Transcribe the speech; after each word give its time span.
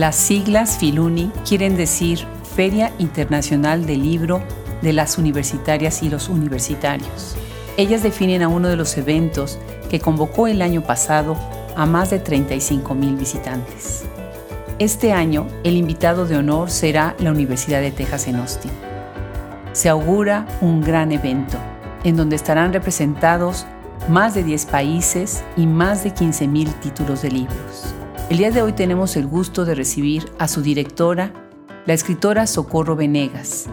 Las 0.00 0.16
siglas 0.16 0.78
Filuni 0.78 1.30
quieren 1.46 1.76
decir 1.76 2.20
Feria 2.56 2.90
Internacional 2.96 3.84
del 3.84 4.02
Libro 4.02 4.42
de 4.80 4.94
las 4.94 5.18
Universitarias 5.18 6.02
y 6.02 6.08
los 6.08 6.30
Universitarios. 6.30 7.36
Ellas 7.76 8.02
definen 8.02 8.40
a 8.40 8.48
uno 8.48 8.68
de 8.68 8.76
los 8.76 8.96
eventos 8.96 9.58
que 9.90 10.00
convocó 10.00 10.46
el 10.46 10.62
año 10.62 10.80
pasado 10.80 11.36
a 11.76 11.84
más 11.84 12.08
de 12.08 12.18
35 12.18 12.94
mil 12.94 13.14
visitantes. 13.14 14.04
Este 14.78 15.12
año, 15.12 15.46
el 15.64 15.76
invitado 15.76 16.24
de 16.24 16.38
honor 16.38 16.70
será 16.70 17.14
la 17.18 17.30
Universidad 17.30 17.82
de 17.82 17.90
Texas 17.90 18.26
en 18.26 18.36
Austin. 18.36 18.70
Se 19.74 19.90
augura 19.90 20.46
un 20.62 20.80
gran 20.80 21.12
evento 21.12 21.58
en 22.04 22.16
donde 22.16 22.36
estarán 22.36 22.72
representados 22.72 23.66
más 24.08 24.32
de 24.32 24.44
10 24.44 24.64
países 24.64 25.44
y 25.58 25.66
más 25.66 26.04
de 26.04 26.14
15 26.14 26.48
mil 26.48 26.72
títulos 26.76 27.20
de 27.20 27.32
libros. 27.32 27.94
El 28.30 28.38
día 28.38 28.52
de 28.52 28.62
hoy 28.62 28.72
tenemos 28.72 29.16
el 29.16 29.26
gusto 29.26 29.64
de 29.64 29.74
recibir 29.74 30.24
a 30.38 30.46
su 30.46 30.62
directora, 30.62 31.32
la 31.84 31.94
escritora 31.94 32.46
Socorro 32.46 32.94
Venegas, 32.94 33.68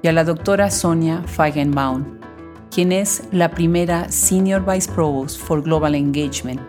y 0.00 0.08
a 0.08 0.12
la 0.12 0.24
doctora 0.24 0.70
Sonia 0.70 1.22
Feigenbaum, 1.26 2.18
quien 2.70 2.92
es 2.92 3.24
la 3.30 3.50
primera 3.50 4.10
Senior 4.10 4.64
Vice 4.64 4.90
Provost 4.90 5.38
for 5.38 5.62
Global 5.62 5.94
Engagement 5.94 6.62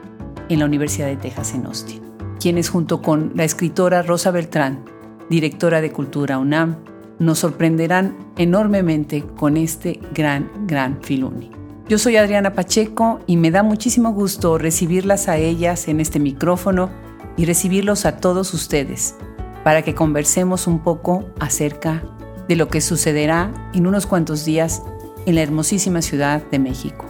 en 0.49 0.59
la 0.59 0.65
Universidad 0.65 1.07
de 1.07 1.15
Texas 1.15 1.53
en 1.53 1.65
Austin, 1.67 2.01
quienes 2.41 2.67
junto 2.67 3.01
con 3.01 3.31
la 3.33 3.45
escritora 3.45 4.01
Rosa 4.01 4.31
Beltrán, 4.31 4.83
directora 5.29 5.79
de 5.79 5.93
Cultura 5.93 6.37
UNAM, 6.37 6.75
nos 7.19 7.39
sorprenderán 7.39 8.17
enormemente 8.37 9.23
con 9.37 9.55
este 9.55 10.01
gran, 10.13 10.51
gran 10.67 11.01
Filuni. 11.01 11.49
Yo 11.87 11.97
soy 11.97 12.17
Adriana 12.17 12.51
Pacheco 12.51 13.21
y 13.25 13.37
me 13.37 13.51
da 13.51 13.63
muchísimo 13.63 14.11
gusto 14.11 14.57
recibirlas 14.57 15.29
a 15.29 15.37
ellas 15.37 15.87
en 15.87 16.01
este 16.01 16.19
micrófono 16.19 17.04
y 17.37 17.45
recibirlos 17.45 18.05
a 18.05 18.17
todos 18.17 18.53
ustedes 18.53 19.15
para 19.63 19.81
que 19.81 19.95
conversemos 19.95 20.67
un 20.67 20.83
poco 20.83 21.29
acerca 21.39 22.03
de 22.47 22.55
lo 22.55 22.67
que 22.67 22.81
sucederá 22.81 23.51
en 23.73 23.87
unos 23.87 24.05
cuantos 24.05 24.45
días 24.45 24.81
en 25.25 25.35
la 25.35 25.41
hermosísima 25.41 26.01
Ciudad 26.01 26.43
de 26.51 26.59
México. 26.59 27.05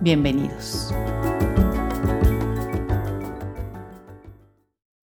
Bienvenidos. 0.00 0.92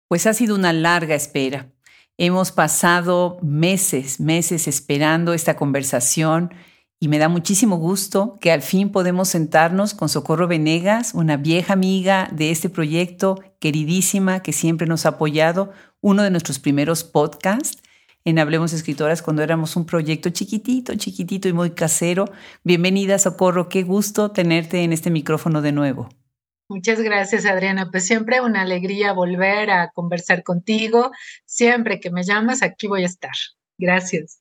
Pues 0.07 0.27
ha 0.27 0.33
sido 0.33 0.55
una 0.55 0.73
larga 0.73 1.15
espera. 1.15 1.71
Hemos 2.17 2.51
pasado 2.51 3.37
meses, 3.41 4.19
meses 4.19 4.67
esperando 4.67 5.33
esta 5.33 5.55
conversación 5.55 6.53
y 7.03 7.07
me 7.07 7.17
da 7.17 7.29
muchísimo 7.29 7.77
gusto 7.77 8.37
que 8.39 8.51
al 8.51 8.61
fin 8.61 8.91
podemos 8.91 9.27
sentarnos 9.27 9.95
con 9.95 10.07
Socorro 10.07 10.47
Venegas, 10.47 11.15
una 11.15 11.35
vieja 11.35 11.73
amiga 11.73 12.29
de 12.31 12.51
este 12.51 12.69
proyecto, 12.69 13.43
queridísima, 13.59 14.43
que 14.43 14.53
siempre 14.53 14.85
nos 14.85 15.07
ha 15.07 15.09
apoyado, 15.09 15.73
uno 15.99 16.21
de 16.21 16.29
nuestros 16.29 16.59
primeros 16.59 17.03
podcasts 17.03 17.81
en 18.23 18.37
Hablemos 18.37 18.71
Escritoras 18.71 19.23
cuando 19.23 19.41
éramos 19.41 19.75
un 19.75 19.87
proyecto 19.87 20.29
chiquitito, 20.29 20.93
chiquitito 20.93 21.47
y 21.49 21.53
muy 21.53 21.71
casero. 21.71 22.25
Bienvenida, 22.63 23.17
Socorro, 23.17 23.67
qué 23.67 23.81
gusto 23.81 24.29
tenerte 24.29 24.83
en 24.83 24.93
este 24.93 25.09
micrófono 25.09 25.63
de 25.63 25.71
nuevo. 25.71 26.07
Muchas 26.69 27.01
gracias, 27.01 27.47
Adriana. 27.47 27.89
Pues 27.89 28.05
siempre 28.05 28.41
una 28.41 28.61
alegría 28.61 29.13
volver 29.13 29.71
a 29.71 29.89
conversar 29.89 30.43
contigo. 30.43 31.09
Siempre 31.45 31.99
que 31.99 32.11
me 32.11 32.21
llamas, 32.21 32.61
aquí 32.61 32.85
voy 32.85 33.01
a 33.01 33.07
estar. 33.07 33.33
Gracias 33.79 34.40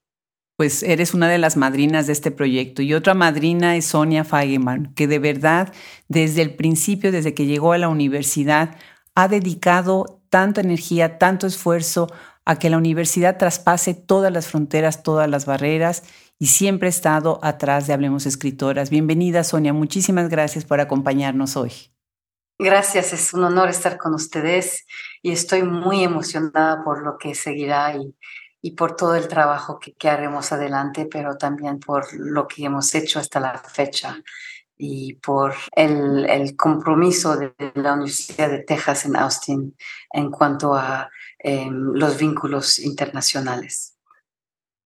pues 0.61 0.83
eres 0.83 1.15
una 1.15 1.27
de 1.31 1.39
las 1.39 1.57
madrinas 1.57 2.07
de 2.07 2.13
este 2.13 2.31
proyecto. 2.31 2.83
Y 2.83 2.93
otra 2.93 3.15
madrina 3.15 3.77
es 3.77 3.87
Sonia 3.87 4.25
Feigemann, 4.25 4.93
que 4.93 5.07
de 5.07 5.19
verdad 5.19 5.73
desde 6.09 6.43
el 6.43 6.55
principio, 6.55 7.11
desde 7.11 7.33
que 7.33 7.47
llegó 7.47 7.73
a 7.73 7.79
la 7.79 7.89
universidad, 7.89 8.77
ha 9.15 9.27
dedicado 9.29 10.21
tanta 10.29 10.61
energía, 10.61 11.17
tanto 11.17 11.47
esfuerzo 11.47 12.09
a 12.45 12.59
que 12.59 12.69
la 12.69 12.77
universidad 12.77 13.39
traspase 13.39 13.95
todas 13.95 14.31
las 14.31 14.49
fronteras, 14.49 15.03
todas 15.03 15.31
las 15.31 15.47
barreras 15.47 16.03
y 16.39 16.49
siempre 16.49 16.89
ha 16.89 16.91
estado 16.91 17.41
atrás 17.43 17.87
de 17.87 17.95
Hablemos 17.95 18.27
Escritoras. 18.27 18.91
Bienvenida, 18.91 19.45
Sonia. 19.45 19.73
Muchísimas 19.73 20.29
gracias 20.29 20.67
por 20.67 20.79
acompañarnos 20.79 21.57
hoy. 21.57 21.73
Gracias, 22.59 23.15
es 23.15 23.33
un 23.33 23.45
honor 23.45 23.71
estar 23.71 23.97
con 23.97 24.13
ustedes 24.13 24.85
y 25.23 25.33
estoy 25.33 25.63
muy 25.63 26.05
emocionada 26.05 26.85
por 26.85 27.03
lo 27.03 27.17
que 27.17 27.35
seguirá 27.35 27.97
y 27.97 28.15
y 28.63 28.73
por 28.73 28.97
todo 28.97 29.15
el 29.15 29.29
trabajo 29.29 29.79
que, 29.79 30.09
haremos 30.09 30.53
adelante, 30.53 31.09
pero 31.11 31.37
también 31.37 31.81
por 31.81 32.07
lo 32.13 32.47
que 32.47 32.65
hemos 32.65 32.95
hecho 32.95 33.19
hasta 33.19 33.41
la 33.41 33.59
fecha 33.59 34.23
y 34.77 35.15
por 35.15 35.55
el, 35.73 36.27
el 36.29 36.57
compromiso 36.57 37.37
de, 37.37 37.53
la 37.75 37.95
Universidad 37.95 38.51
de 38.51 38.61
Texas 38.61 39.05
en 39.07 39.17
Austin 39.17 39.77
en 40.13 40.31
cuanto 40.31 40.75
a 40.75 41.11
em, 41.39 41.93
los 41.95 42.19
vínculos 42.19 42.79
internacionales. 42.79 43.97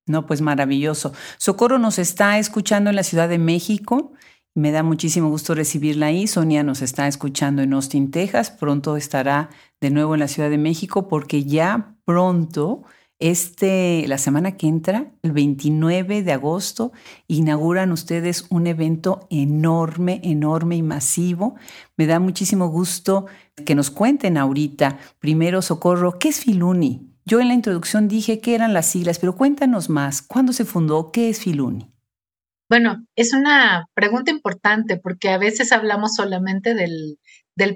No, 0.06 0.27
pues 0.27 0.41
maravilloso. 0.41 1.12
Socorro 1.39 1.79
nos 1.79 1.99
está 1.99 2.39
escuchando 2.39 2.91
en 2.91 2.97
la 2.97 3.03
Ciudad 3.05 3.29
de 3.29 3.39
México. 3.39 4.12
Me 4.55 4.71
da 4.71 4.83
muchísimo 4.83 5.31
gusto 5.31 5.55
recibirla 5.55 6.06
ahí. 6.06 6.27
Sonia 6.27 6.62
nos 6.62 6.83
está 6.83 7.09
escuchando 7.09 7.62
en 7.62 7.73
Austin, 7.73 8.11
Texas. 8.11 8.51
Pronto 8.51 8.97
estará 8.97 9.49
de 9.81 9.91
nuevo 9.91 10.15
en 10.15 10.21
la 10.21 10.29
Ciudad 10.29 10.51
de 10.51 10.59
México 10.59 11.09
porque 11.09 11.45
ya 11.45 11.97
pronto 12.05 12.85
este, 13.19 14.05
la 14.09 14.19
semana 14.19 14.57
que 14.57 14.67
entra, 14.67 15.13
el 15.23 15.33
29 15.33 16.23
de 16.23 16.33
agosto, 16.33 16.93
inauguran 17.29 17.93
ustedes 17.93 18.47
un 18.51 18.67
evento 18.67 19.27
enorme, 19.31 20.21
enorme 20.25 20.77
y 20.77 20.83
masivo. 20.83 21.55
Me 21.97 22.07
da 22.07 22.19
muchísimo 22.19 22.69
gusto 22.69 23.27
que 23.65 23.75
nos 23.75 23.91
cuenten 23.91 24.37
ahorita, 24.37 24.99
primero, 25.21 25.63
Socorro, 25.63 26.19
¿qué 26.19 26.29
es 26.29 26.41
Filuni? 26.41 27.11
Yo 27.25 27.41
en 27.41 27.49
la 27.49 27.55
introducción 27.55 28.09
dije 28.09 28.41
que 28.41 28.55
eran 28.55 28.75
las 28.75 28.87
siglas, 28.87 29.19
pero 29.19 29.37
cuéntanos 29.37 29.89
más, 29.89 30.21
¿cuándo 30.21 30.53
se 30.53 30.65
fundó? 30.65 31.11
¿Qué 31.11 31.31
es 31.31 31.41
Filuni? 31.41 31.94
Bueno, 32.69 33.05
es 33.15 33.35
una 33.35 33.89
pregunta 33.95 34.31
importante 34.31 34.97
porque 34.97 35.29
a 35.29 35.39
veces 35.39 35.71
hablamos 35.71 36.15
solamente 36.15 36.75
del, 36.75 37.19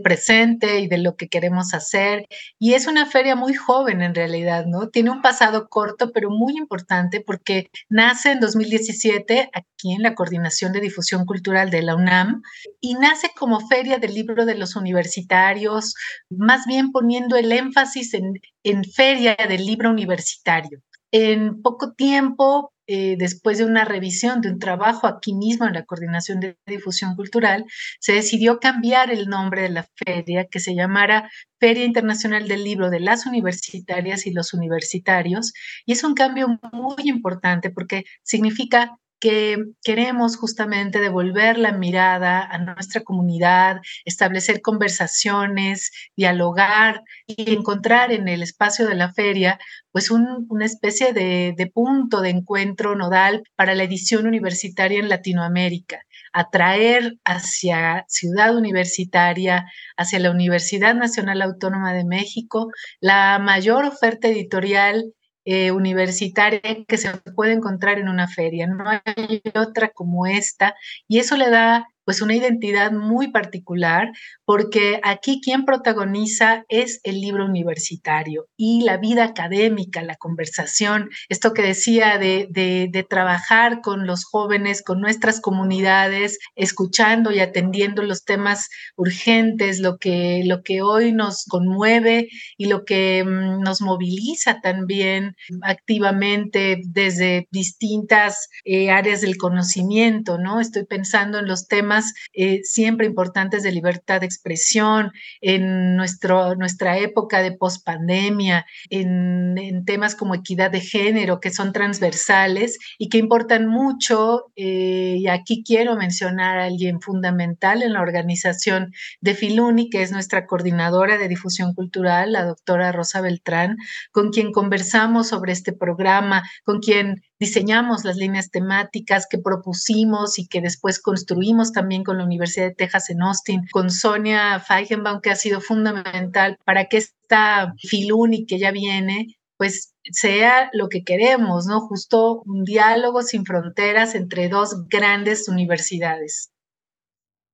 presente 0.03 0.81
y 0.81 0.89
de 0.89 0.99
lo 0.99 1.15
que 1.15 1.29
queremos 1.29 1.75
hacer. 1.75 2.27
Y 2.59 2.73
es 2.73 2.87
una 2.87 3.05
feria 3.07 3.37
muy 3.37 3.55
joven 3.55 4.03
en 4.03 4.15
realidad, 4.15 4.65
¿no? 4.67 4.89
Tiene 4.89 5.11
un 5.11 5.21
pasado 5.23 5.69
corto, 5.69 6.11
pero 6.13 6.31
muy 6.31 6.57
importante 6.57 7.21
porque 7.21 7.71
nace 7.89 8.33
en 8.33 8.41
2017 8.41 9.51
aquí 9.53 9.93
en 9.93 10.03
la 10.03 10.15
Coordinación 10.15 10.73
de 10.73 10.81
Difusión 10.81 11.27
Cultural 11.27 11.71
de 11.71 11.83
la 11.83 11.95
UNAM 11.95 12.43
y 12.81 12.95
nace 12.95 13.31
como 13.37 13.61
feria 13.69 13.99
del 13.99 14.15
libro 14.15 14.47
de 14.47 14.57
los 14.57 14.75
universitarios, 14.75 15.95
más 16.31 16.67
bien 16.67 16.93
poniendo 16.93 17.37
el 17.37 17.53
énfasis 17.53 18.15
en 18.15 18.85
feria 18.85 19.37
del 19.49 19.67
libro 19.67 19.91
universitario. 19.91 20.81
En 21.13 21.63
poco 21.63 21.93
tiempo 21.93 22.73
eh, 22.89 23.17
después 23.19 23.59
de 23.59 23.67
una 23.67 23.85
revisión 23.85 24.41
de 24.41 24.51
un 24.51 24.59
trabajo 24.59 25.07
aquí 25.07 25.35
mismo 25.35 25.67
en 25.67 25.75
la 25.75 25.85
Coordinación 25.85 26.41
de 26.41 26.57
Difusión 26.67 27.17
Cultural, 27.17 27.67
se 28.01 28.15
decidió 28.15 28.61
cambiar 28.61 29.11
el 29.11 29.29
nombre 29.29 29.63
de 29.63 29.69
la 29.69 29.87
feria, 29.95 30.47
que 30.47 30.59
se 30.59 30.75
llamara 30.75 31.31
Feria 31.61 31.85
Internacional 31.85 32.49
del 32.49 32.65
Libro 32.65 32.89
de 32.89 33.01
las 33.01 33.27
Universitarias 33.27 34.27
y 34.27 34.33
los 34.33 34.55
Universitarios. 34.55 35.53
Y 35.85 35.93
es 35.93 36.03
un 36.03 36.15
cambio 36.15 36.49
muy 36.73 37.09
importante 37.09 37.71
porque 37.71 38.05
significa 38.23 38.97
que 39.21 39.57
queremos 39.83 40.37
justamente 40.37 41.01
devolver 41.01 41.59
la 41.59 41.73
mirada 41.73 42.43
a 42.43 42.59
nuestra 42.59 43.03
comunidad, 43.03 43.81
establecer 44.05 44.63
conversaciones, 44.63 45.91
dialogar 46.17 47.03
y 47.27 47.53
encontrar 47.55 48.13
en 48.13 48.29
el 48.29 48.43
espacio 48.43 48.87
de 48.87 48.95
la 48.95 49.13
feria 49.13 49.59
pues 49.93 50.11
una 50.11 50.65
especie 50.65 51.13
de, 51.13 51.71
punto 51.75 52.21
de 52.21 52.31
encuentro 52.31 52.95
nodal 52.95 53.43
para 53.57 53.75
la 53.75 53.83
edición 53.83 54.27
universitaria 54.27 55.01
en 55.01 55.09
Latinoamérica, 55.09 56.01
atraer 56.33 57.15
hacia 57.25 58.05
Ciudad 58.07 58.57
Universitaria, 58.57 59.67
hacia 59.97 60.21
la 60.21 60.31
Universidad 60.31 60.95
Nacional 60.95 61.43
Autónoma 61.43 61.93
de 61.95 62.05
México, 62.05 62.69
la 63.01 63.41
mayor 63.41 63.87
oferta 63.87 64.29
editorial 64.29 65.13
eh, 65.51 65.71
universitaria 65.73 66.61
que 66.87 66.99
se 66.99 67.11
puede 67.35 67.55
encontrar 67.55 67.99
en 67.99 68.11
una 68.11 68.29
feria. 68.29 68.67
No 68.67 68.85
hay 68.87 69.41
otra 69.55 69.89
como 69.89 70.27
esta 70.27 70.75
y 71.09 71.21
eso 71.21 71.39
le 71.39 71.49
da 71.49 71.89
pues 72.09 72.23
una 72.23 72.35
identidad 72.35 72.91
muy 72.91 73.29
particular, 73.33 74.13
porque 74.47 74.99
aquí 75.05 75.43
quien 75.45 75.67
protagoniza 75.67 76.65
es 76.71 77.01
el 77.03 77.21
libro 77.21 77.45
universitario 77.45 78.47
y 78.57 78.81
la 78.81 78.97
vida 78.97 79.25
académica, 79.25 80.01
la 80.03 80.17
conversación, 80.17 81.11
esto 81.29 81.53
que 81.53 81.61
decía 81.61 82.17
de, 82.17 82.49
de, 82.49 83.07
trabajar 83.11 83.83
con 83.83 84.07
los 84.07 84.25
jóvenes, 84.25 84.83
con 84.83 85.03
nuestras 85.03 85.39
comunidades, 85.43 86.39
escuchando 86.57 87.31
y 87.31 87.41
atendiendo 87.41 88.03
los 88.03 88.25
temas 88.25 88.71
urgentes, 88.97 89.79
lo 89.79 89.99
que, 89.99 90.45
lo 90.47 90.63
que 90.63 90.81
hoy 90.81 91.13
nos 91.13 91.45
conmueve 91.45 92.31
y 92.57 92.69
lo 92.69 92.87
que 92.87 93.23
mm, 93.23 93.61
nos 93.61 93.83
moviliza 93.83 94.63
también 94.63 95.37
activamente 95.61 96.81
desde 96.87 97.49
distintas 97.51 98.49
eh, 98.65 98.91
áreas 98.91 99.21
del 99.21 99.37
conocimiento, 99.37 100.39
¿no? 100.39 100.59
Estoy 100.59 100.87
pensando 100.87 101.39
en 101.39 101.47
los 101.47 101.69
temas 101.69 101.98
eh, 102.33 102.61
siempre 102.65 103.07
importantes 103.07 103.63
de 103.63 103.73
libertad 103.73 104.21
de 104.21 104.27
expresión, 104.27 105.13
en 105.41 105.97
nuestro, 105.97 106.55
nuestra 106.57 106.99
época 106.99 107.43
de 107.43 107.53
pospandemia, 107.53 108.67
en, 108.91 109.57
en 109.59 109.85
temas 109.85 110.15
como 110.15 110.35
equidad 110.35 110.71
de 110.71 110.81
género, 110.81 111.41
que 111.41 111.51
son 111.51 111.73
transversales 111.73 112.79
y 112.99 113.09
que 113.09 113.19
importan 113.19 113.67
mucho. 113.67 114.47
Eh, 114.57 115.17
y 115.19 115.29
aquí 115.29 115.63
quiero 115.65 115.97
mencionar 115.97 116.59
a 116.59 116.65
alguien 116.65 117.01
fundamental 117.01 117.83
en 117.83 117.93
la 117.93 118.03
organización 118.03 118.93
de 119.21 119.35
Filuni, 119.35 119.91
que 119.91 120.03
es 120.03 120.13
nuestra 120.13 120.47
coordinadora 120.47 121.19
de 121.19 121.29
difusión 121.29 121.75
cultural, 121.75 122.33
la 122.33 122.45
doctora 122.45 122.93
Rosa 122.93 123.21
Beltrán, 123.21 123.77
con 124.13 124.31
quien 124.31 124.53
conversamos 124.53 125.29
sobre 125.29 125.53
este 125.53 125.73
programa, 125.73 126.43
con 126.65 126.81
quien 126.81 127.23
diseñamos 127.39 128.05
las 128.05 128.17
líneas 128.17 128.51
temáticas 128.51 129.27
que 129.31 129.39
propusimos 129.39 130.39
y 130.39 130.47
que 130.49 130.61
después 130.61 131.01
construimos 131.01 131.73
también 131.73 132.05
con 132.05 132.19
la 132.19 132.25
Universidad 132.25 132.67
de 132.67 132.75
Texas 132.75 133.11
en 133.11 133.23
Austin, 133.23 133.63
con 133.71 133.91
Sonia 133.91 134.61
Feigenbaum, 134.61 135.21
que 135.21 135.31
ha 135.31 135.37
sido 135.37 135.61
fundamental 135.61 136.59
para 136.65 136.87
que 136.87 136.99
esta 136.99 137.75
Filuni 137.79 138.47
que 138.47 138.59
ya 138.59 138.71
viene, 138.71 139.37
pues 139.57 139.95
sea 140.11 140.71
lo 140.73 140.89
que 140.89 141.05
queremos, 141.05 141.67
¿no? 141.67 141.81
Justo 141.81 142.43
un 142.47 142.65
diálogo 142.65 143.23
sin 143.23 143.45
fronteras 143.45 144.15
entre 144.15 144.49
dos 144.49 144.89
grandes 144.89 145.49
universidades. 145.49 146.51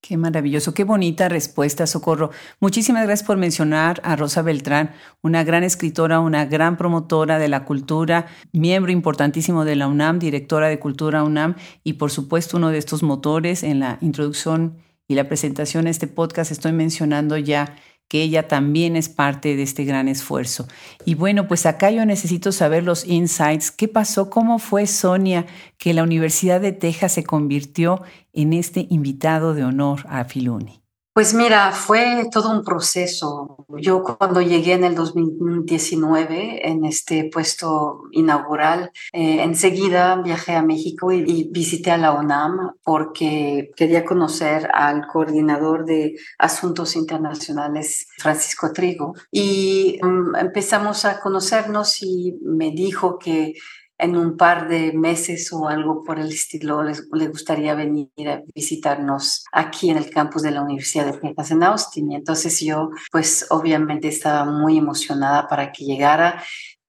Qué 0.06 0.18
maravilloso, 0.18 0.74
qué 0.74 0.84
bonita 0.84 1.30
respuesta, 1.30 1.86
Socorro. 1.86 2.30
Muchísimas 2.60 3.06
gracias 3.06 3.26
por 3.26 3.38
mencionar 3.38 4.02
a 4.04 4.16
Rosa 4.16 4.42
Beltrán, 4.42 4.90
una 5.22 5.44
gran 5.44 5.64
escritora, 5.64 6.20
una 6.20 6.44
gran 6.44 6.76
promotora 6.76 7.38
de 7.38 7.48
la 7.48 7.64
cultura, 7.64 8.26
miembro 8.52 8.92
importantísimo 8.92 9.64
de 9.64 9.76
la 9.76 9.88
UNAM, 9.88 10.18
directora 10.18 10.68
de 10.68 10.78
Cultura 10.78 11.24
UNAM 11.24 11.54
y 11.84 11.94
por 11.94 12.10
supuesto 12.10 12.58
uno 12.58 12.68
de 12.68 12.76
estos 12.76 13.02
motores 13.02 13.62
en 13.62 13.80
la 13.80 13.96
introducción 14.02 14.76
y 15.08 15.14
la 15.14 15.26
presentación 15.26 15.86
de 15.86 15.92
este 15.92 16.06
podcast. 16.06 16.52
Estoy 16.52 16.72
mencionando 16.72 17.38
ya 17.38 17.74
que 18.08 18.22
ella 18.22 18.48
también 18.48 18.96
es 18.96 19.08
parte 19.08 19.56
de 19.56 19.62
este 19.62 19.84
gran 19.84 20.08
esfuerzo. 20.08 20.68
Y 21.04 21.14
bueno, 21.14 21.48
pues 21.48 21.66
acá 21.66 21.90
yo 21.90 22.04
necesito 22.06 22.52
saber 22.52 22.84
los 22.84 23.06
insights. 23.06 23.70
¿Qué 23.70 23.88
pasó? 23.88 24.30
¿Cómo 24.30 24.58
fue 24.58 24.86
Sonia 24.86 25.46
que 25.78 25.94
la 25.94 26.02
Universidad 26.02 26.60
de 26.60 26.72
Texas 26.72 27.12
se 27.12 27.24
convirtió 27.24 28.02
en 28.32 28.52
este 28.52 28.86
invitado 28.90 29.54
de 29.54 29.64
honor 29.64 30.04
a 30.08 30.24
Filuni? 30.24 30.83
Pues 31.14 31.32
mira, 31.32 31.70
fue 31.70 32.28
todo 32.32 32.50
un 32.50 32.64
proceso. 32.64 33.64
Yo 33.78 34.02
cuando 34.02 34.40
llegué 34.40 34.72
en 34.72 34.82
el 34.82 34.96
2019 34.96 36.68
en 36.68 36.84
este 36.84 37.30
puesto 37.32 38.02
inaugural, 38.10 38.90
eh, 39.12 39.40
enseguida 39.44 40.16
viajé 40.16 40.56
a 40.56 40.62
México 40.62 41.12
y, 41.12 41.48
visité 41.52 41.92
a 41.92 41.98
la 41.98 42.10
UNAM 42.10 42.72
porque 42.82 43.70
quería 43.76 44.04
conocer 44.04 44.68
al 44.74 45.06
coordinador 45.06 45.84
de 45.84 46.16
asuntos 46.36 46.96
internacionales, 46.96 48.08
Francisco 48.18 48.72
Trigo. 48.72 49.14
Y 49.30 50.00
mm, 50.02 50.34
empezamos 50.34 51.04
a 51.04 51.20
conocernos 51.20 52.02
y 52.02 52.40
me 52.42 52.72
dijo 52.72 53.20
que 53.20 53.54
en 53.98 54.16
un 54.16 54.36
par 54.36 54.68
de 54.68 54.92
meses 54.92 55.52
o 55.52 55.68
algo 55.68 56.02
por 56.04 56.18
el 56.18 56.28
estilo 56.28 56.82
le 56.82 57.28
gustaría 57.28 57.74
venir 57.74 58.08
a 58.28 58.42
visitarnos 58.54 59.44
aquí 59.52 59.90
en 59.90 59.98
el 59.98 60.10
campus 60.10 60.42
de 60.42 60.50
la 60.50 60.62
Universidad 60.62 61.06
de 61.06 61.18
Texas 61.18 61.50
en 61.52 61.62
Austin. 61.62 62.12
Y 62.12 62.16
entonces 62.16 62.60
yo, 62.60 62.90
pues 63.12 63.46
obviamente 63.50 64.08
estaba 64.08 64.44
muy 64.44 64.78
emocionada 64.78 65.46
para 65.48 65.70
que 65.70 65.84
llegara 65.84 66.42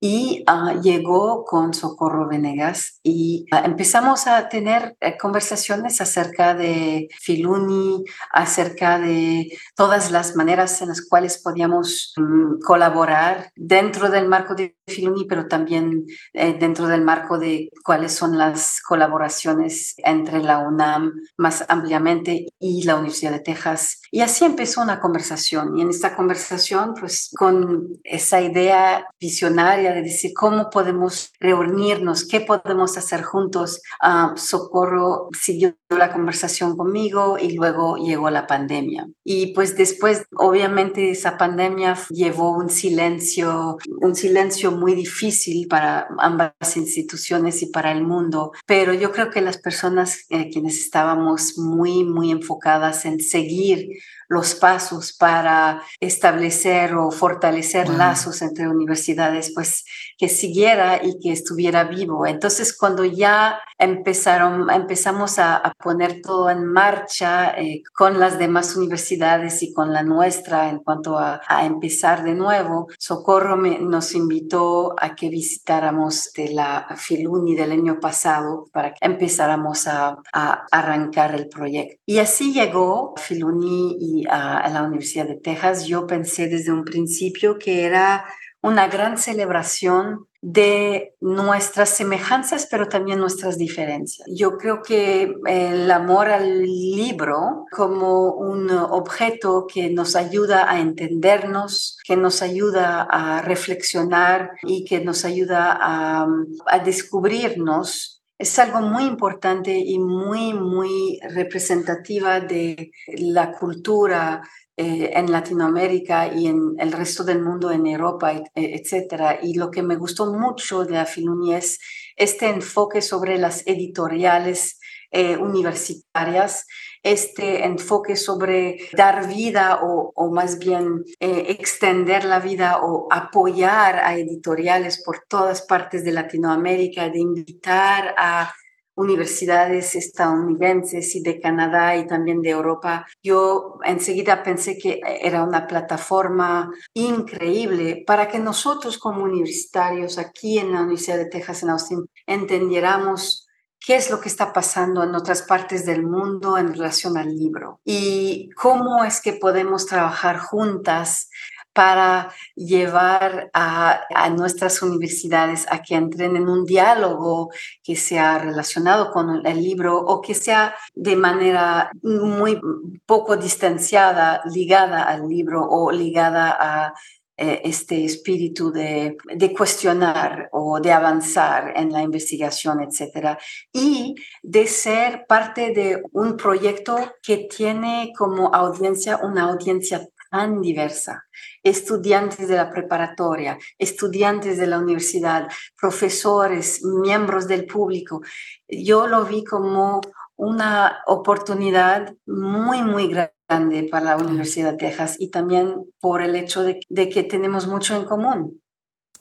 y 0.07 0.44
ah, 0.46 0.75
llegó 0.84 1.44
con 1.46 1.74
Socorro 1.74 2.28
Venegas 2.28 3.00
y 3.02 3.48
ah, 3.50 3.63
empezamos 3.66 4.28
a 4.28 4.50
tener 4.50 4.96
eh, 5.02 5.18
conversaciones 5.18 6.00
acerca 6.00 6.54
de 6.54 7.07
Filuni, 7.19 8.04
acerca 8.31 9.00
de 9.00 9.50
todas 9.75 10.12
las 10.12 10.36
maneras 10.36 10.80
en 10.84 10.90
las 10.90 11.02
cuales 11.02 11.42
podíamos 11.44 12.13
mm, 12.18 12.60
colaborar 12.63 13.50
dentro 13.56 14.12
del 14.12 14.28
marco 14.28 14.54
de 14.54 14.78
Filuni, 14.86 15.25
pero 15.25 15.48
también 15.48 16.06
eh, 16.34 16.56
dentro 16.60 16.86
del 16.86 17.02
marco 17.02 17.40
de 17.40 17.72
cuáles 17.84 18.13
son 18.13 18.38
las 18.38 18.81
colaboraciones 18.88 19.96
entre 19.98 20.44
la 20.44 20.60
UNAM 20.60 21.13
más 21.36 21.66
ampliamente 21.68 22.46
y 22.60 22.84
la 22.84 22.98
Universidad 22.98 23.31
de 23.31 23.40
Texas. 23.40 24.02
Y 24.12 24.22
así 24.22 24.46
empezó 24.46 24.84
una 24.84 25.00
conversación 25.00 25.75
y 25.80 25.81
en 25.81 25.90
esta 25.90 26.16
conversación, 26.16 26.94
pues 26.94 27.31
con 27.36 27.88
esa 28.04 28.40
idea 28.40 29.07
visionaria 29.19 29.94
de 29.95 30.03
decir 30.03 30.33
cómo 30.33 30.69
podemos 30.69 31.31
reunirnos, 31.39 32.27
qué 32.27 32.42
podemos 32.42 32.97
hacer 32.97 33.24
juntos. 33.24 33.81
Ah, 34.01 34.33
Socorro 34.36 35.30
siguió 35.39 35.75
la 35.89 36.12
conversación 36.12 36.75
conmigo 36.75 37.38
y 37.39 37.53
luego 37.53 37.95
llegó 37.97 38.30
la 38.30 38.45
pandemia. 38.45 39.07
Y 39.24 39.53
pues 39.53 39.77
después, 39.77 40.25
obviamente, 40.36 41.12
esa 41.12 41.38
pandemia 41.38 41.97
llevó 42.09 42.51
un 42.51 42.69
silencio, 42.69 43.77
un 44.01 44.15
silencio 44.15 44.71
muy 44.71 44.94
difícil 44.94 45.68
para 45.68 46.07
ambas 46.19 46.53
instituciones 46.75 47.62
y 47.62 47.68
para 47.68 47.92
el 47.92 48.03
mundo. 48.03 48.51
Pero 48.65 48.94
yo 48.94 49.12
creo 49.12 49.30
que 49.30 49.42
las 49.42 49.57
personas 49.57 50.25
eh, 50.30 50.50
quienes 50.51 50.80
estábamos 50.80 51.57
muy, 51.57 52.03
muy 52.03 52.31
enfocadas 52.31 53.06
en 53.06 53.19
seguir 53.19 53.89
los 54.27 54.56
pasos 54.56 55.13
para 55.13 55.81
establecer 56.00 56.95
o 56.95 57.12
fortalecer 57.12 57.89
lazos 57.89 58.42
entre 58.42 58.68
universidades, 58.68 59.51
pues 59.54 59.86
que 60.18 60.30
siguiera 60.30 61.01
y 61.04 61.19
que 61.19 61.31
estuviera 61.31 61.83
vivo. 61.83 62.25
Entonces, 62.25 62.75
cuando 62.75 63.04
ya 63.04 63.60
empezaron, 63.77 64.69
empezamos 64.69 65.39
a, 65.39 65.74
poner 65.83 66.22
todo 66.22 66.50
en 66.50 66.66
marcha 66.66 67.54
eh, 67.57 67.83
con 67.94 68.19
las 68.19 68.39
demás 68.39 68.75
universidades 68.75 69.62
y 69.62 69.74
con 69.74 69.94
la 69.94 70.04
nuestra 70.04 70.69
en 70.69 70.80
cuanto 70.80 71.18
a, 71.19 71.42
empezar 71.63 72.24
de 72.24 72.33
nuevo, 72.33 72.88
Socorro 72.98 73.56
nos 73.57 74.13
invitó 74.13 74.95
a 75.00 75.16
que 75.16 75.30
visitáramos 75.30 76.31
de 76.33 76.50
la 76.50 76.88
Filuni 76.95 77.56
del 77.56 77.71
año 77.71 78.00
pasado 78.00 78.68
para 78.71 78.94
que 78.94 79.06
empezáramos 79.06 79.88
a, 79.88 80.18
a 80.33 80.66
arrancar 80.71 81.36
el 81.36 81.48
proyecto. 81.48 81.98
Y 82.06 82.19
así 82.19 82.54
llegó 82.54 83.13
Filuni 83.18 83.98
y 84.00 84.15
a, 84.30 84.70
la 84.70 84.84
Universidad 84.84 85.28
de 85.28 85.36
Texas, 85.36 85.86
yo 85.86 86.08
pensé 86.08 86.48
desde 86.48 86.72
un 86.72 86.86
principio 86.86 87.58
que 87.58 87.84
era 87.84 88.26
una 88.62 88.88
gran 88.88 89.18
celebración 89.18 90.28
de 90.42 91.16
nuestras 91.22 91.90
semejanzas, 91.90 92.68
pero 92.69 92.88
también 92.88 93.19
nuestras 93.19 93.57
diferencias. 93.57 94.28
Yo 94.31 94.57
creo 94.57 94.81
que 94.81 95.34
el 95.48 95.90
amor 95.90 96.30
al 96.30 96.62
libro 96.62 97.66
como 97.72 98.31
un 98.34 98.69
objeto 98.72 99.66
que 99.72 99.90
nos 99.90 100.16
ayuda 100.16 100.69
a 100.69 100.80
entendernos, 100.80 101.98
que 102.06 102.16
nos 102.16 102.42
ayuda 102.42 103.07
a 103.10 103.42
reflexionar 103.42 104.52
y 104.64 104.86
que 104.86 105.00
nos 105.04 105.26
ayuda 105.26 105.78
a, 105.80 106.28
a 106.68 106.80
descubrirnos 106.80 108.15
es 108.37 108.59
algo 108.59 108.81
muy 108.81 109.04
importante 109.04 109.77
y 109.77 109.99
muy, 109.99 110.54
muy 110.54 111.19
representativa 111.30 112.39
de 112.39 112.92
la 113.18 113.51
cultura 113.54 114.42
eh, 114.77 115.11
en 115.13 115.31
Latinoamérica 115.31 116.33
y 116.33 116.47
en 116.47 116.75
el 116.77 116.92
resto 116.92 117.23
del 117.23 117.42
mundo, 117.42 117.71
en 117.71 117.87
Europa, 117.87 118.33
etc. 118.54 119.39
Y 119.42 119.57
lo 119.57 119.71
que 119.71 119.81
me 119.81 119.95
gustó 119.95 120.33
mucho 120.33 120.83
de 120.83 120.97
Afiluni 120.97 121.54
es 121.54 121.80
este 122.18 122.49
enfoque 122.49 123.01
sobre 123.01 123.37
las 123.37 123.65
editoriales 123.68 124.80
eh, 125.12 125.38
universitarias 125.38 126.66
este 127.04 127.66
enfoque 127.66 128.16
sobre 128.16 128.78
dar 128.94 129.28
vida 129.28 129.80
o, 129.83 130.31
más 130.31 130.57
bien 130.57 131.04
eh, 131.19 131.45
extender 131.50 132.26
la 132.26 132.40
vida 132.40 132.80
o 132.81 133.07
apoyar 133.12 134.00
a 134.00 134.18
editoriales 134.18 135.04
por 135.04 135.24
todas 135.28 135.62
partes 135.62 136.04
de 136.04 136.12
Latinoamérica, 136.12 137.09
de 137.09 137.19
invitar 137.19 138.16
a 138.18 138.54
universidades 138.95 139.95
estadounidenses 139.95 141.16
y 141.16 141.21
de 141.21 141.40
Canadá 141.40 141.97
y 141.97 142.07
también 142.07 142.42
de 142.42 142.50
Europa, 142.50 143.06
yo 143.21 143.78
enseguida 143.83 144.42
pensé 144.42 144.78
que 144.78 145.02
era 145.21 145.44
una 145.44 145.68
plataforma 145.68 146.71
increíble 146.94 148.04
para 148.07 148.28
que 148.30 148.40
nosotros 148.40 148.97
como 148.97 149.24
universitarios 149.24 150.18
aquí 150.18 150.59
en 150.59 150.71
la 150.71 150.81
Universidad 150.81 151.18
de 151.18 151.30
Texas 151.30 151.64
en 151.64 151.69
Austin 151.69 152.06
entendiéramos 152.26 153.44
qué 153.80 153.96
es 153.96 154.10
lo 154.10 154.20
que 154.20 154.30
está 154.30 154.54
pasando 154.54 155.04
en 155.04 155.16
otras 155.16 155.42
partes 155.42 155.86
del 155.86 156.04
mundo 156.04 156.58
en 156.58 156.74
relación 156.74 157.18
al 157.18 157.36
libro 157.36 157.80
y 157.86 158.50
cómo 158.52 159.04
es 159.04 159.22
que 159.22 159.34
podemos 159.34 159.86
trabajar 159.86 160.38
juntas 160.40 161.30
para 161.76 162.32
llevar 162.56 163.50
a, 163.54 164.30
nuestras 164.30 164.82
universidades 164.82 165.68
a 165.70 165.82
que 165.82 165.96
entren 165.96 166.38
en 166.38 166.48
un 166.48 166.64
diálogo 166.64 167.50
que 167.84 167.98
sea 167.98 168.40
relacionado 168.40 169.12
con 169.12 169.46
el 169.46 169.62
libro 169.62 169.98
o 169.98 170.22
que 170.22 170.36
sea 170.36 170.74
de 170.94 171.18
manera 171.18 171.92
muy 172.02 172.62
poco 173.06 173.36
distanciada, 173.36 174.42
ligada 174.46 175.04
al 175.04 175.28
libro 175.28 175.68
o 175.70 175.92
ligada 175.92 176.56
a 176.58 176.94
eh, 177.37 177.61
este 177.65 178.06
espíritu 178.06 178.71
de, 178.71 179.18
de, 179.25 179.54
cuestionar 179.54 180.47
o 180.54 180.80
de 180.80 180.94
avanzar 180.94 181.73
en 181.75 181.92
la 181.92 182.01
investigación, 182.01 182.81
etcétera, 182.81 183.37
y 183.73 184.15
de 184.42 184.68
ser 184.68 185.25
parte 185.27 185.73
de 185.73 186.01
un 186.13 186.37
proyecto 186.37 186.97
que 187.21 187.49
tiene 187.49 188.13
como 188.18 188.54
audiencia 188.54 189.18
una 189.18 189.44
audiencia 189.44 190.07
tan 190.31 190.61
diversa. 190.61 191.25
Estudiantes 191.61 192.47
de 192.47 192.56
la 192.56 192.69
preparatoria, 192.69 193.57
estudiantes 193.77 194.57
de 194.57 194.68
la 194.68 194.80
universidad, 194.80 195.49
profesores, 195.80 196.83
miembros 196.83 197.47
del 197.47 197.65
público. 197.65 198.21
Yo 198.68 199.07
lo 199.07 199.25
vi 199.25 199.44
como 199.44 200.01
una 200.37 201.01
oportunidad 201.07 202.15
muy, 202.25 202.81
muy 202.81 203.07
grande 203.07 203.34
para 203.47 204.06
la 204.06 204.18
Universidad 204.18 204.71
de 204.71 204.78
Texas 204.78 205.16
y 205.19 205.30
también 205.30 205.85
por 205.99 206.21
el 206.21 206.35
hecho 206.35 206.64
de, 206.64 206.80
que 207.09 207.23
tenemos 207.23 207.68
mucho 207.68 207.95
en 207.95 208.06
común. 208.06 208.61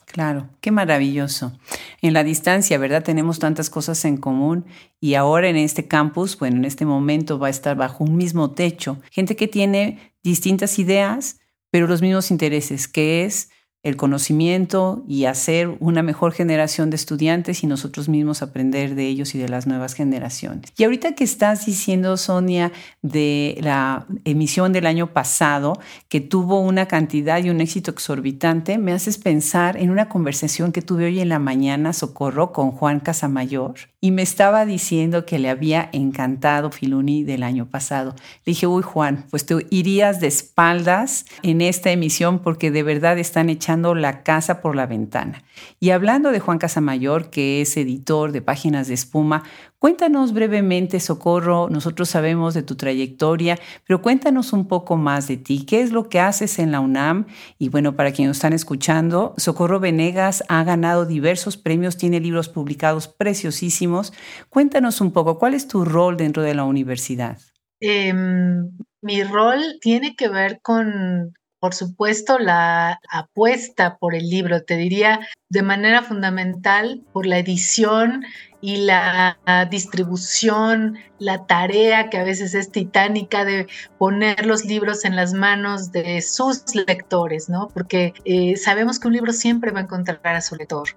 Claro, 0.05 0.49
qué 0.61 0.71
maravilloso. 0.71 1.53
En 2.01 2.13
la 2.13 2.23
distancia, 2.23 2.77
¿verdad? 2.77 3.03
Tenemos 3.03 3.39
tantas 3.39 3.69
cosas 3.69 4.05
en 4.05 4.17
común 4.17 4.65
y 4.99 5.15
ahora 5.15 5.49
en 5.49 5.57
este 5.57 5.87
campus, 5.87 6.37
bueno, 6.37 6.57
en 6.57 6.65
este 6.65 6.85
momento 6.85 7.39
va 7.39 7.47
a 7.47 7.49
estar 7.49 7.75
bajo 7.75 8.03
un 8.03 8.15
mismo 8.15 8.51
techo, 8.51 9.01
gente 9.11 9.35
que 9.35 9.47
tiene 9.47 10.13
distintas 10.23 10.79
ideas, 10.79 11.39
pero 11.71 11.87
los 11.87 12.01
mismos 12.01 12.31
intereses, 12.31 12.87
que 12.87 13.25
es 13.25 13.49
el 13.85 13.97
conocimiento 13.97 15.03
y 15.07 15.25
hacer 15.25 15.77
una 15.79 16.01
mejor 16.01 16.33
generación 16.33 16.89
de 16.89 16.95
estudiantes 16.95 17.63
y 17.63 17.67
nosotros 17.67 18.09
mismos 18.09 18.41
aprender 18.41 18.95
de 18.95 19.05
ellos 19.05 19.35
y 19.35 19.37
de 19.37 19.47
las 19.47 19.67
nuevas 19.67 19.93
generaciones. 19.93 20.73
Y 20.75 20.85
ahorita 20.85 21.13
que 21.13 21.23
estás 21.23 21.67
diciendo, 21.67 22.17
Sonia, 22.17 22.71
de 23.03 23.59
la 23.61 24.07
emisión 24.23 24.73
del 24.73 24.87
año 24.87 25.13
pasado, 25.13 25.79
que 26.09 26.19
tuvo 26.19 26.61
una 26.61 26.87
cantidad 26.87 27.43
y 27.43 27.51
un 27.51 27.61
éxito 27.61 27.91
exorbitante, 27.91 28.79
me 28.79 28.91
haces 28.91 29.19
pensar 29.19 29.77
en 29.77 29.91
una 29.91 30.09
conversación 30.09 30.71
que 30.71 30.81
tuve 30.81 31.05
hoy 31.05 31.19
en 31.19 31.29
la 31.29 31.37
mañana, 31.37 31.93
Socorro, 31.93 32.51
con 32.51 32.71
Juan 32.71 32.99
Casamayor, 32.99 33.75
y 34.05 34.11
me 34.11 34.21
estaba 34.21 34.67
diciendo 34.67 35.25
que 35.25 35.39
le 35.39 35.49
había 35.49 35.89
encantado 35.91 36.69
Filuni 36.69 37.23
del 37.23 37.41
año 37.41 37.65
pasado. 37.71 38.13
Le 38.45 38.51
dije, 38.51 38.67
uy 38.67 38.83
Juan, 38.83 39.25
pues 39.31 39.47
tú 39.47 39.63
irías 39.71 40.19
de 40.19 40.27
espaldas 40.27 41.25
en 41.41 41.59
esta 41.59 41.89
emisión 41.89 42.37
porque 42.37 42.69
de 42.69 42.83
verdad 42.83 43.17
están 43.17 43.49
echando 43.49 43.95
la 43.95 44.21
casa 44.21 44.61
por 44.61 44.75
la 44.75 44.85
ventana. 44.85 45.43
Y 45.79 45.89
hablando 45.89 46.29
de 46.29 46.39
Juan 46.39 46.59
Casamayor, 46.59 47.31
que 47.31 47.61
es 47.61 47.77
editor 47.77 48.31
de 48.31 48.43
Páginas 48.43 48.87
de 48.87 48.93
Espuma, 48.93 49.41
cuéntanos 49.85 50.33
brevemente, 50.33 50.99
Socorro, 50.99 51.69
nosotros 51.69 52.09
sabemos 52.09 52.55
de 52.55 52.63
tu 52.63 52.75
trayectoria, 52.75 53.59
pero 53.85 54.01
cuéntanos 54.01 54.51
un 54.51 54.67
poco 54.67 54.97
más 54.97 55.27
de 55.27 55.37
ti. 55.37 55.63
¿Qué 55.63 55.81
es 55.81 55.91
lo 55.91 56.09
que 56.09 56.19
haces 56.19 56.57
en 56.57 56.71
la 56.71 56.79
UNAM? 56.79 57.27
Y 57.59 57.69
bueno, 57.69 57.95
para 57.95 58.11
quienes 58.11 58.37
están 58.37 58.53
escuchando, 58.53 59.35
Socorro 59.37 59.79
Venegas 59.79 60.43
ha 60.47 60.63
ganado 60.63 61.05
diversos 61.05 61.55
premios, 61.55 61.97
tiene 61.97 62.19
libros 62.19 62.49
publicados 62.49 63.07
preciosísimos. 63.07 64.11
Cuéntanos 64.49 65.01
un 65.01 65.11
poco, 65.11 65.37
¿cuál 65.37 65.53
es 65.53 65.67
tu 65.67 65.85
rol 65.85 66.17
dentro 66.17 66.41
de 66.41 66.55
la 66.55 66.63
universidad? 66.63 67.37
Em, 67.79 68.71
mi 69.03 69.21
rol 69.21 69.61
tiene 69.81 70.15
que 70.15 70.29
ver 70.29 70.61
con 70.63 71.31
por 71.65 71.73
supuesto, 71.73 72.37
la 72.37 72.99
apuesta 73.09 73.97
por 73.97 74.13
el 74.13 74.29
libro, 74.29 74.63
te 74.63 74.77
diría 74.77 75.19
de 75.49 75.63
manera 75.63 76.03
fundamental 76.03 77.01
por 77.11 77.25
la 77.25 77.39
edición 77.39 78.23
y 78.65 78.77
la 78.77 79.37
distribución, 79.69 80.97
la 81.19 81.45
tarea 81.45 82.09
que 82.09 82.17
a 82.17 82.23
veces 82.23 82.55
es 82.55 82.71
titánica 82.71 83.45
de 83.45 83.67
poner 83.99 84.47
los 84.47 84.65
libros 84.65 85.05
en 85.05 85.15
las 85.15 85.33
manos 85.33 85.91
de 85.91 86.19
sus 86.23 86.63
lectores, 86.73 87.47
¿no? 87.47 87.67
Porque 87.67 88.15
eh, 88.25 88.57
sabemos 88.57 88.97
que 88.97 89.07
un 89.07 89.13
libro 89.13 89.33
siempre 89.33 89.69
va 89.69 89.81
a 89.81 89.83
encontrar 89.83 90.35
a 90.35 90.41
su 90.41 90.55
lector 90.55 90.87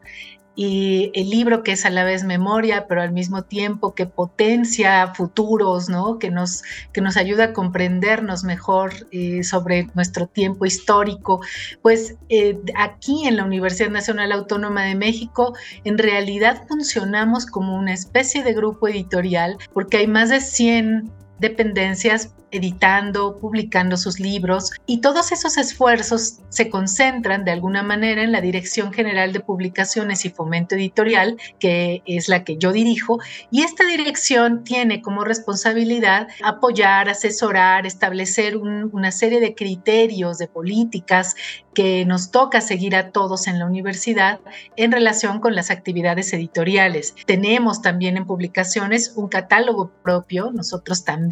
y 0.61 1.13
el 1.15 1.31
libro 1.31 1.63
que 1.63 1.71
es 1.71 1.87
a 1.87 1.91
la 1.91 2.03
vez 2.03 2.25
memoria, 2.25 2.89
pero 2.89 3.01
al 3.01 3.13
mismo 3.13 3.43
tiempo 3.43 3.95
que 3.95 4.07
potencia 4.07 5.15
futuros, 5.15 5.89
¿no? 5.89 6.19
que, 6.19 6.33
nos, 6.33 6.65
que 6.93 7.01
nos 7.01 7.17
ayuda 7.17 7.45
a 7.45 7.53
comprendernos 7.53 8.43
mejor 8.43 8.93
eh, 9.13 9.45
sobre 9.45 9.87
nuestro 9.95 10.27
tiempo 10.27 10.67
histórico. 10.67 11.41
Pues 11.81 12.17
eh, 12.29 12.59
aquí 12.77 13.29
en 13.29 13.37
la 13.37 13.45
Universidad 13.45 13.91
Nacional 13.91 14.33
Autónoma 14.33 14.83
de 14.83 14.97
México, 14.97 15.55
en 15.85 15.97
realidad 15.97 16.65
funcionamos 16.67 17.47
como 17.47 17.77
una 17.77 17.93
especie 17.93 18.43
de 18.43 18.53
grupo 18.53 18.89
editorial, 18.89 19.59
porque 19.73 19.99
hay 19.99 20.09
más 20.09 20.29
de 20.29 20.41
100 20.41 21.13
dependencias 21.39 22.35
editando, 22.51 23.37
publicando 23.37 23.99
sus 23.99 24.21
libros 24.21 24.73
y 24.87 25.03
todos 25.03 25.33
esos 25.33 25.59
esfuerzos 25.59 26.39
se 26.49 26.71
concentran 26.71 27.45
de 27.45 27.51
alguna 27.51 27.83
manera 27.83 28.23
en 28.23 28.33
la 28.33 28.41
Dirección 28.41 28.93
General 28.93 29.35
de 29.35 29.41
Publicaciones 29.41 30.25
y 30.25 30.31
Fomento 30.31 30.75
Editorial, 30.75 31.37
que 31.59 32.03
es 32.07 32.29
la 32.29 32.45
que 32.45 32.57
yo 32.57 32.73
dirijo, 32.73 33.19
y 33.51 33.63
esta 33.63 33.87
dirección 33.87 34.65
tiene 34.65 35.03
como 35.03 35.25
responsabilidad 35.25 36.29
apoyar, 36.43 37.11
asesorar, 37.11 37.85
establecer 37.85 38.57
una 38.57 39.13
serie 39.13 39.41
de 39.41 39.55
criterios, 39.55 40.39
de 40.39 40.49
políticas 40.49 41.37
que 41.75 42.05
nos 42.07 42.31
toca 42.31 42.61
seguir 42.61 42.97
a 42.97 43.11
todos 43.11 43.47
en 43.47 43.59
la 43.59 43.67
universidad 43.67 44.41
en 44.77 44.91
relación 44.91 45.39
con 45.39 45.55
las 45.55 45.71
actividades 45.71 46.33
editoriales. 46.33 47.15
Tenemos 47.27 47.83
también 47.83 48.17
en 48.17 48.27
publicaciones 48.27 49.13
un 49.17 49.29
catálogo 49.29 49.93
propio, 50.03 50.51
nosotros 50.51 51.05
también 51.05 51.28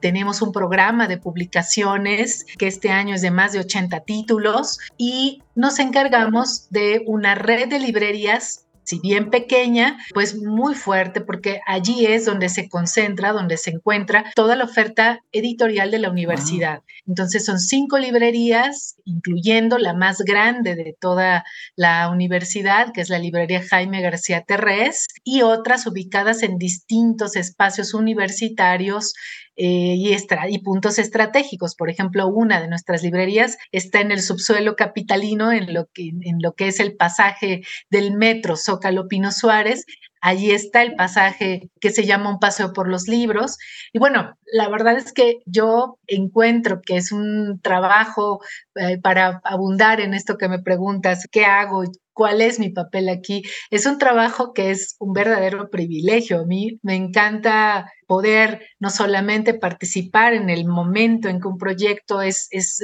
tenemos 0.00 0.42
un 0.42 0.52
programa 0.52 1.08
de 1.08 1.18
publicaciones 1.18 2.46
que 2.58 2.66
este 2.66 2.90
año 2.90 3.14
es 3.14 3.22
de 3.22 3.30
más 3.30 3.52
de 3.52 3.60
80 3.60 4.00
títulos 4.00 4.78
y 4.96 5.42
nos 5.54 5.78
encargamos 5.78 6.68
de 6.70 7.02
una 7.06 7.34
red 7.34 7.68
de 7.68 7.78
librerías 7.78 8.66
si 8.90 8.98
bien 8.98 9.30
pequeña, 9.30 9.98
pues 10.12 10.36
muy 10.36 10.74
fuerte 10.74 11.20
porque 11.20 11.60
allí 11.64 12.06
es 12.06 12.24
donde 12.24 12.48
se 12.48 12.68
concentra, 12.68 13.32
donde 13.32 13.56
se 13.56 13.70
encuentra 13.70 14.24
toda 14.34 14.56
la 14.56 14.64
oferta 14.64 15.20
editorial 15.30 15.92
de 15.92 16.00
la 16.00 16.10
universidad. 16.10 16.82
Entonces 17.06 17.44
son 17.44 17.60
cinco 17.60 17.98
librerías, 17.98 18.96
incluyendo 19.04 19.78
la 19.78 19.94
más 19.94 20.18
grande 20.22 20.74
de 20.74 20.96
toda 20.98 21.44
la 21.76 22.10
universidad, 22.10 22.92
que 22.92 23.00
es 23.00 23.10
la 23.10 23.20
librería 23.20 23.62
Jaime 23.62 24.02
García 24.02 24.42
Terrés, 24.42 25.06
y 25.22 25.42
otras 25.42 25.86
ubicadas 25.86 26.42
en 26.42 26.58
distintos 26.58 27.36
espacios 27.36 27.94
universitarios 27.94 29.14
eh, 29.62 29.94
y, 29.94 30.58
puntos 30.60 30.98
estratégicos. 30.98 31.74
Por 31.74 31.90
ejemplo, 31.90 32.26
una 32.28 32.62
de 32.62 32.68
nuestras 32.68 33.02
librerías 33.02 33.58
está 33.72 34.00
en 34.00 34.10
el 34.10 34.22
subsuelo 34.22 34.74
capitalino, 34.74 35.52
en 35.52 35.74
lo 35.74 36.54
que 36.54 36.68
es 36.68 36.80
el 36.80 36.96
pasaje 36.96 37.60
del 37.90 38.16
metro 38.16 38.56
Zócalo 38.56 39.06
Pino 39.06 39.30
Suárez. 39.30 39.84
Allí 40.22 40.50
está 40.50 40.82
el 40.82 40.94
pasaje 40.94 41.68
que 41.78 41.90
se 41.90 42.06
llama 42.06 42.30
Un 42.30 42.38
paseo 42.38 42.72
por 42.72 42.88
los 42.88 43.06
libros. 43.06 43.58
Y 43.92 43.98
bueno, 43.98 44.38
la 44.52 44.68
verdad 44.68 44.96
es 44.96 45.12
que 45.12 45.38
yo 45.46 45.98
encuentro 46.06 46.80
que 46.82 46.96
es 46.96 47.12
un 47.12 47.60
trabajo 47.62 48.40
eh, 48.74 48.98
para 48.98 49.40
abundar 49.44 50.00
en 50.00 50.14
esto 50.14 50.36
que 50.36 50.48
me 50.48 50.60
preguntas, 50.60 51.26
¿qué 51.30 51.44
hago? 51.44 51.84
¿Cuál 52.12 52.40
es 52.40 52.58
mi 52.58 52.70
papel 52.70 53.08
aquí? 53.08 53.42
Es 53.70 53.86
un 53.86 53.98
trabajo 53.98 54.52
que 54.52 54.70
es 54.70 54.96
un 54.98 55.12
verdadero 55.12 55.70
privilegio. 55.70 56.40
A 56.40 56.44
mí 56.44 56.78
me 56.82 56.94
encanta 56.94 57.90
poder 58.06 58.66
no 58.80 58.90
solamente 58.90 59.54
participar 59.54 60.34
en 60.34 60.50
el 60.50 60.66
momento 60.66 61.28
en 61.28 61.40
que 61.40 61.46
un 61.46 61.58
proyecto 61.58 62.20
es, 62.20 62.48
es, 62.50 62.80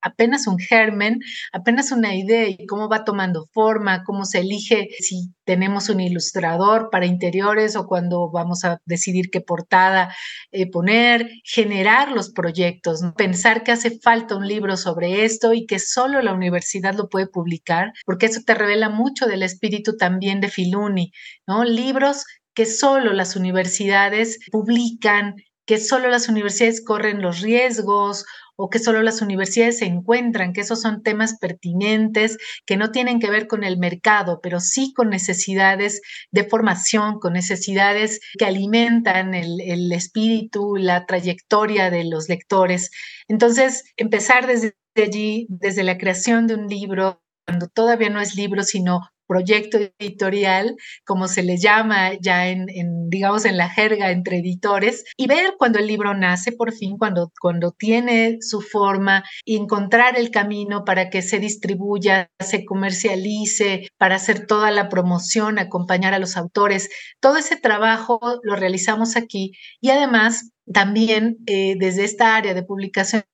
apenas 0.00 0.46
un 0.46 0.58
germen, 0.58 1.18
apenas 1.52 1.90
una 1.90 2.14
idea 2.14 2.48
y 2.48 2.64
cómo 2.66 2.88
va 2.88 3.04
tomando 3.04 3.46
forma, 3.52 4.04
cómo 4.04 4.24
se 4.24 4.38
elige 4.38 4.88
si 5.00 5.32
tenemos 5.44 5.88
un 5.88 6.00
ilustrador 6.00 6.90
para 6.90 7.06
interiores 7.06 7.74
o 7.74 7.88
cuando 7.88 8.30
vamos 8.30 8.64
a 8.64 8.78
decidir 8.84 9.30
qué 9.30 9.40
portada 9.40 10.14
eh, 10.52 10.70
poner, 10.70 11.07
generar 11.44 12.12
los 12.12 12.30
proyectos, 12.30 13.00
pensar 13.16 13.62
que 13.62 13.72
hace 13.72 13.98
falta 14.00 14.36
un 14.36 14.46
libro 14.46 14.76
sobre 14.76 15.24
esto 15.24 15.52
y 15.52 15.66
que 15.66 15.78
solo 15.78 16.22
la 16.22 16.32
universidad 16.32 16.94
lo 16.94 17.08
puede 17.08 17.26
publicar, 17.26 17.92
porque 18.04 18.26
eso 18.26 18.40
te 18.44 18.54
revela 18.54 18.88
mucho 18.88 19.26
del 19.26 19.42
espíritu 19.42 19.96
también 19.96 20.40
de 20.40 20.48
Filuni, 20.48 21.12
¿no? 21.46 21.64
Libros 21.64 22.24
que 22.54 22.66
solo 22.66 23.12
las 23.12 23.36
universidades 23.36 24.38
publican, 24.50 25.34
que 25.66 25.78
solo 25.78 26.08
las 26.08 26.28
universidades 26.28 26.82
corren 26.84 27.22
los 27.22 27.40
riesgos 27.40 28.24
o 28.60 28.68
que 28.68 28.80
solo 28.80 29.02
las 29.02 29.22
universidades 29.22 29.78
se 29.78 29.86
encuentran, 29.86 30.52
que 30.52 30.62
esos 30.62 30.80
son 30.80 31.04
temas 31.04 31.38
pertinentes, 31.38 32.38
que 32.66 32.76
no 32.76 32.90
tienen 32.90 33.20
que 33.20 33.30
ver 33.30 33.46
con 33.46 33.62
el 33.62 33.78
mercado, 33.78 34.40
pero 34.42 34.58
sí 34.58 34.92
con 34.94 35.10
necesidades 35.10 36.02
de 36.32 36.42
formación, 36.42 37.20
con 37.20 37.34
necesidades 37.34 38.20
que 38.36 38.46
alimentan 38.46 39.34
el, 39.34 39.60
el 39.60 39.92
espíritu, 39.92 40.74
la 40.74 41.06
trayectoria 41.06 41.88
de 41.90 42.04
los 42.04 42.28
lectores. 42.28 42.90
Entonces, 43.28 43.84
empezar 43.96 44.48
desde 44.48 44.74
allí, 44.96 45.46
desde 45.48 45.84
la 45.84 45.96
creación 45.96 46.48
de 46.48 46.56
un 46.56 46.66
libro, 46.66 47.22
cuando 47.46 47.68
todavía 47.68 48.10
no 48.10 48.20
es 48.20 48.34
libro, 48.34 48.64
sino 48.64 49.08
proyecto 49.28 49.78
editorial, 49.98 50.74
como 51.04 51.28
se 51.28 51.42
le 51.42 51.58
llama 51.58 52.12
ya 52.20 52.48
en, 52.48 52.66
digamos, 53.10 53.44
en 53.44 53.56
la 53.56 53.68
jerga 53.68 54.10
entre 54.10 54.38
editores, 54.38 55.04
y 55.16 55.28
ver 55.28 55.54
cuando 55.58 55.78
el 55.78 55.86
libro 55.86 56.14
nace 56.14 56.50
por 56.50 56.72
fin, 56.72 56.96
cuando, 56.98 57.30
cuando 57.40 57.70
tiene 57.70 58.38
su 58.40 58.60
forma, 58.60 59.22
y 59.44 59.56
encontrar 59.56 60.18
el 60.18 60.30
camino 60.30 60.84
para 60.84 61.10
que 61.10 61.22
se 61.22 61.38
distribuya, 61.38 62.30
se 62.40 62.64
comercialice, 62.64 63.88
para 63.98 64.16
hacer 64.16 64.46
toda 64.46 64.70
la 64.70 64.88
promoción, 64.88 65.58
acompañar 65.58 66.14
a 66.14 66.18
los 66.18 66.36
autores. 66.36 66.88
Todo 67.20 67.36
ese 67.36 67.56
trabajo 67.56 68.40
lo 68.42 68.56
realizamos 68.56 69.16
aquí 69.16 69.52
y 69.80 69.90
además 69.90 70.50
también 70.72 71.38
eh, 71.46 71.76
desde 71.78 72.04
esta 72.04 72.36
área 72.36 72.54
de 72.54 72.62
publicaciones 72.62 73.24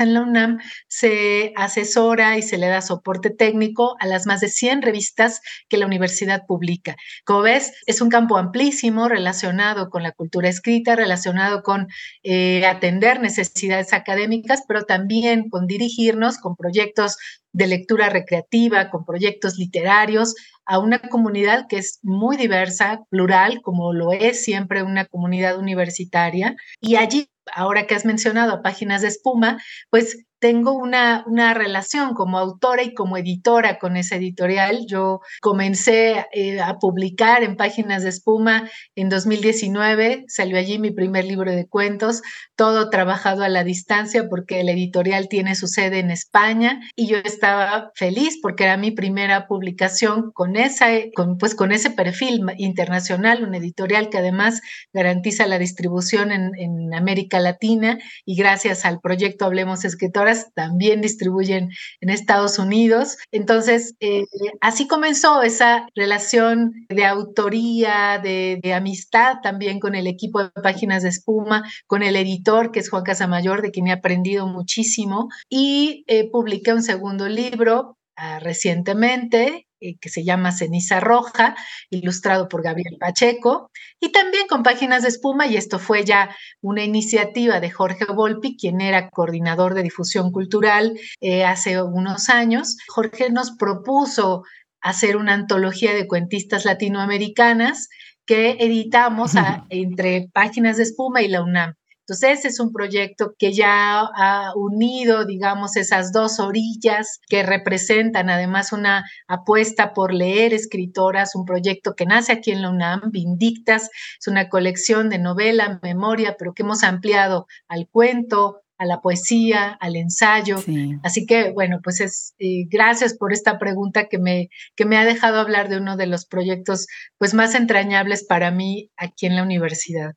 en 0.00 0.14
la 0.14 0.22
UNAM 0.22 0.58
se 0.88 1.52
asesora 1.56 2.36
y 2.36 2.42
se 2.42 2.58
le 2.58 2.68
da 2.68 2.80
soporte 2.80 3.30
técnico 3.30 3.96
a 4.00 4.06
las 4.06 4.26
más 4.26 4.40
de 4.40 4.48
100 4.48 4.82
revistas 4.82 5.40
que 5.68 5.76
la 5.76 5.86
universidad 5.86 6.46
publica. 6.46 6.96
Como 7.24 7.42
ves, 7.42 7.72
es 7.86 8.00
un 8.00 8.08
campo 8.08 8.38
amplísimo 8.38 9.08
relacionado 9.08 9.90
con 9.90 10.02
la 10.02 10.12
cultura 10.12 10.48
escrita, 10.48 10.96
relacionado 10.96 11.62
con 11.62 11.88
eh, 12.22 12.64
atender 12.66 13.20
necesidades 13.20 13.92
académicas, 13.92 14.62
pero 14.66 14.84
también 14.84 15.50
con 15.50 15.66
dirigirnos 15.66 16.38
con 16.38 16.56
proyectos 16.56 17.16
de 17.52 17.66
lectura 17.66 18.08
recreativa, 18.08 18.90
con 18.90 19.04
proyectos 19.04 19.56
literarios, 19.56 20.34
a 20.64 20.78
una 20.78 20.98
comunidad 20.98 21.66
que 21.68 21.78
es 21.78 21.98
muy 22.02 22.36
diversa, 22.36 23.00
plural, 23.08 23.62
como 23.62 23.92
lo 23.92 24.12
es 24.12 24.44
siempre 24.44 24.82
una 24.82 25.06
comunidad 25.06 25.58
universitaria. 25.58 26.56
Y 26.80 26.96
allí, 26.96 27.28
ahora 27.54 27.86
que 27.86 27.94
has 27.94 28.04
mencionado 28.04 28.62
páginas 28.62 29.02
de 29.02 29.08
espuma, 29.08 29.62
pues 29.90 30.28
tengo 30.40 30.72
una, 30.72 31.24
una, 31.26 31.54
relación 31.54 32.14
como 32.14 32.38
autora 32.38 32.82
y 32.82 32.94
como 32.94 33.16
editora 33.16 33.78
con 33.78 33.96
esa 33.96 34.16
editorial. 34.16 34.86
Yo 34.86 35.20
comencé 35.40 36.26
eh, 36.32 36.60
a 36.60 36.78
publicar 36.78 37.42
en 37.42 37.56
Páginas 37.56 38.02
de 38.02 38.10
Espuma 38.10 38.70
en 38.94 39.08
2019, 39.08 40.24
salió 40.28 40.58
allí 40.58 40.78
mi 40.78 40.90
primer 40.90 41.24
libro 41.24 41.50
de 41.50 41.66
cuentos, 41.66 42.22
todo 42.56 42.90
trabajado 42.90 43.42
a 43.42 43.48
la 43.48 43.64
distancia 43.64 44.28
porque 44.28 44.62
la 44.62 44.72
editorial 44.72 45.28
tiene 45.28 45.54
su 45.54 45.66
sede 45.66 45.98
en 45.98 46.10
España 46.10 46.80
y 46.94 47.08
yo 47.08 47.18
estaba 47.18 47.90
feliz 47.94 48.38
porque 48.40 48.64
era 48.64 48.76
mi 48.76 48.90
primera 48.90 49.46
publicación 49.46 50.30
con, 50.32 50.56
esa, 50.56 50.88
con, 51.14 51.38
pues, 51.38 51.54
con 51.54 51.72
ese 51.72 51.90
perfil 51.90 52.42
internacional, 52.58 53.44
una 53.44 53.58
editorial 53.58 54.08
que 54.08 54.18
además 54.18 54.60
garantiza 54.92 55.46
la 55.46 55.58
distribución 55.58 56.30
en, 56.30 56.52
en 56.56 56.94
América 56.94 57.37
Latina 57.40 57.98
y 58.24 58.36
gracias 58.36 58.84
al 58.84 59.00
proyecto 59.00 59.46
Hablemos 59.46 59.84
Escritor 59.84 60.28
también 60.54 61.00
distribuyen 61.00 61.70
en 62.00 62.10
Estados 62.10 62.58
Unidos. 62.58 63.16
Entonces, 63.30 63.94
eh, 64.00 64.24
así 64.60 64.86
comenzó 64.86 65.42
esa 65.42 65.86
relación 65.94 66.72
de 66.88 67.04
autoría, 67.04 68.20
de, 68.22 68.60
amistad 68.74 69.36
también 69.42 69.80
con 69.80 69.94
el 69.94 70.06
equipo 70.06 70.42
de 70.42 70.50
Páginas 70.50 71.02
de 71.02 71.08
Espuma, 71.08 71.64
con 71.86 72.02
el 72.02 72.16
editor, 72.16 72.70
que 72.70 72.80
es 72.80 72.90
Juan 72.90 73.02
Casamayor, 73.02 73.62
de 73.62 73.70
quien 73.70 73.86
he 73.86 73.92
aprendido 73.92 74.46
muchísimo, 74.46 75.28
y 75.48 76.04
eh, 76.06 76.30
publiqué 76.30 76.72
un 76.72 76.82
segundo 76.82 77.28
libro 77.28 77.96
ah, 78.16 78.40
recientemente 78.40 79.67
eh, 79.80 79.96
que 80.00 80.08
se 80.08 80.24
llama 80.24 80.52
Ceniza 80.52 81.00
Roja, 81.00 81.54
ilustrado 81.90 82.48
por 82.48 82.62
Gabriel 82.62 82.96
Pacheco, 82.98 83.70
y 84.00 84.12
también 84.12 84.46
con 84.48 84.62
páginas 84.62 85.02
de 85.02 85.08
espuma, 85.08 85.46
y 85.46 85.56
esto 85.56 85.78
fue 85.78 86.04
ya 86.04 86.34
una 86.60 86.84
iniciativa 86.84 87.60
de 87.60 87.70
Jorge 87.70 88.06
Volpi, 88.06 88.56
quien 88.56 88.80
era 88.80 89.10
coordinador 89.10 89.74
de 89.74 89.82
difusión 89.82 90.32
cultural 90.32 90.98
eh, 91.20 91.44
hace 91.44 91.82
unos 91.82 92.28
años. 92.28 92.76
Jorge 92.88 93.30
nos 93.30 93.52
propuso 93.52 94.42
hacer 94.80 95.16
una 95.16 95.34
antología 95.34 95.94
de 95.94 96.06
cuentistas 96.06 96.64
latinoamericanas 96.64 97.88
que 98.26 98.56
editamos 98.60 99.32
entre 99.70 100.28
páginas 100.32 100.76
de 100.76 100.84
espuma 100.84 101.22
y 101.22 101.28
la 101.28 101.42
UNAM. 101.42 101.74
Entonces, 102.08 102.38
ese 102.38 102.48
es 102.48 102.58
un 102.58 102.72
proyecto 102.72 103.34
que 103.38 103.52
ya 103.52 104.00
ha 104.00 104.52
unido, 104.56 105.26
digamos, 105.26 105.76
esas 105.76 106.10
dos 106.10 106.40
orillas 106.40 107.20
que 107.28 107.42
representan 107.42 108.30
además 108.30 108.72
una 108.72 109.04
apuesta 109.26 109.92
por 109.92 110.14
leer 110.14 110.54
escritoras, 110.54 111.34
un 111.34 111.44
proyecto 111.44 111.94
que 111.94 112.06
nace 112.06 112.32
aquí 112.32 112.50
en 112.50 112.62
la 112.62 112.70
UNAM, 112.70 113.10
Vindictas, 113.10 113.90
es 114.18 114.26
una 114.26 114.48
colección 114.48 115.10
de 115.10 115.18
novela, 115.18 115.80
memoria, 115.82 116.36
pero 116.38 116.54
que 116.54 116.62
hemos 116.62 116.82
ampliado 116.82 117.46
al 117.68 117.88
cuento, 117.88 118.62
a 118.78 118.86
la 118.86 119.02
poesía, 119.02 119.72
al 119.72 119.96
ensayo. 119.96 120.56
Así 121.02 121.26
que, 121.26 121.50
bueno, 121.50 121.80
pues 121.84 122.00
es 122.00 122.34
eh, 122.38 122.64
gracias 122.70 123.18
por 123.18 123.34
esta 123.34 123.58
pregunta 123.58 124.08
que 124.08 124.18
me, 124.18 124.48
que 124.76 124.86
me 124.86 124.96
ha 124.96 125.04
dejado 125.04 125.40
hablar 125.40 125.68
de 125.68 125.76
uno 125.76 125.98
de 125.98 126.06
los 126.06 126.24
proyectos 126.24 126.86
pues 127.18 127.34
más 127.34 127.54
entrañables 127.54 128.24
para 128.24 128.50
mí 128.50 128.90
aquí 128.96 129.26
en 129.26 129.36
la 129.36 129.42
universidad. 129.42 130.14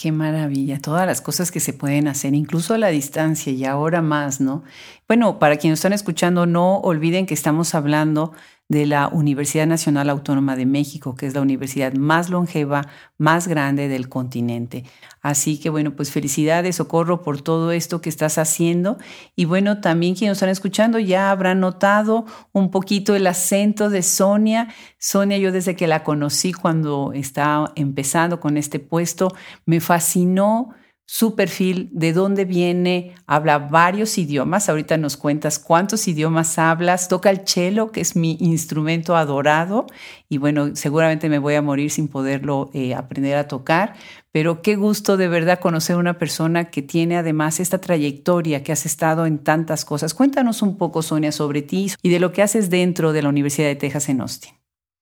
Qué 0.00 0.12
maravilla, 0.12 0.80
todas 0.80 1.06
las 1.06 1.20
cosas 1.20 1.50
que 1.50 1.60
se 1.60 1.74
pueden 1.74 2.08
hacer, 2.08 2.32
incluso 2.32 2.72
a 2.72 2.78
la 2.78 2.88
distancia 2.88 3.52
y 3.52 3.66
ahora 3.66 4.00
más, 4.00 4.40
¿no? 4.40 4.64
Bueno, 5.10 5.40
para 5.40 5.56
quienes 5.56 5.80
están 5.80 5.92
escuchando, 5.92 6.46
no 6.46 6.76
olviden 6.76 7.26
que 7.26 7.34
estamos 7.34 7.74
hablando 7.74 8.30
de 8.68 8.86
la 8.86 9.08
Universidad 9.08 9.66
Nacional 9.66 10.08
Autónoma 10.08 10.54
de 10.54 10.66
México, 10.66 11.16
que 11.16 11.26
es 11.26 11.34
la 11.34 11.40
universidad 11.40 11.94
más 11.94 12.30
longeva, 12.30 12.86
más 13.18 13.48
grande 13.48 13.88
del 13.88 14.08
continente. 14.08 14.84
Así 15.20 15.58
que 15.58 15.68
bueno, 15.68 15.96
pues 15.96 16.12
felicidades, 16.12 16.76
Socorro, 16.76 17.24
por 17.24 17.42
todo 17.42 17.72
esto 17.72 18.00
que 18.00 18.08
estás 18.08 18.38
haciendo. 18.38 18.98
Y 19.34 19.46
bueno, 19.46 19.80
también 19.80 20.14
quienes 20.14 20.36
están 20.36 20.48
escuchando 20.48 21.00
ya 21.00 21.32
habrán 21.32 21.58
notado 21.58 22.24
un 22.52 22.70
poquito 22.70 23.16
el 23.16 23.26
acento 23.26 23.90
de 23.90 24.04
Sonia. 24.04 24.68
Sonia, 24.96 25.38
yo 25.38 25.50
desde 25.50 25.74
que 25.74 25.88
la 25.88 26.04
conocí 26.04 26.52
cuando 26.52 27.10
estaba 27.14 27.72
empezando 27.74 28.38
con 28.38 28.56
este 28.56 28.78
puesto, 28.78 29.34
me 29.66 29.80
fascinó 29.80 30.70
su 31.12 31.34
perfil, 31.34 31.88
de 31.90 32.12
dónde 32.12 32.44
viene, 32.44 33.16
habla 33.26 33.58
varios 33.58 34.16
idiomas. 34.16 34.68
Ahorita 34.68 34.96
nos 34.96 35.16
cuentas 35.16 35.58
cuántos 35.58 36.06
idiomas 36.06 36.56
hablas, 36.56 37.08
toca 37.08 37.30
el 37.30 37.40
cello, 37.44 37.90
que 37.90 38.00
es 38.00 38.14
mi 38.14 38.36
instrumento 38.38 39.16
adorado, 39.16 39.88
y 40.28 40.38
bueno, 40.38 40.76
seguramente 40.76 41.28
me 41.28 41.40
voy 41.40 41.56
a 41.56 41.62
morir 41.62 41.90
sin 41.90 42.06
poderlo 42.06 42.70
eh, 42.74 42.94
aprender 42.94 43.36
a 43.38 43.48
tocar, 43.48 43.96
pero 44.30 44.62
qué 44.62 44.76
gusto 44.76 45.16
de 45.16 45.26
verdad 45.26 45.58
conocer 45.58 45.96
una 45.96 46.16
persona 46.16 46.70
que 46.70 46.80
tiene 46.80 47.16
además 47.16 47.58
esta 47.58 47.80
trayectoria, 47.80 48.62
que 48.62 48.70
has 48.70 48.86
estado 48.86 49.26
en 49.26 49.40
tantas 49.40 49.84
cosas. 49.84 50.14
Cuéntanos 50.14 50.62
un 50.62 50.76
poco, 50.76 51.02
Sonia, 51.02 51.32
sobre 51.32 51.62
ti 51.62 51.90
y 52.02 52.10
de 52.10 52.20
lo 52.20 52.30
que 52.30 52.42
haces 52.42 52.70
dentro 52.70 53.12
de 53.12 53.22
la 53.22 53.30
Universidad 53.30 53.66
de 53.66 53.74
Texas 53.74 54.08
en 54.10 54.20
Austin. 54.20 54.54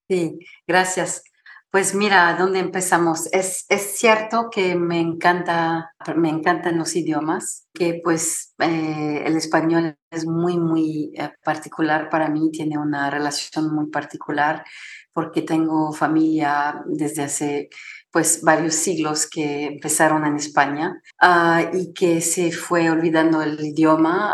Sí, 0.09 0.39
gracias. 0.67 1.23
Pues 1.71 1.95
mira, 1.95 2.35
¿dónde 2.39 2.61
empezamos? 2.61 3.29
Es, 3.31 3.67
es 3.69 3.99
cierto 3.99 4.49
que 4.51 4.75
me 4.75 5.01
encanta, 5.01 5.93
me 6.17 6.31
encantan 6.31 6.79
los 6.79 6.97
idiomas, 6.97 7.67
que 7.75 8.01
pues 8.03 8.55
eh, 8.59 9.23
el 9.27 9.37
español 9.37 9.99
es 10.11 10.25
muy, 10.25 10.59
muy 10.59 11.13
eh, 11.15 11.31
particular 11.45 12.09
para 12.09 12.31
mí, 12.31 12.51
tiene 12.51 12.79
una 12.79 13.11
relación 13.11 13.75
muy 13.75 13.91
particular 13.91 14.65
porque 15.13 15.43
tengo 15.43 15.93
familia 15.93 16.83
desde 16.87 17.25
hace 17.25 17.69
pues 18.11 18.43
varios 18.43 18.75
siglos 18.75 19.29
que 19.29 19.67
empezaron 19.67 20.25
en 20.25 20.37
España 20.37 21.03
ah, 21.21 21.71
y 21.73 21.93
que 21.93 22.23
se 22.23 22.51
fue 22.51 22.89
olvidando 22.91 23.43
el 23.43 23.61
idioma 23.61 24.33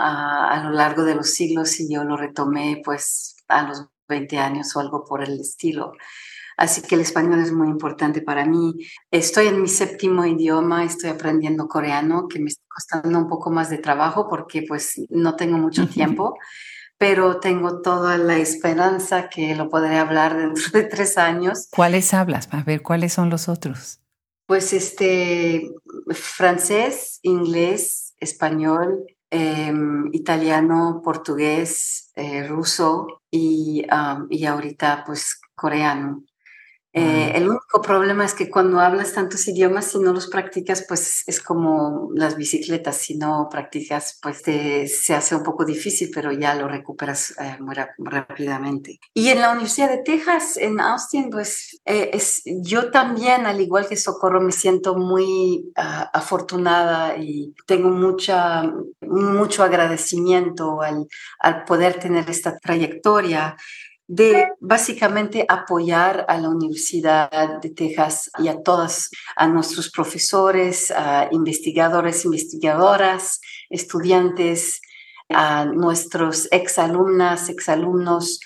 a, 0.53 0.63
lo 0.63 0.71
largo 0.71 1.05
de 1.05 1.17
los 1.17 1.31
siglos 1.31 1.81
y 1.81 1.93
yo 1.93 2.05
lo 2.05 2.17
retomé 2.17 2.81
pues 2.85 3.37
a 3.49 3.63
los 3.67 3.89
20 4.09 4.39
años 4.39 4.77
o 4.77 4.81
algo 4.81 5.05
por 5.05 5.23
el 5.25 5.41
estilo. 5.41 5.95
Así 6.57 6.83
que 6.83 6.95
el 6.95 7.01
español 7.01 7.41
es 7.41 7.53
muy 7.53 7.69
importante 7.69 8.23
para 8.23 8.45
mí. 8.45 8.75
Estoy 9.11 9.49
en 9.49 9.61
mi 9.61 9.69
séptimo 9.69 10.25
idioma, 10.25 10.85
estoy 10.85 11.11
aprendiendo 11.11 11.69
coreano, 11.69 12.29
que 12.29 12.39
me 12.39 12.49
está 12.49 12.63
costando 12.69 13.19
un 13.19 13.29
poco 13.29 13.51
más 13.51 13.71
de 13.71 13.79
trabajo 13.79 14.29
porque 14.29 14.65
pues 14.67 15.01
no 15.11 15.37
tengo 15.37 15.59
mucho 15.59 15.89
tiempo, 15.89 16.37
pero 16.99 17.41
tengo 17.41 17.83
toda 17.83 18.19
la 18.19 18.37
esperanza 18.37 19.29
que 19.29 19.55
lo 19.55 19.69
podré 19.69 19.99
hablar 19.99 20.37
dentro 20.37 20.71
de 20.73 20.85
tres 20.85 21.19
años. 21.19 21.69
¿Cuáles 21.71 22.15
hablas? 22.15 22.49
A 22.53 22.63
ver, 22.63 22.83
¿cuáles 22.83 23.13
son 23.13 23.31
los 23.31 23.49
otros? 23.49 24.01
Pues 24.47 24.73
este, 24.73 25.71
francés, 26.11 27.19
inglés, 27.23 28.15
español, 28.19 29.07
em, 29.31 30.11
italiano, 30.13 31.01
portugués, 31.03 32.13
eh, 32.15 32.47
ruso 32.47 33.23
y, 33.31 33.87
y 34.31 34.45
ahorita 34.45 35.03
pues 35.07 35.41
coreano. 35.55 36.23
Eh, 36.97 37.33
el 37.35 37.49
único 37.49 37.83
problema 37.83 38.25
es 38.25 38.35
que 38.35 38.49
cuando 38.49 38.79
hablas 38.79 39.15
tantos 39.15 39.49
idiomas, 39.49 39.87
si 39.87 39.99
no 39.99 40.13
los 40.13 40.29
practicas, 40.29 40.85
pues 40.87 41.25
es 41.27 41.41
como 41.41 42.11
las 42.15 42.37
bicicletas. 42.37 42.99
Si 42.99 43.17
no 43.17 43.49
practicas, 43.51 44.21
pues 44.23 44.43
se 44.43 45.15
hace 45.15 45.35
un 45.35 45.43
poco 45.43 45.65
difícil, 45.65 46.13
pero 46.15 46.31
ya 46.31 46.55
lo 46.55 46.69
recuperas 46.69 47.35
eh, 47.41 47.57
muy, 47.59 47.75
rápidamente. 47.99 49.01
Y 49.13 49.29
en 49.29 49.41
la 49.41 49.51
Universidad 49.51 49.91
de 49.91 50.05
Texas, 50.05 50.57
en 50.57 50.79
Austin, 50.79 51.31
pues 51.31 51.81
eh, 51.85 52.11
es, 52.13 52.43
yo 52.45 52.93
también, 52.93 53.45
al 53.45 53.61
igual 53.61 53.89
que 53.89 53.97
Socorro, 53.97 54.41
me 54.41 54.53
siento 54.53 54.95
muy 54.95 55.73
ah, 55.75 56.09
afortunada 56.15 57.17
y 57.17 57.53
tengo 57.67 57.89
mucha, 57.89 58.73
mucho 59.01 59.65
agradecimiento 59.65 60.81
al, 60.81 61.09
al 61.41 61.65
poder 61.65 61.99
tener 61.99 62.31
esta 62.31 62.57
trayectoria 62.57 63.57
de 64.07 64.49
básicamente 64.61 65.47
apoyar 65.49 66.27
a 66.29 66.39
la 66.39 66.51
Universidad 66.51 67.61
de 67.61 67.71
Texas 67.71 68.31
y 68.39 68.49
a 68.49 68.63
todas, 68.63 69.11
a 69.37 69.47
nuestros 69.49 69.91
profesores, 69.91 70.91
a 70.91 71.29
investigadores, 71.33 72.25
investigadoras, 72.25 73.41
estudiantes, 73.71 74.81
a 75.31 75.65
nuestros 75.65 76.49
exalumnas, 76.53 77.49
exalumnos, 77.49 78.41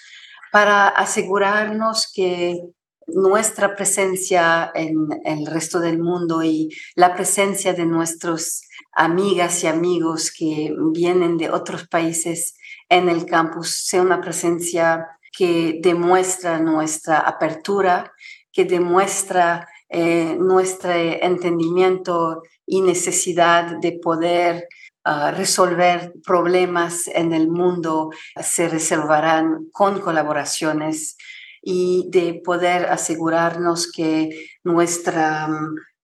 para 0.52 0.88
asegurarnos 0.88 2.10
que 2.14 2.60
nuestra 3.08 3.74
presencia 3.74 4.70
en 4.74 5.08
el 5.24 5.46
resto 5.46 5.80
del 5.80 5.98
mundo 5.98 6.42
y 6.42 6.68
la 6.94 7.14
presencia 7.14 7.72
de 7.72 7.86
nuestros 7.86 8.62
amigas 8.92 9.64
y 9.64 9.66
amigos 9.66 10.30
que 10.30 10.74
vienen 10.92 11.38
de 11.38 11.50
otros 11.50 11.88
países 11.88 12.54
en 12.88 13.08
el 13.08 13.26
campus 13.26 13.86
sea 13.86 14.02
una 14.02 14.20
presencia 14.20 15.06
que 15.36 15.80
demuestra 15.82 16.58
nuestra 16.58 17.18
apertura, 17.18 18.12
que 18.52 18.64
demuestra 18.64 19.68
eh, 19.88 20.36
nuestro 20.38 20.92
entendimiento 20.92 22.42
y 22.66 22.82
necesidad 22.82 23.78
de 23.78 23.98
poder 24.02 24.68
ah, 25.04 25.30
resolver 25.30 26.12
problemas 26.24 27.06
en 27.08 27.32
el 27.32 27.48
mundo, 27.48 28.10
se 28.42 28.68
resolverán 28.68 29.68
con 29.72 30.00
colaboraciones 30.00 31.16
y 31.62 32.08
de 32.10 32.40
poder 32.44 32.86
asegurarnos 32.86 33.90
que 33.90 34.30
nuestra 34.64 35.48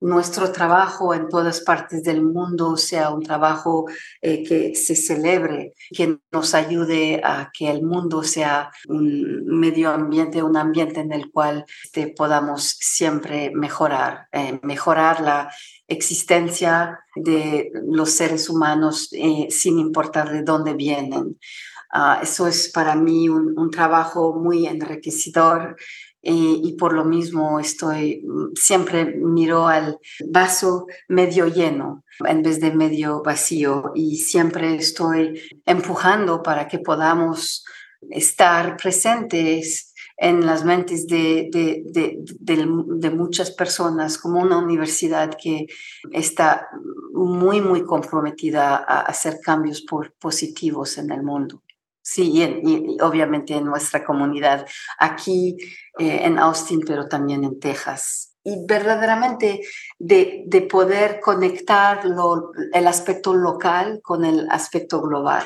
nuestro 0.00 0.52
trabajo 0.52 1.14
en 1.14 1.28
todas 1.28 1.60
partes 1.60 2.02
del 2.02 2.22
mundo 2.22 2.76
sea 2.76 3.10
un 3.10 3.22
trabajo 3.22 3.86
eh, 4.20 4.42
que 4.42 4.74
se 4.74 4.96
celebre, 4.96 5.72
que 5.90 6.18
nos 6.30 6.54
ayude 6.54 7.20
a 7.24 7.50
que 7.52 7.70
el 7.70 7.82
mundo 7.82 8.22
sea 8.22 8.70
un 8.88 9.44
medio 9.46 9.90
ambiente, 9.90 10.42
un 10.42 10.56
ambiente 10.56 11.00
en 11.00 11.12
el 11.12 11.30
cual 11.30 11.64
este, 11.82 12.08
podamos 12.08 12.76
siempre 12.80 13.50
mejorar, 13.54 14.28
eh, 14.32 14.60
mejorar 14.62 15.20
la 15.20 15.50
existencia 15.88 17.00
de 17.14 17.70
los 17.86 18.10
seres 18.10 18.48
humanos 18.48 19.08
eh, 19.12 19.48
sin 19.50 19.78
importar 19.78 20.30
de 20.30 20.42
dónde 20.42 20.74
vienen. 20.74 21.38
Ah, 21.90 22.18
eso 22.22 22.48
es 22.48 22.70
para 22.70 22.96
mí 22.96 23.28
un, 23.28 23.54
un 23.56 23.70
trabajo 23.70 24.34
muy 24.34 24.66
enriquecedor 24.66 25.76
y, 26.24 26.72
por 26.78 26.94
lo 26.94 27.04
mismo 27.04 27.60
estoy, 27.60 28.24
siempre 28.54 29.04
miro 29.04 29.68
al 29.68 29.98
vaso 30.30 30.86
medio 31.08 31.46
lleno 31.46 32.04
en 32.26 32.42
vez 32.42 32.60
de 32.60 32.72
medio 32.72 33.22
vacío 33.22 33.92
y 33.94 34.16
siempre 34.16 34.74
estoy 34.74 35.40
empujando 35.66 36.42
para 36.42 36.66
que 36.66 36.78
podamos 36.78 37.64
estar 38.10 38.76
presentes 38.76 39.92
en 40.16 40.46
las 40.46 40.64
mentes 40.64 41.06
de, 41.08 41.48
de, 41.52 41.82
de, 41.86 42.18
de, 42.40 43.10
muchas 43.10 43.50
personas 43.50 44.16
como 44.16 44.40
una 44.40 44.58
universidad 44.58 45.36
que 45.40 45.66
está 46.12 46.68
muy, 47.12 47.60
muy 47.60 47.84
comprometida 47.84 48.76
a 48.76 49.00
hacer 49.00 49.40
cambios 49.42 49.84
positivos 50.20 50.98
en 50.98 51.10
el 51.10 51.22
mundo. 51.22 51.62
Sí, 52.06 52.42
y, 52.62 52.98
obviamente 53.00 53.54
en 53.54 53.64
nuestra 53.64 54.04
comunidad 54.04 54.66
aquí 54.98 55.56
eh, 55.98 56.20
en 56.24 56.38
Austin, 56.38 56.80
pero 56.86 57.08
también 57.08 57.44
en 57.44 57.58
Texas. 57.58 58.36
Y 58.44 58.66
verdaderamente 58.66 59.62
de, 59.98 60.44
de 60.46 60.60
poder 60.62 61.18
conectar 61.20 62.02
el 62.74 62.86
aspecto 62.86 63.32
local 63.32 64.00
con 64.02 64.26
el 64.26 64.46
aspecto 64.50 65.00
global. 65.00 65.44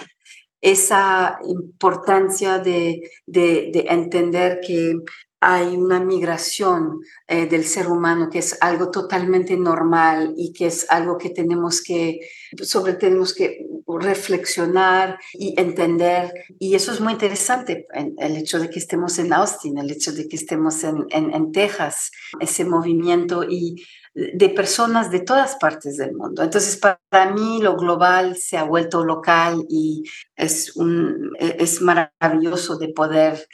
Esa 0.61 1.39
importancia 1.45 2.59
de, 2.59 3.09
de 3.27 3.87
entender 3.89 4.59
que 4.67 4.97
hay 5.41 5.77
una 5.77 6.01
migración 6.01 7.01
eh, 7.29 7.47
del 7.47 7.65
ser 7.65 7.89
humano 7.89 8.29
que 8.31 8.41
es 8.41 8.59
algo 8.61 8.91
totalmente 8.91 9.57
normal 9.57 10.35
y 10.37 10.53
que 10.53 10.67
es 10.67 10.87
algo 10.91 11.17
que 11.17 11.31
tenemos 11.31 11.83
que, 11.83 12.21
sobre 12.63 12.95
tenemos 12.95 13.35
que 13.35 13.67
reflexionar 13.87 15.19
y 15.33 15.59
entender. 15.59 16.33
Y 16.59 16.75
eso 16.75 16.93
es 16.93 17.01
muy 17.01 17.13
interesante, 17.13 17.87
el 18.19 18.37
hecho 18.37 18.59
de 18.59 18.69
que 18.69 18.79
estemos 18.81 19.19
en 19.19 19.33
Austin, 19.33 19.79
el 19.79 19.91
hecho 19.91 20.13
de 20.13 20.29
que 20.29 20.37
estemos 20.37 20.83
en, 20.85 21.07
en, 21.11 21.33
en 21.33 21.53
Texas, 21.53 22.11
ese 22.41 22.65
movimiento 22.65 23.45
y 23.45 23.77
de 24.15 24.49
personas 24.49 25.11
de 25.13 25.21
todas 25.21 25.57
partes 25.57 25.97
del 25.97 26.15
mundo. 26.15 26.43
Entonces, 26.43 26.77
para 26.77 27.33
mí 27.33 27.61
lo 27.63 27.77
global 27.77 28.37
se 28.37 28.57
ha 28.57 28.65
vuelto 28.65 29.05
local 29.05 29.65
y 29.69 30.03
es, 30.35 30.75
un, 30.77 31.33
es 31.39 31.81
maravilloso 31.81 32.79
de 32.79 32.89
poder 32.89 33.47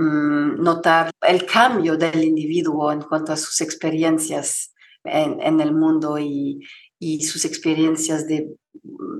Mm, 0.00 0.62
notar 0.62 1.10
el 1.26 1.44
cambio 1.44 1.96
del 1.96 2.22
individuo 2.22 2.92
en 2.92 3.02
cuanto 3.02 3.32
a 3.32 3.36
sus 3.36 3.60
experiencias 3.60 4.72
en, 5.02 5.60
el 5.60 5.74
mundo 5.74 6.20
y, 6.20 6.60
sus 7.22 7.44
experiencias 7.44 8.28
de 8.28 8.46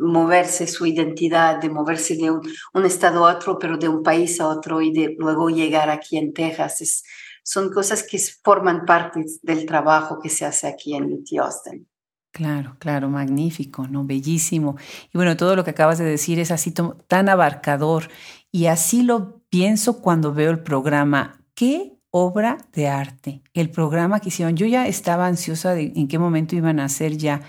moverse, 0.00 0.68
su 0.68 0.86
identidad, 0.86 1.60
de 1.60 1.68
moverse 1.68 2.14
de 2.14 2.30
un, 2.30 2.84
estado 2.84 3.26
a 3.26 3.34
otro, 3.34 3.58
pero 3.58 3.76
de 3.76 3.88
un 3.88 4.04
país 4.04 4.40
a 4.40 4.46
otro 4.46 4.80
y 4.80 4.92
de 4.92 5.16
luego 5.18 5.48
llegar 5.50 5.90
aquí 5.90 6.16
en 6.16 6.32
Texas. 6.32 7.02
son 7.42 7.72
cosas 7.72 8.04
que 8.04 8.20
forman 8.44 8.84
parte 8.86 9.24
del 9.42 9.66
trabajo 9.66 10.20
que 10.22 10.28
se 10.28 10.44
hace 10.44 10.68
aquí 10.68 10.94
en 10.94 11.12
UT 11.12 11.26
Austin. 11.42 11.88
Claro, 12.30 12.76
claro, 12.78 13.08
magnífico, 13.08 13.88
¿no? 13.88 14.04
Bellísimo. 14.04 14.76
Y 15.12 15.18
bueno, 15.18 15.36
todo 15.36 15.56
lo 15.56 15.64
que 15.64 15.70
acabas 15.70 15.98
de 15.98 16.04
decir 16.04 16.38
es 16.38 16.52
así 16.52 16.72
tan 16.72 17.28
abarcador 17.28 18.10
y 18.52 18.66
así 18.66 19.02
lo 19.02 19.37
pienso 19.50 20.00
cuando 20.00 20.32
veo 20.32 20.50
el 20.50 20.60
programa. 20.60 21.44
¿Qué 21.54 21.98
obra 22.10 22.58
de 22.72 22.88
arte? 22.88 23.42
El 23.54 23.70
programa 23.70 24.20
que 24.20 24.28
hicieron. 24.28 24.56
Yo 24.56 24.66
ya 24.66 24.86
estaba 24.86 25.26
ansiosa 25.26 25.74
de 25.74 25.92
en 25.96 26.08
qué 26.08 26.18
momento 26.18 26.56
iban 26.56 26.80
a 26.80 26.84
hacer 26.84 27.16
ya 27.16 27.42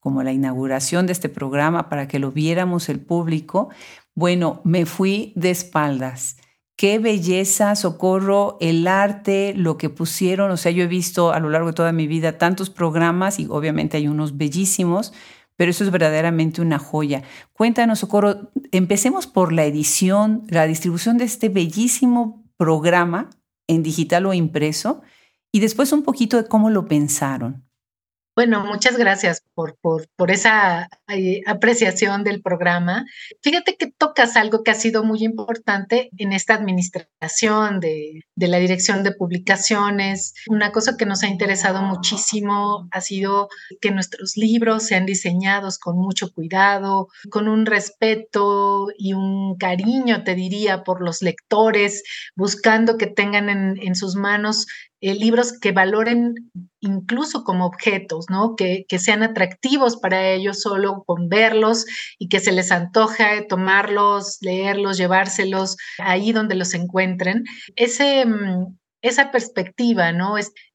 como 0.00 0.22
la 0.22 0.32
inauguración 0.32 1.06
de 1.06 1.12
este 1.12 1.28
programa 1.28 1.88
para 1.88 2.08
que 2.08 2.18
lo 2.18 2.30
viéramos 2.30 2.88
el 2.88 3.00
público. 3.00 3.70
Bueno, 4.14 4.60
me 4.64 4.84
fui 4.84 5.32
de 5.34 5.50
espaldas. 5.50 6.36
Qué 6.76 6.98
belleza, 6.98 7.76
socorro, 7.76 8.58
el 8.60 8.86
arte, 8.88 9.54
lo 9.56 9.78
que 9.78 9.90
pusieron. 9.90 10.50
O 10.50 10.56
sea, 10.56 10.72
yo 10.72 10.82
he 10.82 10.88
visto 10.88 11.32
a 11.32 11.38
lo 11.38 11.48
largo 11.48 11.68
de 11.68 11.74
toda 11.74 11.92
mi 11.92 12.06
vida 12.08 12.36
tantos 12.36 12.68
programas 12.68 13.38
y 13.38 13.46
obviamente 13.48 13.96
hay 13.96 14.08
unos 14.08 14.36
bellísimos, 14.36 15.12
pero 15.56 15.70
eso 15.70 15.84
es 15.84 15.90
verdaderamente 15.90 16.60
una 16.60 16.78
joya. 16.78 17.22
Cuéntanos, 17.52 18.00
Socorro, 18.00 18.50
empecemos 18.72 19.26
por 19.26 19.52
la 19.52 19.64
edición, 19.64 20.44
la 20.48 20.66
distribución 20.66 21.18
de 21.18 21.24
este 21.24 21.48
bellísimo 21.48 22.44
programa 22.56 23.30
en 23.66 23.82
digital 23.82 24.26
o 24.26 24.34
impreso 24.34 25.02
y 25.52 25.60
después 25.60 25.92
un 25.92 26.02
poquito 26.02 26.36
de 26.36 26.48
cómo 26.48 26.70
lo 26.70 26.86
pensaron. 26.86 27.64
Bueno, 28.36 28.64
muchas 28.64 28.96
gracias 28.96 29.44
por, 29.54 29.78
por, 29.80 30.30
esa 30.32 30.88
eh, 31.06 31.42
apreciación 31.46 32.24
del 32.24 32.42
programa. 32.42 33.04
Fíjate 33.42 33.76
que 33.76 33.92
tocas 33.92 34.36
algo 34.36 34.64
que 34.64 34.72
ha 34.72 34.74
sido 34.74 35.04
muy 35.04 35.22
importante 35.22 36.10
en 36.18 36.32
esta 36.32 36.54
administración 36.54 37.78
de, 37.78 38.24
de 38.34 38.48
la 38.48 38.58
dirección 38.58 39.04
de 39.04 39.12
publicaciones. 39.12 40.34
Una 40.48 40.72
cosa 40.72 40.96
que 40.96 41.06
nos 41.06 41.22
ha 41.22 41.28
interesado 41.28 41.80
muchísimo 41.82 42.88
ha 42.90 43.00
sido 43.00 43.48
que 43.80 43.92
nuestros 43.92 44.36
libros 44.36 44.82
sean 44.82 45.06
diseñados 45.06 45.78
con 45.78 45.96
mucho 45.96 46.32
cuidado, 46.32 47.06
con 47.30 47.46
un 47.46 47.66
respeto 47.66 48.88
y 48.98 49.12
un 49.12 49.56
cariño, 49.58 50.24
te 50.24 50.34
diría, 50.34 50.82
por 50.82 51.02
los 51.02 51.22
lectores, 51.22 52.02
buscando 52.34 52.98
que 52.98 53.06
tengan 53.06 53.48
en, 53.48 53.78
en 53.80 53.94
sus 53.94 54.16
manos 54.16 54.66
eh, 55.04 55.14
libros 55.14 55.52
que 55.60 55.72
valoren 55.72 56.50
incluso 56.80 57.44
como 57.44 57.66
objetos. 57.66 58.24
Que, 58.56 58.86
sean 58.98 59.22
atractivos 59.22 59.98
para 59.98 60.30
ellos 60.30 60.62
solo 60.62 61.04
con 61.04 61.28
verlos 61.28 61.84
y 62.18 62.28
que 62.30 62.40
se 62.40 62.52
les 62.52 62.72
antoje 62.72 63.42
tomarlos, 63.46 64.38
leerlos, 64.40 64.96
llevárselos 64.96 65.76
ahí 65.98 66.32
donde 66.32 66.54
los 66.54 66.72
encuentren. 66.72 67.44
Mm, 67.76 68.76
esa 69.02 69.30
perspectiva, 69.30 70.08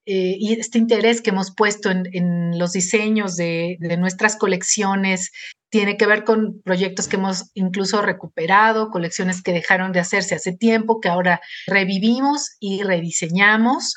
eh, 0.06 0.36
y 0.40 0.54
este 0.54 0.78
interés 0.78 1.22
que 1.22 1.32
hemos 1.32 1.52
puesto 1.56 1.90
en, 1.90 2.60
los 2.60 2.74
diseños 2.74 3.36
de, 3.36 3.78
nuestras 3.98 4.36
colecciones 4.36 5.32
tiene 5.72 5.98
que 5.98 6.06
ver 6.06 6.24
con 6.24 6.62
proyectos 6.62 7.08
que 7.08 7.16
hemos 7.16 7.50
incluso 7.56 8.04
recuperado, 8.04 8.92
colecciones 8.92 9.42
que 9.42 9.54
dejaron 9.54 9.92
de 9.92 10.00
hacerse 10.00 10.36
hace 10.36 10.52
tiempo, 10.52 11.00
que 11.00 11.10
ahora 11.10 11.42
revivimos 11.66 12.56
y 12.60 12.84
rediseñamos 12.84 13.96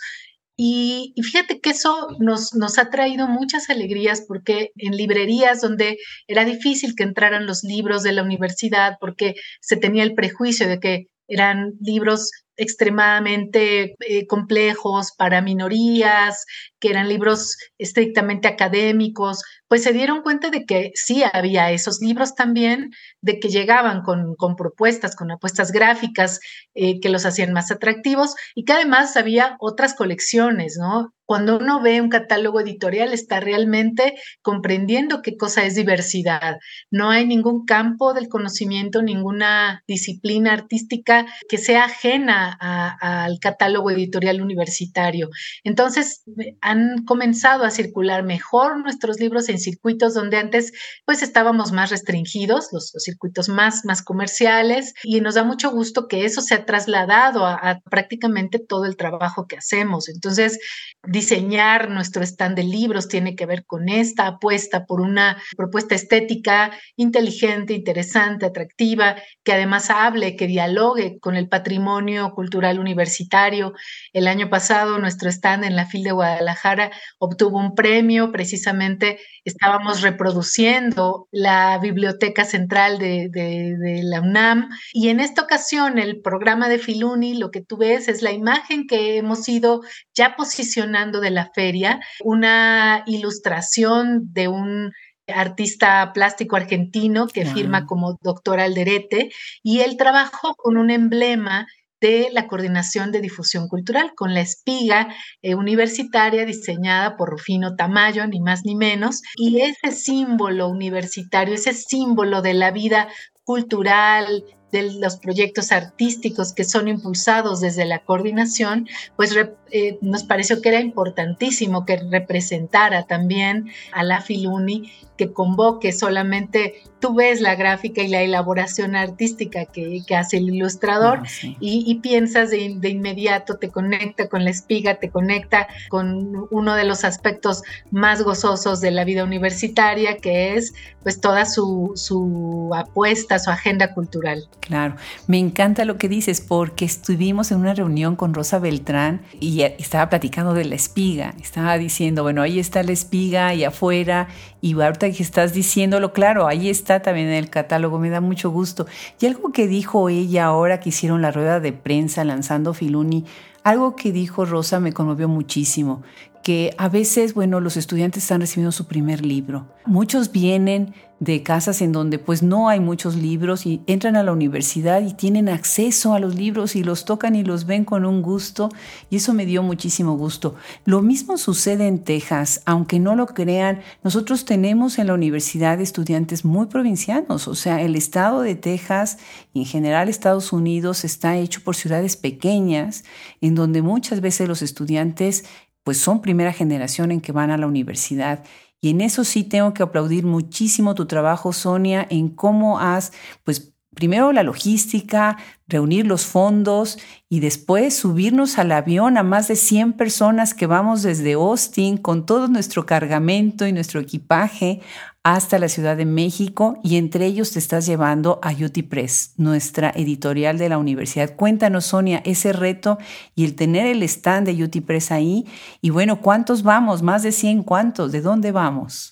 y, 0.56 1.14
fíjate 1.22 1.60
que 1.60 1.70
eso 1.70 2.08
nos, 2.18 2.54
nos 2.54 2.78
ha 2.78 2.90
traído 2.90 3.26
muchas 3.26 3.70
alegrías 3.70 4.24
porque 4.26 4.70
en 4.76 4.96
librerías 4.96 5.60
donde 5.60 5.98
era 6.26 6.44
difícil 6.44 6.94
que 6.94 7.04
entraran 7.04 7.46
los 7.46 7.64
libros 7.64 8.02
de 8.02 8.12
la 8.12 8.22
universidad 8.22 8.96
porque 9.00 9.34
se 9.60 9.76
tenía 9.76 10.02
el 10.02 10.14
prejuicio 10.14 10.68
de 10.68 10.78
que 10.78 11.06
eran 11.26 11.72
libros 11.80 12.30
extremadamente 12.56 13.94
eh, 14.00 14.26
complejos 14.26 15.12
para 15.16 15.42
minorías, 15.42 16.44
que 16.82 16.90
eran 16.90 17.08
libros 17.08 17.56
estrictamente 17.78 18.48
académicos, 18.48 19.42
pues 19.68 19.84
se 19.84 19.92
dieron 19.92 20.22
cuenta 20.22 20.50
de 20.50 20.66
que 20.66 20.90
sí 20.94 21.22
había 21.32 21.70
esos 21.70 22.00
libros 22.00 22.34
también, 22.34 22.90
de 23.20 23.38
que 23.38 23.48
llegaban 23.48 24.02
con, 24.02 24.56
propuestas, 24.56 25.14
con 25.14 25.30
apuestas 25.30 25.70
gráficas 25.70 26.40
eh, 26.74 27.00
que 27.00 27.08
los 27.08 27.24
hacían 27.24 27.52
más 27.52 27.70
atractivos 27.70 28.34
y 28.54 28.64
que 28.64 28.72
además 28.72 29.16
había 29.16 29.56
otras 29.60 29.94
colecciones, 29.94 30.76
¿no? 30.78 31.14
Cuando 31.24 31.58
uno 31.58 31.80
ve 31.80 32.00
un 32.00 32.10
catálogo 32.10 32.60
editorial 32.60 33.14
está 33.14 33.40
realmente 33.40 34.14
comprendiendo 34.42 35.22
qué 35.22 35.36
cosa 35.36 35.64
es 35.64 35.76
diversidad. 35.76 36.56
No 36.90 37.10
hay 37.10 37.26
ningún 37.26 37.64
campo 37.64 38.12
del 38.12 38.28
conocimiento, 38.28 39.00
ninguna 39.02 39.82
disciplina 39.86 40.52
artística 40.52 41.24
que 41.48 41.58
sea 41.58 41.84
ajena 41.84 42.41
al 42.50 43.38
catálogo 43.40 43.90
editorial 43.90 44.40
universitario. 44.40 45.28
Entonces, 45.64 46.22
han 46.60 47.04
comenzado 47.04 47.64
a 47.64 47.70
circular 47.70 48.22
mejor 48.22 48.78
nuestros 48.78 49.20
libros 49.20 49.48
en 49.48 49.58
circuitos 49.58 50.14
donde 50.14 50.36
antes 50.36 50.72
pues 51.04 51.22
estábamos 51.22 51.72
más 51.72 51.90
restringidos, 51.90 52.68
los, 52.72 52.92
circuitos 52.98 53.48
más, 53.48 53.84
más 53.84 54.02
comerciales, 54.02 54.94
y 55.02 55.20
nos 55.20 55.34
da 55.34 55.44
mucho 55.44 55.70
gusto 55.70 56.08
que 56.08 56.24
eso 56.24 56.40
se 56.40 56.54
ha 56.54 56.64
trasladado 56.64 57.46
a, 57.46 57.54
a 57.54 57.80
prácticamente 57.80 58.58
todo 58.58 58.84
el 58.84 58.96
trabajo 58.96 59.46
que 59.46 59.56
hacemos. 59.56 60.08
Entonces, 60.08 60.58
diseñar 61.06 61.90
nuestro 61.90 62.22
stand 62.22 62.56
de 62.56 62.64
libros 62.64 63.08
tiene 63.08 63.34
que 63.34 63.46
ver 63.46 63.64
con 63.64 63.88
esta 63.88 64.26
apuesta 64.26 64.86
por 64.86 65.00
una 65.00 65.40
propuesta 65.56 65.94
estética 65.94 66.72
inteligente, 66.96 67.74
interesante, 67.74 68.46
atractiva, 68.46 69.16
que 69.44 69.52
además 69.52 69.90
hable, 69.90 70.36
que 70.36 70.46
dialogue 70.46 71.18
con 71.20 71.36
el 71.36 71.48
patrimonio 71.48 72.31
cultural 72.34 72.78
universitario. 72.78 73.72
El 74.12 74.28
año 74.28 74.50
pasado 74.50 74.98
nuestro 74.98 75.28
stand 75.30 75.64
en 75.64 75.76
la 75.76 75.86
FIL 75.86 76.04
de 76.04 76.12
Guadalajara 76.12 76.90
obtuvo 77.18 77.58
un 77.58 77.74
premio, 77.74 78.32
precisamente 78.32 79.18
estábamos 79.44 80.02
reproduciendo 80.02 81.28
la 81.30 81.78
biblioteca 81.78 82.44
central 82.44 82.98
de, 82.98 83.28
de 83.30 84.00
la 84.02 84.20
UNAM. 84.20 84.68
Y 84.92 85.08
en 85.08 85.20
esta 85.20 85.42
ocasión 85.42 85.98
el 85.98 86.20
programa 86.20 86.68
de 86.68 86.78
Filuni, 86.78 87.34
lo 87.34 87.50
que 87.50 87.60
tú 87.60 87.76
ves 87.76 88.08
es 88.08 88.22
la 88.22 88.32
imagen 88.32 88.86
que 88.86 89.16
hemos 89.16 89.48
ido 89.48 89.82
ya 90.14 90.36
posicionando 90.36 91.20
de 91.20 91.30
la 91.30 91.50
feria, 91.54 92.00
una 92.20 93.02
ilustración 93.06 94.32
de 94.32 94.48
un 94.48 94.92
artista 95.28 96.12
plástico 96.12 96.56
argentino 96.56 97.26
que 97.26 97.46
firma 97.46 97.86
como 97.86 98.18
doctor 98.22 98.60
Alderete. 98.60 99.30
Y 99.62 99.80
él 99.80 99.96
trabajó 99.96 100.54
con 100.54 100.76
un 100.76 100.90
emblema 100.90 101.66
de 102.02 102.28
la 102.32 102.48
Coordinación 102.48 103.12
de 103.12 103.20
Difusión 103.20 103.68
Cultural, 103.68 104.12
con 104.14 104.34
la 104.34 104.40
espiga 104.40 105.14
eh, 105.40 105.54
universitaria 105.54 106.44
diseñada 106.44 107.16
por 107.16 107.30
Rufino 107.30 107.76
Tamayo, 107.76 108.26
ni 108.26 108.40
más 108.40 108.62
ni 108.64 108.74
menos, 108.74 109.22
y 109.36 109.60
ese 109.60 109.92
símbolo 109.92 110.68
universitario, 110.68 111.54
ese 111.54 111.72
símbolo 111.72 112.42
de 112.42 112.54
la 112.54 112.72
vida 112.72 113.08
cultural, 113.44 114.44
de 114.72 114.90
los 114.94 115.16
proyectos 115.16 115.70
artísticos 115.70 116.52
que 116.52 116.64
son 116.64 116.88
impulsados 116.88 117.60
desde 117.60 117.84
la 117.84 118.00
coordinación, 118.00 118.88
pues 119.16 119.36
eh, 119.70 119.98
nos 120.00 120.24
pareció 120.24 120.60
que 120.60 120.70
era 120.70 120.80
importantísimo 120.80 121.84
que 121.84 121.98
representara 121.98 123.04
también 123.04 123.70
a 123.92 124.02
la 124.02 124.22
Filuni, 124.22 124.90
que 125.16 125.32
convoque 125.32 125.92
solamente, 125.92 126.82
tú 126.98 127.14
ves 127.14 127.40
la 127.40 127.54
gráfica 127.54 128.02
y 128.02 128.08
la 128.08 128.22
elaboración 128.22 128.96
artística 128.96 129.66
que, 129.66 130.02
hace 130.16 130.38
el 130.38 130.54
ilustrador 130.54 131.20
ah, 131.24 131.56
y, 131.60 131.94
piensas 131.96 132.50
de, 132.50 132.88
inmediato, 132.88 133.56
te 133.58 133.70
conecta 133.70 134.28
con 134.28 134.44
la 134.44 134.50
espiga, 134.50 134.96
te 134.96 135.10
conecta 135.10 135.68
con 135.90 136.48
uno 136.50 136.74
de 136.74 136.84
los 136.84 137.04
aspectos 137.04 137.62
más 137.90 138.22
gozosos 138.22 138.80
de 138.80 138.90
la 138.90 139.04
vida 139.04 139.24
universitaria, 139.24 140.16
que 140.16 140.54
es 140.54 140.74
pues 141.02 141.20
toda 141.20 141.44
su, 141.44 141.92
su 141.94 142.70
apuesta, 142.74 143.38
su 143.38 143.50
agenda 143.50 143.94
cultural. 143.94 144.48
Claro, 144.62 144.94
me 145.26 145.38
encanta 145.38 145.84
lo 145.84 145.98
que 145.98 146.08
dices 146.08 146.40
porque 146.40 146.84
estuvimos 146.84 147.50
en 147.50 147.58
una 147.58 147.74
reunión 147.74 148.14
con 148.14 148.32
Rosa 148.32 148.60
Beltrán 148.60 149.20
y 149.40 149.62
estaba 149.62 150.08
platicando 150.08 150.54
de 150.54 150.64
la 150.64 150.76
espiga, 150.76 151.34
estaba 151.42 151.76
diciendo, 151.78 152.22
bueno, 152.22 152.42
ahí 152.42 152.60
está 152.60 152.84
la 152.84 152.92
espiga 152.92 153.52
y 153.54 153.64
afuera 153.64 154.28
y 154.60 154.80
ahorita 154.80 155.10
que 155.10 155.22
estás 155.24 155.52
diciéndolo, 155.52 156.12
claro, 156.12 156.46
ahí 156.46 156.70
está 156.70 157.02
también 157.02 157.26
en 157.26 157.34
el 157.34 157.50
catálogo, 157.50 157.98
me 157.98 158.08
da 158.08 158.20
mucho 158.20 158.50
gusto. 158.50 158.86
Y 159.20 159.26
algo 159.26 159.50
que 159.50 159.66
dijo 159.66 160.08
ella 160.08 160.44
ahora 160.44 160.78
que 160.78 160.90
hicieron 160.90 161.22
la 161.22 161.32
rueda 161.32 161.58
de 161.58 161.72
prensa 161.72 162.22
lanzando 162.22 162.72
Filuni, 162.72 163.24
algo 163.64 163.96
que 163.96 164.12
dijo 164.12 164.44
Rosa 164.44 164.78
me 164.78 164.92
conmovió 164.92 165.26
muchísimo, 165.26 166.04
que 166.42 166.74
a 166.78 166.88
veces, 166.88 167.34
bueno, 167.34 167.60
los 167.60 167.76
estudiantes 167.76 168.24
están 168.24 168.40
recibiendo 168.40 168.72
su 168.72 168.86
primer 168.86 169.24
libro. 169.24 169.68
Muchos 169.86 170.32
vienen 170.32 170.94
de 171.22 171.44
casas 171.44 171.82
en 171.82 171.92
donde 171.92 172.18
pues 172.18 172.42
no 172.42 172.68
hay 172.68 172.80
muchos 172.80 173.14
libros 173.14 173.64
y 173.64 173.80
entran 173.86 174.16
a 174.16 174.24
la 174.24 174.32
universidad 174.32 175.02
y 175.02 175.14
tienen 175.14 175.48
acceso 175.48 176.14
a 176.14 176.18
los 176.18 176.34
libros 176.34 176.74
y 176.74 176.82
los 176.82 177.04
tocan 177.04 177.36
y 177.36 177.44
los 177.44 177.64
ven 177.64 177.84
con 177.84 178.04
un 178.04 178.22
gusto 178.22 178.70
y 179.08 179.16
eso 179.16 179.32
me 179.32 179.46
dio 179.46 179.62
muchísimo 179.62 180.16
gusto. 180.16 180.56
Lo 180.84 181.00
mismo 181.00 181.38
sucede 181.38 181.86
en 181.86 182.02
Texas, 182.02 182.60
aunque 182.64 182.98
no 182.98 183.14
lo 183.14 183.26
crean, 183.26 183.82
nosotros 184.02 184.44
tenemos 184.44 184.98
en 184.98 185.06
la 185.06 185.14
universidad 185.14 185.80
estudiantes 185.80 186.44
muy 186.44 186.66
provincianos, 186.66 187.46
o 187.46 187.54
sea, 187.54 187.80
el 187.82 187.94
estado 187.94 188.40
de 188.42 188.56
Texas 188.56 189.18
y 189.54 189.60
en 189.60 189.66
general 189.66 190.08
Estados 190.08 190.52
Unidos 190.52 191.04
está 191.04 191.36
hecho 191.36 191.60
por 191.62 191.76
ciudades 191.76 192.16
pequeñas 192.16 193.04
en 193.40 193.54
donde 193.54 193.80
muchas 193.80 194.20
veces 194.20 194.48
los 194.48 194.60
estudiantes 194.60 195.44
pues 195.84 195.98
son 195.98 196.22
primera 196.22 196.52
generación 196.52 197.10
en 197.10 197.20
que 197.20 197.32
van 197.32 197.50
a 197.50 197.58
la 197.58 197.66
universidad. 197.66 198.44
Y 198.80 198.90
en 198.90 199.00
eso 199.00 199.24
sí 199.24 199.44
tengo 199.44 199.74
que 199.74 199.82
aplaudir 199.82 200.24
muchísimo 200.24 200.94
tu 200.94 201.06
trabajo, 201.06 201.52
Sonia, 201.52 202.06
en 202.10 202.28
cómo 202.28 202.80
has, 202.80 203.12
pues 203.44 203.72
primero 203.94 204.32
la 204.32 204.42
logística, 204.42 205.36
reunir 205.68 206.06
los 206.06 206.24
fondos 206.24 206.98
y 207.28 207.40
después 207.40 207.94
subirnos 207.94 208.58
al 208.58 208.72
avión 208.72 209.16
a 209.18 209.22
más 209.22 209.48
de 209.48 209.56
100 209.56 209.94
personas 209.94 210.54
que 210.54 210.66
vamos 210.66 211.02
desde 211.02 211.34
Austin 211.34 211.96
con 211.96 212.26
todo 212.26 212.48
nuestro 212.48 212.86
cargamento 212.86 213.66
y 213.66 213.72
nuestro 213.72 214.00
equipaje 214.00 214.80
hasta 215.24 215.58
la 215.58 215.68
Ciudad 215.68 215.96
de 215.96 216.04
México 216.04 216.78
y 216.82 216.96
entre 216.96 217.26
ellos 217.26 217.52
te 217.52 217.58
estás 217.58 217.86
llevando 217.86 218.40
a 218.42 218.50
UT 218.52 218.82
Press, 218.88 219.34
nuestra 219.36 219.90
editorial 219.94 220.58
de 220.58 220.68
la 220.68 220.78
universidad. 220.78 221.36
Cuéntanos, 221.36 221.86
Sonia, 221.86 222.20
ese 222.24 222.52
reto 222.52 222.98
y 223.34 223.44
el 223.44 223.54
tener 223.54 223.86
el 223.86 224.02
stand 224.02 224.46
de 224.48 224.64
UT 224.64 224.84
Press 224.84 225.12
ahí. 225.12 225.46
Y 225.80 225.90
bueno, 225.90 226.20
¿cuántos 226.20 226.62
vamos? 226.62 227.02
Más 227.02 227.22
de 227.22 227.32
100, 227.32 227.62
¿cuántos? 227.62 228.10
¿De 228.12 228.20
dónde 228.20 228.52
vamos? 228.52 229.11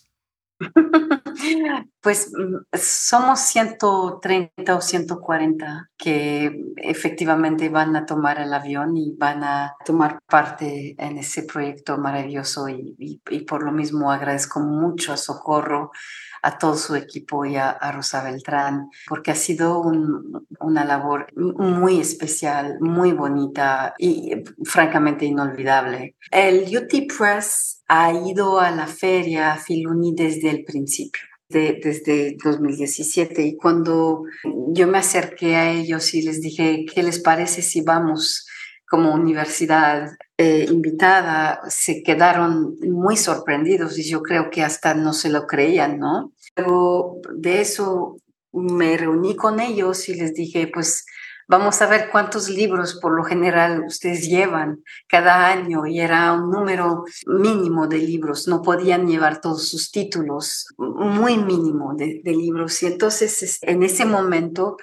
Pues 2.00 2.32
mm, 2.34 2.76
somos 2.76 3.40
130 3.40 4.74
o 4.74 4.80
140 4.80 5.90
que 5.98 6.50
efectivamente 6.76 7.68
van 7.68 7.94
a 7.96 8.06
tomar 8.06 8.40
el 8.40 8.52
avión 8.54 8.96
y 8.96 9.14
van 9.16 9.44
a 9.44 9.76
tomar 9.84 10.18
parte 10.26 10.94
en 10.98 11.18
ese 11.18 11.42
proyecto 11.42 11.98
maravilloso 11.98 12.68
y, 12.68 12.96
por 13.46 13.62
lo 13.62 13.72
mismo 13.72 14.10
agradezco 14.10 14.60
mucho 14.60 15.12
a 15.12 15.18
Socorro, 15.18 15.90
a 16.42 16.56
todo 16.56 16.74
su 16.74 16.94
equipo 16.94 17.44
y 17.44 17.56
a, 17.56 17.78
Rosa 17.92 18.22
Beltrán, 18.22 18.88
porque 19.06 19.32
ha 19.32 19.34
sido 19.34 19.82
una 20.60 20.84
labor 20.84 21.26
muy 21.36 22.00
especial, 22.00 22.78
muy 22.80 23.12
bonita 23.12 23.94
y 23.98 24.42
francamente 24.64 25.26
inolvidable. 25.26 26.16
El 26.30 26.64
UT 26.74 27.12
Press 27.18 27.79
ha 27.92 28.12
ido 28.12 28.60
a 28.60 28.70
la 28.70 28.86
feria 28.86 29.56
Filuni 29.56 30.14
desde 30.14 30.48
el 30.48 30.64
principio 30.64 31.22
desde 31.48 32.36
2017 32.42 33.42
y 33.42 33.56
cuando 33.56 34.22
yo 34.68 34.86
me 34.86 34.98
acerqué 34.98 35.56
a 35.56 35.72
ellos 35.72 36.14
y 36.14 36.22
les 36.22 36.40
dije, 36.40 36.84
¿qué 36.86 37.02
les 37.02 37.18
parece 37.18 37.60
si 37.62 37.80
vamos 37.80 38.46
como 38.88 39.12
universidad 39.12 40.12
eh, 40.38 40.66
invitada? 40.70 41.60
Se 41.68 42.04
quedaron 42.04 42.76
muy 42.80 43.16
sorprendidos 43.16 43.98
y 43.98 44.08
yo 44.08 44.22
creo 44.22 44.50
que 44.50 44.62
hasta 44.62 44.94
no 44.94 45.12
se 45.12 45.28
lo 45.28 45.48
creían, 45.48 45.98
¿no? 45.98 46.32
Pero 46.54 47.16
de 47.34 47.60
eso 47.60 48.18
me 48.52 48.96
reuní 48.96 49.34
con 49.34 49.58
ellos 49.58 50.08
y 50.08 50.14
les 50.14 50.32
dije, 50.34 50.70
pues 50.72 51.04
Vamos 51.50 51.82
a 51.82 51.88
ver 51.88 52.10
cuántos 52.12 52.48
libros 52.48 52.94
por 53.00 53.16
lo 53.16 53.24
general 53.24 53.82
ustedes 53.84 54.28
llevan 54.28 54.84
cada 55.08 55.48
año 55.48 55.84
y 55.84 55.98
era 55.98 56.32
un 56.32 56.48
número 56.48 57.02
mínimo 57.26 57.88
de 57.88 57.98
libros, 57.98 58.46
no 58.46 58.62
podían 58.62 59.08
llevar 59.08 59.40
todos 59.40 59.68
sus 59.68 59.90
títulos, 59.90 60.68
muy 60.78 61.38
mínimo 61.38 61.94
de, 61.96 62.22
libros. 62.24 62.80
Y 62.84 62.86
entonces 62.86 63.58
en 63.62 63.82
ese 63.82 64.04
momento 64.04 64.76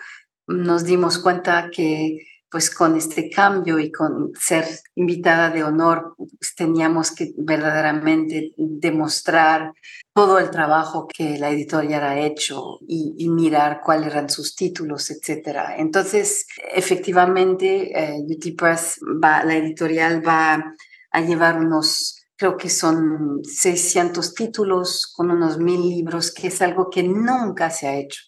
nos 0.45 0.83
dimos 0.83 1.19
cuenta 1.19 1.69
que 1.71 2.17
pues 2.49 2.73
con 2.73 2.95
este 2.95 3.29
cambio 3.29 3.79
y 3.79 3.91
con 3.91 4.31
ser 4.39 4.65
invitada 4.95 5.49
de 5.49 5.63
honor, 5.63 6.15
pues 6.17 6.55
teníamos 6.55 7.11
que 7.11 7.33
verdaderamente 7.37 8.53
demostrar 8.57 9.73
todo 10.13 10.39
el 10.39 10.49
trabajo 10.49 11.07
que 11.07 11.37
la 11.37 11.49
editorial 11.49 12.03
ha 12.03 12.19
hecho 12.19 12.79
y, 12.87 13.29
mirar 13.29 13.81
cuáles 13.83 14.07
eran 14.07 14.29
sus 14.29 14.55
títulos, 14.55 15.11
etc. 15.11 15.75
Entonces, 15.77 16.47
efectivamente, 16.73 17.91
eh, 17.93 18.53
Press, 18.57 18.99
va, 19.23 19.43
la 19.43 19.55
editorial 19.55 20.25
va 20.25 20.73
a 21.11 21.21
llevar 21.21 21.59
unos 21.59 22.17
creo 22.37 22.55
que 22.55 22.69
son 22.69 23.43
600 23.43 24.33
títulos 24.35 25.11
con 25.15 25.31
unos 25.31 25.57
mil 25.57 25.81
libros, 25.81 26.31
que 26.31 26.47
es 26.47 26.61
algo 26.61 26.89
que 26.89 27.03
nunca 27.03 27.71
se 27.71 27.87
ha 27.87 27.95
hecho. 27.97 28.21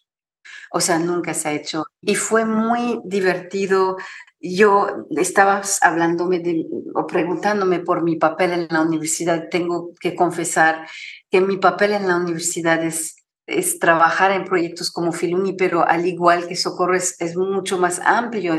O 0.71 0.79
sea, 0.79 0.99
nunca 0.99 1.33
se 1.33 1.49
ha 1.49 1.53
hecho. 1.53 1.85
Y 2.01 2.15
fue 2.15 2.45
muy 2.45 3.01
divertido. 3.05 3.97
Yo 4.39 5.05
estaba 5.17 5.61
hablándome 5.81 6.39
de, 6.39 6.65
o 6.95 7.07
preguntándome 7.07 7.79
por 7.79 8.03
mi 8.03 8.15
papel 8.15 8.51
en 8.51 8.67
la 8.69 8.81
universidad. 8.81 9.49
Tengo 9.49 9.93
que 9.99 10.15
confesar 10.15 10.87
que 11.29 11.41
mi 11.41 11.57
papel 11.57 11.93
en 11.93 12.07
la 12.07 12.17
universidad 12.17 12.83
es 12.83 13.19
es 13.49 13.79
trabajar 13.79 14.31
en 14.31 14.45
proyectos 14.45 14.91
como 14.91 15.11
Filuni, 15.11 15.53
pero 15.53 15.87
al 15.87 16.05
igual 16.05 16.47
que 16.47 16.55
Socorro 16.55 16.95
es, 16.95 17.17
mucho 17.35 17.77
más 17.79 17.99
amplio. 17.99 18.55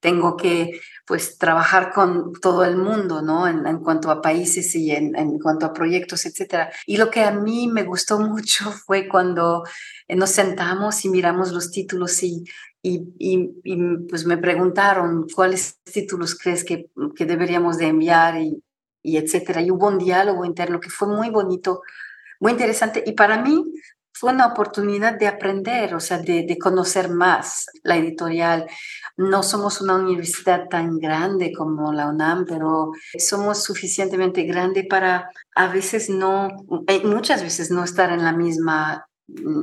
tengo 0.00 0.36
que 0.36 0.80
pues 1.06 1.36
trabajar 1.36 1.92
con 1.92 2.32
todo 2.34 2.64
el 2.64 2.76
mundo, 2.76 3.22
¿no? 3.22 3.48
En, 3.48 3.78
cuanto 3.78 4.10
a 4.10 4.22
países 4.22 4.74
y 4.74 4.92
en, 4.92 5.38
cuanto 5.40 5.66
a 5.66 5.72
proyectos, 5.72 6.26
etcétera. 6.26 6.70
Y 6.86 6.96
lo 6.96 7.10
que 7.10 7.22
a 7.22 7.32
mí 7.32 7.68
me 7.68 7.82
gustó 7.82 8.18
mucho 8.30 8.70
fue 8.70 9.08
cuando 9.08 9.64
nos 10.08 10.30
sentamos 10.30 11.04
y 11.04 11.08
miramos 11.08 11.52
los 11.52 11.70
títulos 11.70 12.22
y, 12.22 12.44
y, 12.82 13.46
pues 14.08 14.26
me 14.26 14.38
preguntaron 14.38 15.26
cuáles 15.34 15.80
títulos 15.82 16.36
crees 16.36 16.64
que, 16.64 16.90
que 17.16 17.26
deberíamos 17.26 17.78
de 17.78 17.86
enviar 17.86 18.40
y, 18.40 18.62
y 19.02 19.16
etcétera. 19.16 19.60
Y 19.60 19.70
hubo 19.70 19.88
un 19.88 19.98
diálogo 19.98 20.44
interno 20.44 20.80
que 20.80 20.90
fue 20.90 21.08
muy 21.08 21.30
bonito 21.30 21.82
muy 22.42 22.50
interesante 22.50 23.04
y 23.06 23.12
para 23.12 23.40
mí 23.40 23.72
fue 24.12 24.32
una 24.32 24.46
oportunidad 24.46 25.16
de 25.16 25.28
aprender, 25.28 25.94
o 25.94 26.00
sea, 26.00 26.18
de, 26.18 26.58
conocer 26.60 27.08
más 27.08 27.66
la 27.84 27.96
editorial. 27.96 28.66
No 29.16 29.42
somos 29.42 29.80
una 29.80 29.96
universidad 29.96 30.68
tan 30.68 30.98
grande 30.98 31.52
como 31.52 31.92
la 31.92 32.08
UNAM, 32.08 32.44
pero 32.46 32.92
somos 33.18 33.62
suficientemente 33.62 34.44
grande 34.44 34.84
para 34.84 35.30
a 35.54 35.68
veces 35.68 36.08
no, 36.08 36.48
eh, 36.86 37.02
muchas 37.04 37.42
veces 37.42 37.70
no 37.70 37.84
estar 37.84 38.10
en 38.10 38.24
la 38.24 38.32
misma 38.32 39.06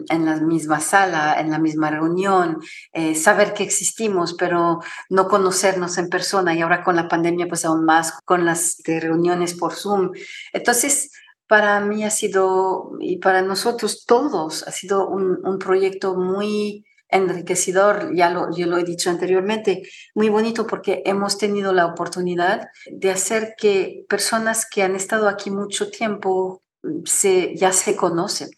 en 0.09 0.25
la 0.25 0.37
misma 0.37 0.79
sala, 0.79 1.39
en 1.39 1.51
la 1.51 1.59
misma 1.59 1.91
reunión, 1.91 2.59
eh, 2.93 3.13
saber 3.13 3.53
que 3.53 3.63
existimos, 3.63 4.33
pero 4.33 4.79
no 5.09 5.27
conocernos 5.27 5.97
en 5.97 6.09
persona 6.09 6.55
y 6.55 6.61
ahora 6.61 6.83
con 6.83 6.95
la 6.95 7.07
pandemia 7.07 7.47
pues 7.47 7.65
aún 7.65 7.85
más 7.85 8.13
con 8.25 8.45
las 8.45 8.77
reuniones 8.85 9.53
por 9.53 9.73
Zoom. 9.73 10.11
Entonces, 10.53 11.11
para 11.47 11.79
mí 11.81 12.03
ha 12.03 12.11
sido, 12.11 12.91
y 12.99 13.17
para 13.17 13.41
nosotros 13.41 14.05
todos, 14.05 14.67
ha 14.67 14.71
sido 14.71 15.07
un, 15.07 15.57
proyecto 15.57 16.15
muy 16.15 16.85
enriquecedor, 17.09 18.15
ya 18.15 18.29
lo, 18.29 18.55
yo 18.55 18.67
lo 18.67 18.77
he 18.77 18.83
dicho 18.83 19.09
anteriormente, 19.09 19.83
muy 20.15 20.29
bonito 20.29 20.67
porque 20.67 21.01
hemos 21.05 21.37
tenido 21.37 21.73
la 21.73 21.85
oportunidad 21.85 22.69
de 22.91 23.11
hacer 23.11 23.55
que 23.57 24.05
personas 24.07 24.67
que 24.69 24.83
han 24.83 24.95
estado 24.95 25.27
aquí 25.27 25.51
mucho 25.51 25.89
tiempo 25.89 26.63
se, 27.05 27.55
ya 27.55 27.71
se 27.71 27.95
conocen 27.95 28.49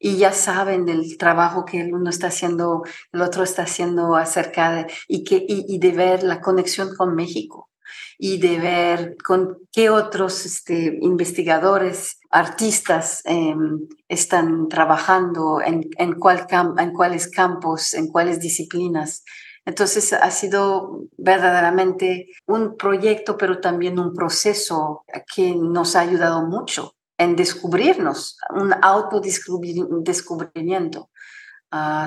y 0.00 0.16
ya 0.16 0.32
saben 0.32 0.84
del 0.84 1.16
trabajo 1.18 1.64
que 1.64 1.80
el 1.80 1.94
uno 1.94 2.10
está 2.10 2.28
haciendo, 2.28 2.82
el 3.12 3.20
otro 3.20 3.42
está 3.42 3.62
haciendo 3.62 4.16
acerca 4.16 4.72
de, 4.72 4.92
y, 5.08 5.24
que, 5.24 5.44
y 5.48 5.78
de 5.78 5.92
ver 5.92 6.22
la 6.22 6.40
conexión 6.40 6.94
con 6.96 7.14
México 7.14 7.68
y 8.18 8.38
de 8.38 8.58
ver 8.58 9.16
con 9.24 9.58
qué 9.72 9.90
otros 9.90 10.46
este, 10.46 10.98
investigadores, 11.00 12.18
artistas 12.30 13.22
em, 13.24 13.88
están 14.08 14.68
trabajando, 14.68 15.60
en, 15.60 15.88
en, 15.98 16.18
cuál 16.18 16.46
en 16.78 16.92
cuáles 16.92 17.30
campos, 17.30 17.94
en 17.94 18.08
cuáles 18.08 18.40
disciplinas. 18.40 19.24
Entonces 19.64 20.12
ha 20.14 20.30
sido 20.30 21.04
verdaderamente 21.18 22.28
un 22.46 22.76
proyecto, 22.76 23.36
pero 23.36 23.60
también 23.60 23.98
un 23.98 24.14
proceso 24.14 25.04
que 25.34 25.54
nos 25.54 25.94
ha 25.94 26.00
ayudado 26.00 26.46
mucho 26.46 26.94
en 27.18 27.36
descubrirnos, 27.36 28.38
un 28.50 28.72
autodescubrimiento. 28.80 31.10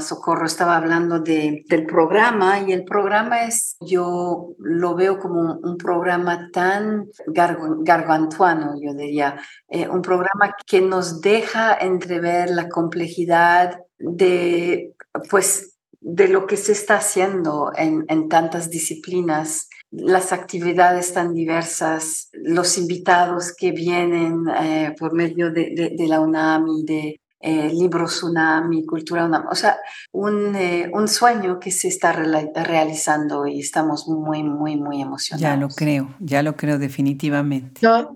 Socorro. 0.02 0.46
Estaba 0.46 0.78
hablando 0.78 1.20
de, 1.20 1.64
del 1.70 1.86
programa 1.86 2.60
y 2.60 2.74
el 2.74 2.84
programa 2.84 3.44
es, 3.44 3.78
yo 3.80 4.54
lo 4.58 4.96
veo 4.96 5.20
como 5.20 5.60
un, 5.62 5.78
programa 5.78 6.50
tan 6.52 7.10
gargantuano, 7.28 8.74
yo 8.82 8.94
diría, 8.94 9.40
eh, 9.70 9.88
un 9.88 10.02
programa 10.02 10.56
que 10.66 10.82
nos 10.82 11.22
deja 11.22 11.76
entrever 11.76 12.50
la 12.50 12.70
complejidad 12.70 13.80
de, 14.00 14.94
pues, 15.30 15.78
de 16.00 16.28
lo 16.28 16.48
que 16.48 16.58
se 16.58 16.72
está 16.72 16.96
haciendo 16.96 17.72
en, 17.76 18.06
en 18.08 18.30
tantas 18.30 18.70
disciplinas 18.70 19.70
las 19.92 20.32
actividades 20.32 21.14
tan 21.14 21.34
diversas, 21.34 22.30
los 22.32 22.78
invitados 22.78 23.54
que 23.54 23.72
vienen 23.72 24.46
eh, 24.62 24.96
por 24.98 25.14
medio 25.14 25.52
de, 25.52 25.74
de, 25.76 25.92
de, 25.98 26.08
la 26.08 26.22
UNAM 26.22 26.66
y 26.70 26.86
de, 26.86 27.21
eh, 27.42 27.70
libro 27.74 28.06
Tsunami, 28.06 28.86
Cultura 28.86 29.26
UNAM, 29.26 29.48
o 29.50 29.56
sea, 29.56 29.78
un, 30.12 30.56
eh, 30.56 30.90
un 30.94 31.08
sueño 31.08 31.60
que 31.60 31.72
se 31.72 31.88
está 31.88 32.12
realizando 32.12 33.48
y 33.48 33.60
estamos 33.60 34.08
muy, 34.08 34.44
muy, 34.44 34.76
muy 34.78 35.02
emocionados. 35.02 35.42
Ya 35.42 35.58
lo 35.58 35.68
creo, 35.70 36.16
ya 36.20 36.44
lo 36.44 36.56
creo 36.56 36.78
definitivamente. 36.78 37.82
Yo, 37.82 38.16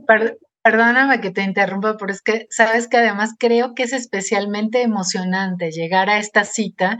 Perdóname 0.65 1.21
que 1.21 1.29
te 1.29 1.43
interrumpa, 1.43 1.95
pero 1.95 2.11
es 2.11 2.23
que 2.23 2.47
sabes 2.49 2.87
que 2.87 2.97
además 2.97 3.35
creo 3.37 3.75
que 3.75 3.83
es 3.83 3.93
especialmente 3.93 4.81
emocionante 4.81 5.69
llegar 5.69 6.09
a 6.09 6.17
esta 6.17 6.43
cita, 6.43 6.97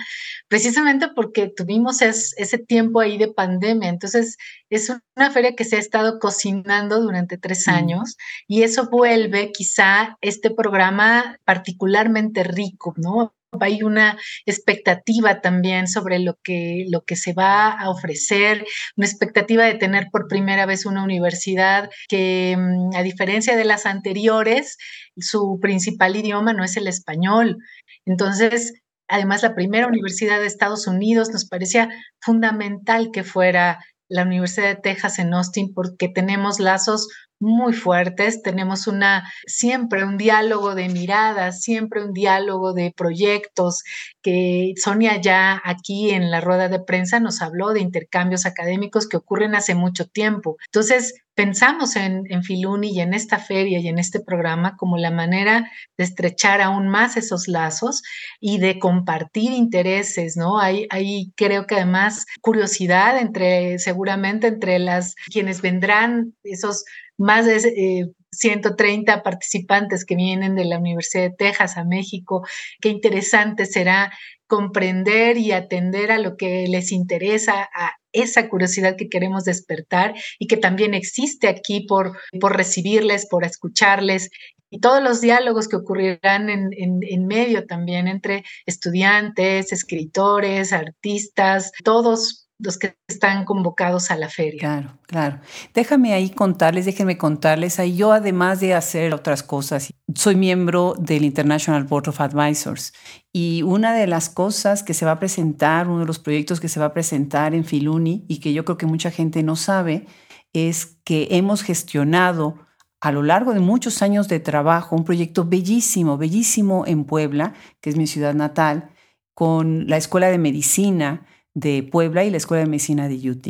precisamente 0.48 1.08
porque 1.16 1.48
tuvimos 1.50 2.04
ese 2.04 2.60
tiempo 2.60 3.00
ahí 3.00 3.18
de 3.18 3.34
pandemia. 3.34 3.90
Entonces, 3.90 4.38
es 4.70 4.92
una 5.16 5.32
feria 5.32 5.56
que 5.56 5.64
se 5.64 5.78
ha 5.78 5.80
estado 5.80 6.20
cocinando 6.20 7.02
durante 7.02 7.40
tres 7.40 7.68
años 7.68 8.18
y 8.48 8.62
eso 8.62 8.88
vuelve 8.92 9.52
quizá 9.52 10.16
este 10.22 10.52
programa 10.52 11.40
particularmente 11.44 12.44
rico, 12.44 12.94
¿no? 12.98 13.34
Hay 13.62 13.84
una 13.84 14.18
expectativa 14.46 15.42
también 15.42 15.88
sobre 15.88 16.20
lo 16.20 16.38
que, 16.44 16.86
lo 16.90 17.04
que 17.04 17.16
se 17.16 17.34
va 17.34 17.70
a 17.70 17.90
ofrecer, 17.90 18.66
una 18.98 19.08
expectativa 19.08 19.66
de 19.66 19.76
tener 19.76 20.08
por 20.12 20.28
primera 20.28 20.66
vez 20.66 20.86
una 20.86 21.04
universidad 21.04 21.90
que, 22.08 22.56
mm, 22.58 22.96
a 22.96 23.04
diferencia 23.04 23.56
de 23.56 23.66
las 23.66 23.86
anteriores, 23.86 24.78
su 25.18 25.60
principal 25.62 26.16
idioma 26.16 26.54
no 26.54 26.64
es 26.64 26.78
el 26.78 26.88
español. 26.88 27.58
Entonces, 28.06 28.74
además, 29.08 29.44
la 29.44 29.56
primera 29.56 29.88
universidad 29.88 30.40
de 30.40 30.48
Estados 30.48 30.88
Unidos 30.88 31.30
nos 31.32 31.48
parecía 31.48 31.90
fundamental 32.20 33.10
que 33.12 33.24
fuera 33.24 33.80
la 34.08 34.24
Universidad 34.24 34.68
de 34.68 34.82
Texas 34.82 35.20
en 35.20 35.34
Austin 35.34 35.74
porque 35.74 36.10
tenemos 36.10 36.60
lazos 36.60 37.08
muy 37.40 37.74
fuertes, 37.74 38.42
tenemos 38.42 38.88
una 38.88 39.32
siempre 39.46 40.04
un 40.04 40.18
diálogo 40.18 40.76
de 40.76 40.90
miradas, 40.90 41.62
siempre 41.62 42.04
un 42.04 42.14
diálogo 42.14 42.74
de 42.74 42.94
proyectos 42.96 43.84
que 44.22 44.74
Sonia 44.78 45.20
ya 45.22 45.62
aquí 45.64 46.12
en 46.12 46.32
la 46.32 46.42
rueda 46.42 46.70
de 46.70 46.80
prensa 46.80 47.20
nos 47.20 47.42
habló 47.42 47.74
de 47.74 47.82
intercambios 47.82 48.46
académicos 48.46 49.08
que 49.08 49.18
ocurren 49.18 49.56
hace 49.56 49.76
mucho 49.76 50.06
tiempo. 50.06 50.58
Entonces, 50.68 51.14
pensamos 51.36 51.98
en, 51.98 52.26
Filuni 52.44 52.92
y 52.92 53.02
en 53.02 53.14
esta 53.14 53.38
feria 53.40 53.80
y 53.80 53.88
en 53.88 54.00
este 54.00 54.22
programa 54.22 54.76
como 54.78 54.98
la 54.98 55.12
manera 55.12 55.70
de 55.98 56.04
estrechar 56.04 56.62
aún 56.62 56.88
más 56.88 57.18
esos 57.18 57.48
lazos 57.48 58.02
y 58.40 58.58
de 58.60 58.80
compartir 58.80 59.52
intereses, 59.52 60.38
¿no? 60.38 60.60
Hay, 60.60 60.88
hay 60.90 61.34
creo 61.36 61.68
que 61.68 61.76
además 61.76 62.26
curiosidad 62.42 63.20
entre, 63.20 63.80
seguramente 63.80 64.48
entre 64.48 64.80
las 64.80 65.16
quienes 65.32 65.62
vendrán, 65.62 66.34
esos 66.44 66.86
más 67.18 67.46
de 67.46 68.14
130 68.32 69.14
eh, 69.14 69.22
participantes 69.24 70.06
que 70.06 70.16
vienen 70.16 70.56
de 70.56 70.66
la 70.66 70.80
Universidad 70.80 71.24
de 71.24 71.36
Texas 71.36 71.78
a 71.78 71.84
México. 71.84 72.46
Qué 72.82 72.90
interesante 72.90 73.66
será 73.66 74.12
comprender 74.48 75.38
y 75.38 75.52
atender 75.52 76.12
a 76.12 76.20
lo 76.20 76.38
que 76.38 76.68
les 76.68 76.92
interesa, 76.92 77.70
a 77.74 77.94
esa 78.12 78.48
curiosidad 78.48 78.96
que 78.96 79.10
queremos 79.10 79.44
despertar 79.44 80.14
y 80.40 80.48
que 80.48 80.58
también 80.58 80.94
existe 80.94 81.48
aquí 81.48 81.82
por, 81.82 82.18
por 82.40 82.56
recibirles, 82.56 83.28
por 83.28 83.44
escucharles 83.44 84.30
y 84.70 84.80
todos 84.80 85.02
los 85.02 85.22
diálogos 85.22 85.68
que 85.68 85.76
ocurrirán 85.76 86.50
en, 86.50 86.70
en, 86.74 87.28
medio 87.28 87.66
también 87.66 88.08
entre 88.08 88.44
estudiantes, 88.66 89.72
escritores, 89.72 90.74
artistas, 90.74 91.72
todos 91.84 92.45
los 92.58 92.78
que 92.78 92.96
están 93.08 93.44
convocados 93.44 94.12
a 94.12 94.16
la 94.16 94.30
feria. 94.30 94.60
Claro, 94.60 94.98
claro. 95.08 95.40
Déjame 95.74 96.14
ahí 96.14 96.30
contarles, 96.30 96.86
déjenme 96.86 97.18
contarles, 97.18 97.80
ahí 97.80 97.96
yo 97.96 98.14
además 98.14 98.60
de 98.62 98.74
hacer 98.74 99.14
otras 99.14 99.44
cosas, 99.44 99.94
soy 100.14 100.36
miembro 100.36 100.96
del 100.98 101.26
International 101.26 101.84
Board 101.84 102.10
of 102.10 102.22
Advisors 102.22 102.94
y 103.34 103.64
una 103.64 103.94
de 103.94 104.08
las 104.08 104.30
cosas 104.30 104.84
que 104.84 104.94
se 104.94 105.06
va 105.06 105.12
a 105.12 105.20
presentar, 105.20 105.88
uno 105.88 106.00
de 106.00 106.06
los 106.06 106.20
proyectos 106.20 106.60
que 106.60 106.70
se 106.70 106.80
va 106.80 106.88
a 106.88 106.94
presentar 106.94 107.54
en 107.54 107.66
Filuni 107.66 108.26
y 108.30 108.40
que 108.40 108.54
yo 108.54 108.64
creo 108.64 108.78
que 108.78 108.86
mucha 108.86 109.12
gente 109.12 109.44
no 109.44 109.56
sabe, 109.58 110.08
es 110.54 110.98
que 111.04 111.28
hemos 111.32 111.62
gestionado 111.62 112.66
a 113.02 113.12
lo 113.12 113.22
largo 113.22 113.54
de 113.54 113.60
muchos 113.60 114.02
años 114.02 114.28
de 114.30 114.40
trabajo 114.40 114.96
un 114.96 115.04
proyecto 115.04 115.46
bellísimo, 115.46 116.18
bellísimo 116.18 116.86
en 116.88 117.04
Puebla, 117.04 117.54
que 117.82 117.90
es 117.90 117.98
mi 117.98 118.08
ciudad 118.08 118.34
natal, 118.34 118.90
con 119.34 119.88
la 119.88 119.98
Escuela 119.98 120.28
de 120.28 120.38
Medicina, 120.38 121.28
de 121.56 121.82
Puebla 121.82 122.24
y 122.26 122.30
la 122.30 122.38
Escuela 122.38 122.64
de 122.64 122.70
Medicina 122.70 123.08
de 123.08 123.32
UT. 123.32 123.48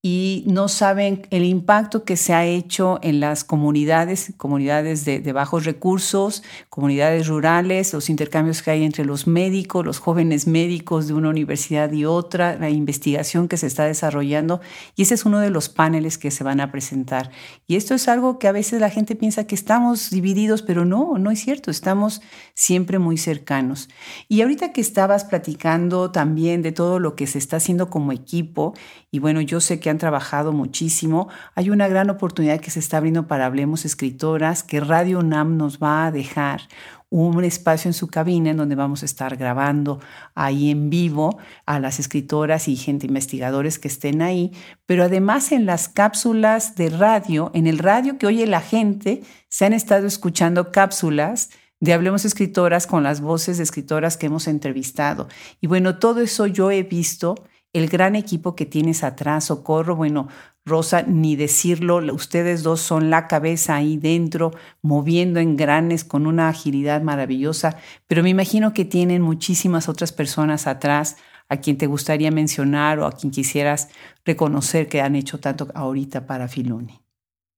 Y 0.00 0.44
no 0.46 0.68
saben 0.68 1.26
el 1.30 1.44
impacto 1.44 2.04
que 2.04 2.16
se 2.16 2.32
ha 2.32 2.46
hecho 2.46 3.00
en 3.02 3.18
las 3.18 3.42
comunidades, 3.42 4.32
comunidades 4.36 5.04
de, 5.04 5.32
bajos 5.32 5.64
recursos, 5.64 6.44
comunidades 6.68 7.26
rurales, 7.26 7.92
los 7.92 8.08
intercambios 8.08 8.62
que 8.62 8.70
hay 8.70 8.84
entre 8.84 9.04
los 9.04 9.26
médicos, 9.26 9.84
los 9.84 9.98
jóvenes 9.98 10.46
médicos 10.46 11.08
de 11.08 11.14
una 11.14 11.30
universidad 11.30 11.90
y 11.90 12.04
otra, 12.04 12.56
la 12.56 12.70
investigación 12.70 13.48
que 13.48 13.56
se 13.56 13.66
está 13.66 13.86
desarrollando. 13.86 14.60
Y 14.94 15.02
ese 15.02 15.14
es 15.14 15.24
uno 15.24 15.40
de 15.40 15.50
los 15.50 15.68
paneles 15.68 16.16
que 16.16 16.30
se 16.30 16.44
van 16.44 16.60
a 16.60 16.70
presentar. 16.70 17.32
Y 17.66 17.74
esto 17.74 17.94
es 17.94 18.06
algo 18.06 18.38
que 18.38 18.46
a 18.46 18.52
veces 18.52 18.80
la 18.80 18.90
gente 18.90 19.16
piensa 19.16 19.48
que 19.48 19.56
estamos 19.56 20.10
divididos, 20.10 20.62
pero 20.62 20.84
no, 20.84 21.18
no 21.18 21.32
es 21.32 21.40
cierto, 21.40 21.72
estamos 21.72 22.22
siempre 22.54 23.00
muy 23.00 23.18
cercanos. 23.18 23.88
Y 24.28 24.42
ahorita 24.42 24.72
que 24.72 24.80
estabas 24.80 25.24
platicando 25.24 26.12
también 26.12 26.62
de 26.62 26.70
todo 26.70 27.00
lo 27.00 27.16
que 27.16 27.26
se 27.26 27.38
está 27.38 27.56
haciendo 27.56 27.90
como 27.90 28.12
equipo, 28.12 28.74
y 29.10 29.18
bueno, 29.18 29.40
yo 29.40 29.58
sé 29.60 29.80
que 29.80 29.87
han 29.90 29.98
trabajado 29.98 30.52
muchísimo. 30.52 31.28
Hay 31.54 31.70
una 31.70 31.88
gran 31.88 32.10
oportunidad 32.10 32.60
que 32.60 32.70
se 32.70 32.80
está 32.80 32.98
abriendo 32.98 33.26
para 33.26 33.46
Hablemos 33.46 33.84
Escritoras, 33.84 34.62
que 34.62 34.80
Radio 34.80 35.20
UNAM 35.20 35.56
nos 35.56 35.78
va 35.78 36.06
a 36.06 36.12
dejar 36.12 36.62
un 37.10 37.42
espacio 37.42 37.88
en 37.88 37.94
su 37.94 38.08
cabina 38.08 38.50
en 38.50 38.58
donde 38.58 38.74
vamos 38.74 39.02
a 39.02 39.06
estar 39.06 39.36
grabando 39.36 40.00
ahí 40.34 40.70
en 40.70 40.90
vivo 40.90 41.38
a 41.64 41.80
las 41.80 41.98
escritoras 42.00 42.68
y 42.68 42.76
gente 42.76 43.06
investigadores 43.06 43.78
que 43.78 43.88
estén 43.88 44.20
ahí, 44.20 44.52
pero 44.84 45.04
además 45.04 45.52
en 45.52 45.64
las 45.64 45.88
cápsulas 45.88 46.74
de 46.74 46.90
radio, 46.90 47.50
en 47.54 47.66
el 47.66 47.78
radio 47.78 48.18
que 48.18 48.26
oye 48.26 48.46
la 48.46 48.60
gente, 48.60 49.22
se 49.48 49.64
han 49.64 49.72
estado 49.72 50.06
escuchando 50.06 50.70
cápsulas 50.70 51.48
de 51.80 51.92
Hablemos 51.94 52.24
Escritoras 52.24 52.86
con 52.86 53.02
las 53.02 53.20
voces 53.20 53.56
de 53.56 53.62
escritoras 53.62 54.16
que 54.16 54.26
hemos 54.26 54.48
entrevistado. 54.48 55.28
Y 55.60 55.68
bueno, 55.68 55.98
todo 55.98 56.20
eso 56.20 56.46
yo 56.46 56.70
he 56.70 56.82
visto 56.82 57.36
el 57.72 57.88
gran 57.88 58.16
equipo 58.16 58.54
que 58.56 58.66
tienes 58.66 59.04
atrás, 59.04 59.46
Socorro, 59.46 59.96
bueno, 59.96 60.28
Rosa, 60.64 61.02
ni 61.02 61.36
decirlo, 61.36 61.98
ustedes 62.14 62.62
dos 62.62 62.80
son 62.80 63.10
la 63.10 63.26
cabeza 63.26 63.76
ahí 63.76 63.96
dentro, 63.96 64.52
moviendo 64.82 65.40
en 65.40 65.56
granes 65.56 66.04
con 66.04 66.26
una 66.26 66.48
agilidad 66.48 67.02
maravillosa, 67.02 67.78
pero 68.06 68.22
me 68.22 68.30
imagino 68.30 68.74
que 68.74 68.84
tienen 68.84 69.22
muchísimas 69.22 69.88
otras 69.88 70.12
personas 70.12 70.66
atrás 70.66 71.16
a 71.48 71.56
quien 71.56 71.78
te 71.78 71.86
gustaría 71.86 72.30
mencionar 72.30 72.98
o 72.98 73.06
a 73.06 73.12
quien 73.12 73.30
quisieras 73.30 73.88
reconocer 74.24 74.88
que 74.88 75.00
han 75.00 75.16
hecho 75.16 75.40
tanto 75.40 75.68
ahorita 75.74 76.26
para 76.26 76.48
Filuni. 76.48 77.00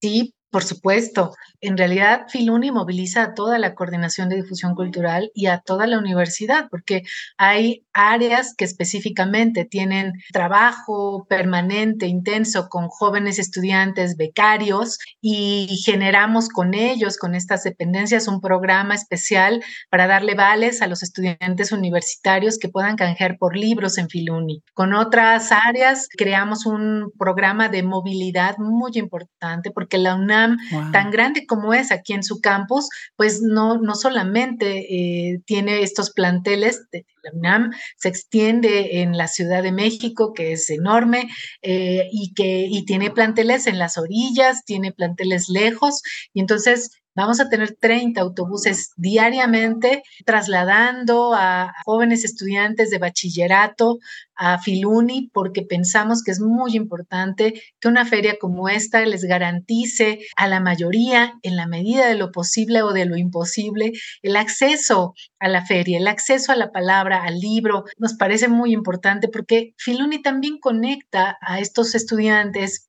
Sí, 0.00 0.34
por 0.50 0.62
supuesto. 0.62 1.32
En 1.62 1.76
realidad, 1.76 2.26
Filuni 2.28 2.70
moviliza 2.70 3.22
a 3.22 3.34
toda 3.34 3.58
la 3.58 3.74
coordinación 3.74 4.28
de 4.28 4.36
difusión 4.36 4.74
cultural 4.74 5.30
y 5.34 5.46
a 5.46 5.58
toda 5.58 5.86
la 5.86 5.98
universidad, 5.98 6.68
porque 6.70 7.02
hay 7.36 7.84
áreas 7.92 8.54
que 8.56 8.64
específicamente 8.64 9.66
tienen 9.66 10.14
trabajo 10.32 11.26
permanente, 11.28 12.06
intenso 12.06 12.68
con 12.68 12.88
jóvenes 12.88 13.38
estudiantes 13.38 14.16
becarios 14.16 14.98
y 15.20 15.82
generamos 15.84 16.48
con 16.48 16.72
ellos, 16.72 17.18
con 17.18 17.34
estas 17.34 17.62
dependencias, 17.62 18.28
un 18.28 18.40
programa 18.40 18.94
especial 18.94 19.62
para 19.90 20.06
darle 20.06 20.34
vales 20.34 20.80
a 20.80 20.86
los 20.86 21.02
estudiantes 21.02 21.72
universitarios 21.72 22.58
que 22.58 22.68
puedan 22.68 22.96
canjear 22.96 23.36
por 23.38 23.56
libros 23.56 23.98
en 23.98 24.08
Filuni. 24.08 24.62
Con 24.72 24.94
otras 24.94 25.52
áreas 25.52 26.08
creamos 26.16 26.64
un 26.64 27.12
programa 27.18 27.68
de 27.68 27.82
movilidad 27.82 28.56
muy 28.58 28.92
importante 28.94 29.70
porque 29.70 29.98
la 29.98 30.14
UNAM 30.14 30.56
tan 30.92 31.11
grande 31.11 31.46
como 31.51 31.74
es 31.74 31.90
aquí 31.90 32.12
en 32.12 32.22
su 32.22 32.40
campus, 32.40 32.88
pues 33.16 33.42
no, 33.42 33.76
no 33.78 33.96
solamente 33.96 34.86
eh, 34.88 35.40
tiene 35.46 35.82
estos 35.82 36.12
planteles, 36.12 36.88
de, 36.92 37.05
la 37.24 37.32
UNAM 37.32 37.72
se 37.98 38.09
extiende 38.09 39.01
en 39.01 39.16
la 39.16 39.26
Ciudad 39.26 39.64
de 39.64 39.72
México, 39.72 40.32
que 40.32 40.53
es 40.53 40.70
enorme, 40.70 41.28
eh, 41.62 42.09
y 42.12 42.34
que 42.34 42.68
y 42.70 42.84
tiene 42.84 43.11
planteles 43.11 43.66
en 43.66 43.80
las 43.80 43.98
orillas, 43.98 44.64
tiene 44.64 44.92
planteles 44.92 45.48
lejos, 45.48 46.03
y 46.32 46.38
entonces 46.40 46.92
Vamos 47.20 47.38
a 47.38 47.50
tener 47.50 47.76
30 47.78 48.18
autobuses 48.18 48.92
diariamente 48.96 50.02
trasladando 50.24 51.34
a 51.34 51.74
jóvenes 51.84 52.24
estudiantes 52.24 52.88
de 52.88 52.96
bachillerato 52.96 53.98
a 54.34 54.58
Filuni 54.58 55.28
porque 55.30 55.60
pensamos 55.60 56.22
que 56.22 56.30
es 56.30 56.40
muy 56.40 56.76
importante 56.76 57.62
que 57.78 57.88
una 57.88 58.06
feria 58.06 58.38
como 58.40 58.70
esta 58.70 59.04
les 59.04 59.24
garantice 59.24 60.20
a 60.34 60.48
la 60.48 60.60
mayoría, 60.60 61.34
en 61.42 61.56
la 61.56 61.66
medida 61.66 62.06
de 62.08 62.14
lo 62.14 62.32
posible 62.32 62.80
o 62.80 62.94
de 62.94 63.04
lo 63.04 63.18
imposible, 63.18 63.92
el 64.22 64.36
acceso 64.36 65.12
a 65.38 65.48
la 65.48 65.66
feria, 65.66 65.98
el 65.98 66.08
acceso 66.08 66.52
a 66.52 66.56
la 66.56 66.72
palabra, 66.72 67.24
al 67.24 67.38
libro. 67.38 67.84
Nos 67.98 68.14
parece 68.14 68.48
muy 68.48 68.72
importante 68.72 69.28
porque 69.28 69.74
Filuni 69.76 70.22
también 70.22 70.58
conecta 70.58 71.36
a 71.42 71.60
estos 71.60 71.94
estudiantes 71.94 72.86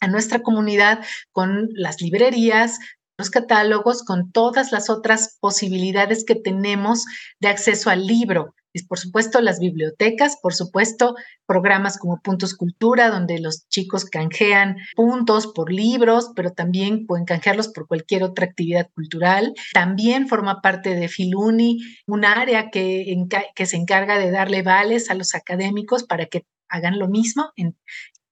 a 0.00 0.08
nuestra 0.08 0.40
comunidad 0.42 1.04
con 1.30 1.68
las 1.74 2.00
librerías, 2.00 2.78
los 3.20 3.30
catálogos 3.30 4.02
con 4.02 4.32
todas 4.32 4.72
las 4.72 4.90
otras 4.90 5.36
posibilidades 5.40 6.24
que 6.24 6.34
tenemos 6.34 7.04
de 7.38 7.48
acceso 7.48 7.90
al 7.90 8.06
libro. 8.06 8.54
Y 8.72 8.84
por 8.84 8.98
supuesto, 8.98 9.40
las 9.40 9.58
bibliotecas, 9.58 10.38
por 10.40 10.54
supuesto, 10.54 11.16
programas 11.46 11.98
como 11.98 12.20
Puntos 12.22 12.54
Cultura, 12.54 13.10
donde 13.10 13.40
los 13.40 13.68
chicos 13.68 14.04
canjean 14.04 14.76
puntos 14.94 15.48
por 15.48 15.72
libros, 15.72 16.30
pero 16.36 16.52
también 16.52 17.06
pueden 17.06 17.26
canjearlos 17.26 17.68
por 17.68 17.86
cualquier 17.86 18.22
otra 18.22 18.46
actividad 18.46 18.88
cultural. 18.94 19.54
También 19.74 20.28
forma 20.28 20.62
parte 20.62 20.94
de 20.94 21.08
Filuni, 21.08 21.80
un 22.06 22.24
área 22.24 22.70
que, 22.70 23.14
que 23.54 23.66
se 23.66 23.76
encarga 23.76 24.18
de 24.18 24.30
darle 24.30 24.62
vales 24.62 25.10
a 25.10 25.14
los 25.14 25.34
académicos 25.34 26.04
para 26.04 26.26
que 26.26 26.44
hagan 26.70 26.98
lo 26.98 27.08
mismo 27.08 27.50
en, 27.56 27.76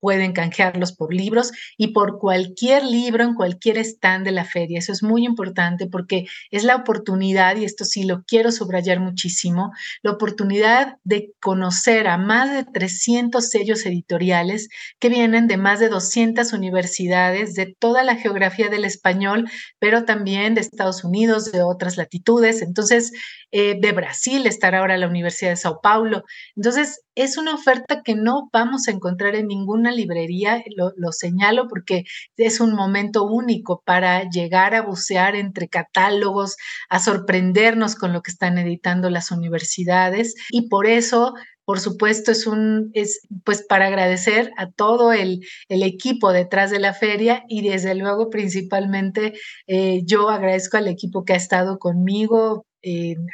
pueden 0.01 0.33
canjearlos 0.33 0.93
por 0.93 1.13
libros 1.13 1.53
y 1.77 1.89
por 1.89 2.19
cualquier 2.19 2.85
libro 2.85 3.25
en 3.25 3.35
cualquier 3.35 3.79
stand 3.79 4.25
de 4.25 4.33
la 4.33 4.45
feria. 4.45 4.79
Eso 4.79 4.93
es 4.93 5.03
muy 5.03 5.25
importante 5.25 5.87
porque 5.87 6.27
es 6.51 6.65
la 6.65 6.77
oportunidad, 6.77 7.57
y 7.57 7.65
esto 7.65 7.85
sí 7.85 8.05
lo 8.05 8.25
quiero 8.25 8.53
subrayar 8.53 9.01
muchísimo, 9.01 9.73
la 10.03 10.13
oportunidad 10.13 10.97
de 11.05 11.33
conocer 11.41 12.09
a 12.09 12.19
más 12.19 12.53
de 12.53 12.65
300 12.65 13.49
sellos 13.49 13.85
editoriales 13.87 14.69
que 14.99 15.09
vienen 15.09 15.47
de 15.49 15.57
más 15.57 15.81
de 15.81 15.89
200 15.89 16.53
universidades 16.53 17.55
de 17.55 17.75
toda 17.79 18.05
la 18.05 18.17
geografía 18.17 18.69
del 18.69 18.85
español, 18.85 19.51
pero 19.79 20.05
también 20.05 20.55
de 20.55 20.61
Estados 20.61 21.05
Unidos, 21.05 21.53
de 21.53 21.63
otras 21.63 21.97
latitudes. 21.97 22.63
Entonces, 22.63 23.13
eh, 23.51 23.79
de 23.81 23.93
Brasil 23.93 24.47
estará 24.47 24.81
ahora 24.81 24.99
la 24.99 25.09
Universidad 25.09 25.51
de 25.51 25.57
Sao 25.57 25.81
Paulo. 25.81 26.25
Entonces, 26.57 27.03
es 27.19 27.37
una 27.37 27.55
oferta 27.55 28.03
que 28.03 28.15
no 28.15 28.49
vamos 28.53 28.87
a 28.87 28.93
encontrar 28.93 29.35
en 29.35 29.49
ninguna 29.49 29.91
librería, 29.91 30.63
lo, 30.77 31.13
señalo 31.13 31.67
porque 31.67 32.05
es 32.37 32.61
un 32.61 32.75
momento 32.75 33.25
único 33.25 33.83
para 33.85 34.29
llegar 34.31 34.75
a 34.75 34.83
bucear 34.83 35.35
entre 35.35 35.69
catálogos, 35.69 36.57
a 36.89 37.01
sorprendernos 37.01 37.97
con 37.97 38.13
lo 38.13 38.23
que 38.23 38.31
están 38.31 38.57
editando 38.57 39.11
las 39.11 39.33
universidades. 39.33 40.35
Y 40.51 40.69
por 40.69 40.87
eso 40.87 41.35
por 41.65 41.81
supuesto, 41.81 42.33
es 42.33 42.47
un, 42.47 42.91
es 42.95 43.21
pues 43.45 43.63
para 43.63 43.89
agradecer 43.89 44.53
a 44.57 44.71
todo 44.71 45.13
el, 45.13 45.41
equipo 45.69 46.33
detrás 46.33 46.71
de 46.71 46.79
la 46.79 46.95
feria 46.95 47.45
y 47.47 47.69
desde 47.69 47.95
luego 47.95 48.31
principalmente 48.31 49.35
eh, 49.67 50.01
yo 50.07 50.31
agradezco 50.31 50.79
al 50.79 50.89
equipo 50.89 51.27
que 51.27 51.35
ha 51.35 51.37
estado 51.37 51.79
conmigo 51.79 52.65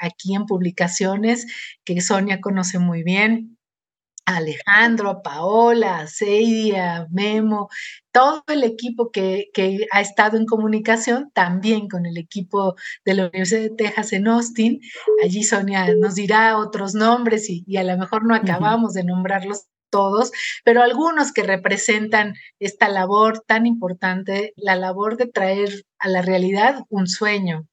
aquí 0.01 0.35
en 0.35 0.47
publicaciones, 0.47 1.47
que 1.85 2.01
Sonia 2.01 2.41
conoce 2.41 2.79
muy 2.79 3.03
bien, 3.03 3.54
a 4.27 4.37
Alejandro, 4.37 5.11
a 5.11 5.23
Paola, 5.23 6.01
a 6.01 6.07
Seidi, 6.07 6.75
a 6.75 7.07
Memo, 7.11 7.69
todo 8.13 8.45
el 8.49 8.65
equipo 8.65 9.11
que, 9.11 9.51
ha 9.91 10.01
estado 10.01 10.37
en 10.37 10.47
comunicación, 10.47 11.31
también 11.33 11.89
con 11.89 12.07
el 12.07 12.17
equipo 12.17 12.77
de 13.05 13.15
la 13.15 13.23
Universidad 13.25 13.63
de 13.63 13.71
Texas 13.71 14.13
en 14.13 14.29
Austin. 14.29 14.81
Allí 15.23 15.43
Sonia 15.45 15.87
nos 15.97 16.15
dirá 16.15 16.59
otros 16.59 16.95
nombres 16.95 17.49
y, 17.49 17.77
a 17.77 17.85
lo 17.85 17.97
mejor 17.99 18.25
no 18.25 18.35
acabamos 18.35 18.95
de 18.95 19.05
nombrarlos 19.05 19.67
todos, 19.91 20.33
pero 20.65 20.83
algunos 20.83 21.33
que 21.33 21.45
representan 21.45 22.35
esta 22.59 22.89
labor 22.89 23.45
tan 23.47 23.65
importante, 23.65 24.53
la 24.57 24.75
labor 24.75 25.17
de 25.17 25.27
traer 25.27 25.85
a 25.99 26.09
la 26.09 26.21
realidad 26.21 26.83
un 26.89 27.07
sueño, 27.07 27.69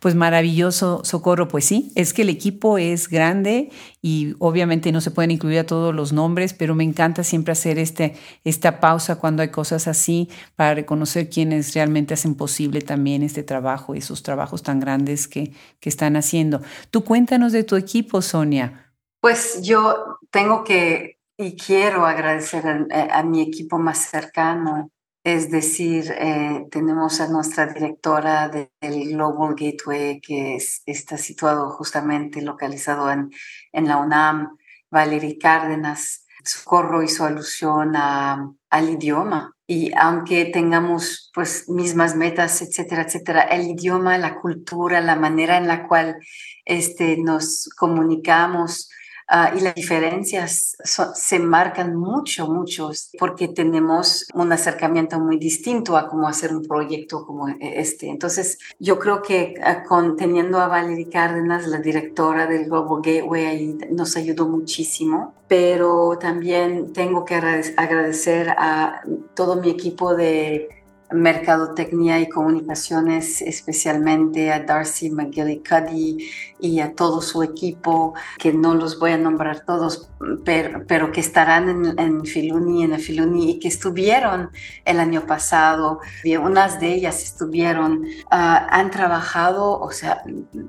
pues 0.00 0.14
maravilloso, 0.14 1.04
Socorro. 1.04 1.48
Pues 1.48 1.64
sí, 1.64 1.92
es 1.94 2.12
que 2.12 2.22
el 2.22 2.28
equipo 2.28 2.78
es 2.78 3.08
grande 3.08 3.70
y 4.02 4.34
obviamente 4.38 4.92
no 4.92 5.00
se 5.00 5.10
pueden 5.10 5.30
incluir 5.30 5.60
a 5.60 5.66
todos 5.66 5.94
los 5.94 6.12
nombres, 6.12 6.54
pero 6.54 6.74
me 6.74 6.84
encanta 6.84 7.24
siempre 7.24 7.52
hacer 7.52 7.78
este, 7.78 8.14
esta 8.44 8.80
pausa 8.80 9.16
cuando 9.16 9.42
hay 9.42 9.50
cosas 9.50 9.88
así 9.88 10.28
para 10.54 10.74
reconocer 10.74 11.30
quienes 11.30 11.74
realmente 11.74 12.14
hacen 12.14 12.34
posible 12.34 12.80
también 12.80 13.22
este 13.22 13.42
trabajo, 13.42 13.94
esos 13.94 14.22
trabajos 14.22 14.62
tan 14.62 14.80
grandes 14.80 15.28
que, 15.28 15.52
que 15.80 15.88
están 15.88 16.16
haciendo. 16.16 16.60
Tú 16.90 17.04
cuéntanos 17.04 17.52
de 17.52 17.64
tu 17.64 17.76
equipo, 17.76 18.22
Sonia. 18.22 18.92
Pues 19.20 19.62
yo 19.62 20.18
tengo 20.30 20.62
que 20.62 21.16
y 21.38 21.54
quiero 21.56 22.06
agradecer 22.06 22.64
a 22.66 23.22
mi 23.22 23.42
equipo 23.42 23.78
más 23.78 23.98
cercano, 23.98 24.90
es 25.26 25.50
decir, 25.50 26.14
eh, 26.16 26.68
tenemos 26.70 27.20
a 27.20 27.26
nuestra 27.26 27.66
directora 27.66 28.48
del 28.48 29.08
Global 29.08 29.56
Gateway, 29.58 30.20
que 30.20 30.56
está 30.86 31.18
situado 31.18 31.68
justamente 31.70 32.40
localizado 32.42 33.10
en, 33.10 33.32
en 33.72 33.88
la 33.88 33.96
UNAM, 33.96 34.56
Valerie 34.88 35.36
Cárdenas, 35.36 36.24
Socorro 36.44 37.02
hizo 37.02 37.24
alusión 37.24 37.96
a, 37.96 38.52
al 38.70 38.88
idioma. 38.88 39.52
Y 39.66 39.90
aunque 39.98 40.44
tengamos 40.44 41.32
pues 41.34 41.68
mismas 41.68 42.14
metas, 42.14 42.62
etcétera, 42.62 43.02
etcétera, 43.02 43.42
el 43.42 43.66
idioma, 43.66 44.18
la 44.18 44.36
cultura, 44.36 45.00
la 45.00 45.16
manera 45.16 45.56
en 45.56 45.66
la 45.66 45.88
cual 45.88 46.18
este, 46.64 47.16
nos 47.16 47.68
comunicamos, 47.76 48.90
Ah, 49.28 49.52
y 49.56 49.60
las 49.60 49.74
diferencias 49.74 50.76
se 51.14 51.38
marcan 51.40 51.96
mucho, 51.96 52.46
mucho, 52.46 52.90
porque 53.18 53.48
tenemos 53.48 54.26
un 54.34 54.52
acercamiento 54.52 55.18
muy 55.18 55.36
distinto 55.36 55.96
a 55.96 56.06
cómo 56.08 56.28
hacer 56.28 56.54
un 56.54 56.62
proyecto 56.62 57.26
como 57.26 57.48
e, 57.48 57.56
este. 57.60 58.08
Entonces, 58.08 58.58
yo 58.78 59.00
creo 59.00 59.22
que 59.22 59.54
ah, 59.64 59.82
con, 59.82 60.16
teniendo 60.16 60.60
a 60.60 60.68
Valerie 60.68 61.10
Cárdenas, 61.10 61.66
la 61.66 61.78
directora 61.78 62.46
del 62.46 62.66
Global 62.66 63.02
Gateway, 63.02 63.78
nos 63.90 64.16
ayudó 64.16 64.46
muchísimo, 64.46 65.34
pero 65.48 66.16
también 66.20 66.92
tengo 66.92 67.24
que 67.24 67.34
agradecer 67.34 68.50
a 68.50 69.00
todo 69.34 69.56
mi 69.60 69.70
equipo 69.70 70.14
de 70.14 70.68
mercadotecnia 71.10 72.20
y 72.20 72.28
comunicaciones, 72.28 73.40
especialmente 73.42 74.52
a 74.52 74.60
Darcy 74.60 75.10
McGillicuddy 75.10 76.28
y 76.58 76.80
a 76.80 76.94
todo 76.94 77.20
su 77.22 77.42
equipo, 77.42 78.14
que 78.38 78.52
no 78.52 78.74
los 78.74 78.98
voy 78.98 79.12
a 79.12 79.18
nombrar 79.18 79.64
todos, 79.64 80.10
pero, 80.44 81.12
que 81.12 81.20
estarán 81.20 81.68
en, 81.68 81.98
en 81.98 82.24
Filuni, 82.24 82.82
en 82.82 82.98
Filuni 82.98 83.52
y 83.52 83.58
que 83.58 83.68
estuvieron 83.68 84.50
el 84.84 84.98
año 84.98 85.26
pasado. 85.26 86.00
Y 86.24 86.36
unas 86.36 86.80
de 86.80 86.94
ellas 86.94 87.22
estuvieron, 87.22 88.04
ah, 88.30 88.66
han 88.70 88.90
trabajado, 88.90 89.78
o 89.78 89.90
sea, 89.92 90.22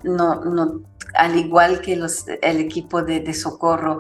no, 0.03 0.43
no, 0.45 0.81
al 1.15 1.35
igual 1.35 1.81
que 1.81 1.93
el 1.93 2.59
equipo 2.59 3.01
de 3.01 3.33
socorro, 3.33 3.99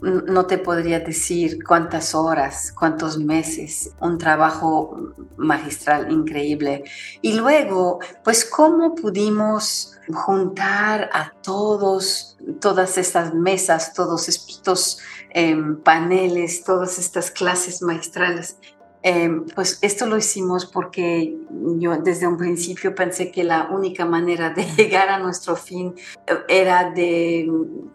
no 0.00 0.46
te 0.46 0.58
podría 0.58 1.00
decir 1.00 1.58
cuántas 1.64 2.14
horas, 2.14 2.72
cuántos 2.72 3.18
meses, 3.18 3.90
un 4.00 4.18
trabajo 4.18 5.14
magistral 5.36 6.10
increíble. 6.12 6.84
Y 7.22 7.34
luego, 7.34 8.00
pues, 8.22 8.44
¿cómo 8.44 8.94
pudimos 8.94 9.94
juntar 10.12 11.08
a 11.12 11.32
todos, 11.42 12.36
todas 12.60 12.98
estas 12.98 13.32
mesas, 13.32 13.94
todos 13.94 14.28
estos 14.28 14.98
em, 15.30 15.80
paneles, 15.80 16.62
todas 16.64 16.98
estas 16.98 17.30
clases 17.30 17.80
maestrales 17.80 18.58
Em, 19.06 19.44
pues 19.44 19.78
esto 19.82 20.06
lo 20.06 20.16
hicimos 20.16 20.64
porque 20.64 21.36
yo 21.78 21.94
desde 21.98 22.26
un 22.26 22.38
principio 22.38 22.94
pensé 22.94 23.30
que 23.30 23.44
la 23.44 23.68
única 23.70 24.06
manera 24.06 24.48
de 24.48 24.64
llegar 24.64 25.10
a 25.10 25.18
nuestro 25.18 25.56
fin 25.56 25.94
eh, 26.26 26.34
era 26.48 26.90
de 26.90 27.46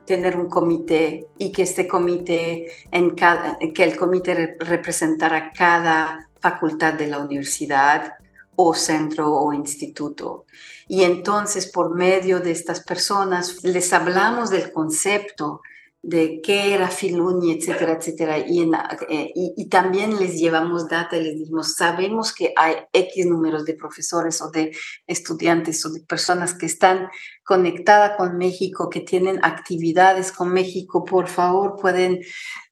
tener 0.06 0.38
un 0.38 0.48
comité 0.48 1.26
y 1.40 1.52
que 1.52 1.64
este 1.64 1.88
comité, 1.88 2.68
en 2.92 3.16
cada, 3.16 3.58
que 3.58 3.84
el 3.84 3.98
comité 3.98 4.56
representara 4.60 5.52
cada 5.52 6.30
facultad 6.40 6.94
de 6.94 7.08
la 7.08 7.18
universidad 7.18 8.14
o 8.56 8.76
centro 8.76 9.34
o 9.34 9.52
instituto. 9.52 10.46
Y 10.88 11.06
entonces 11.06 11.66
por 11.66 11.96
medio 11.96 12.40
de 12.40 12.52
estas 12.52 12.82
personas 12.82 13.64
les 13.64 13.92
hablamos 13.94 14.52
del 14.52 14.72
concepto 14.72 15.62
de 16.02 16.40
qué 16.42 16.74
era 16.74 16.90
Filuni, 16.90 17.52
etcétera, 17.52 17.94
etcétera. 17.94 18.38
Eh, 18.38 19.32
y, 19.36 19.54
y, 19.58 19.70
también 19.70 20.18
les 20.18 20.40
llevamos 20.40 20.88
data 20.88 21.18
y 21.18 21.24
les 21.24 21.38
dijimos, 21.38 21.76
sabemos 21.76 22.34
que 22.34 22.54
hay 22.56 22.76
X 22.94 23.26
números 23.26 23.66
de 23.66 23.74
profesores 23.74 24.42
o 24.42 24.50
de 24.50 24.72
estudiantes 25.08 25.86
o 25.86 25.92
de 25.92 26.02
personas 26.02 26.54
que 26.54 26.68
están 26.68 27.10
conectadas 27.44 28.16
con 28.18 28.38
México, 28.38 28.90
que 28.90 29.02
tienen 29.02 29.40
actividades 29.44 30.32
con 30.32 30.54
México, 30.54 31.04
por 31.04 31.28
favor 31.28 31.76
pueden 31.82 32.20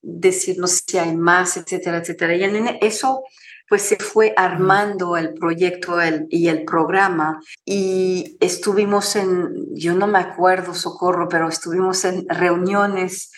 decirnos 0.01 0.83
si 0.87 0.97
hay 0.97 1.17
más, 1.17 1.57
etcétera, 1.57 1.97
etcétera. 1.97 2.35
Y 2.35 2.43
en 2.43 2.77
eso 2.81 3.23
pues 3.67 3.81
se 3.81 3.97
fue 3.97 4.33
armando 4.37 5.17
el 5.17 5.33
proyecto 5.33 5.97
y 6.29 6.47
el 6.47 6.63
programa. 6.63 7.39
Y 7.65 8.37
estuvimos 8.39 9.15
en, 9.15 9.49
yo 9.73 9.93
no 9.93 10.07
me 10.07 10.19
acuerdo, 10.19 10.73
socorro, 10.73 11.27
pero 11.27 11.49
estuvimos 11.49 12.05
en 12.05 12.27
reuniones, 12.29 13.31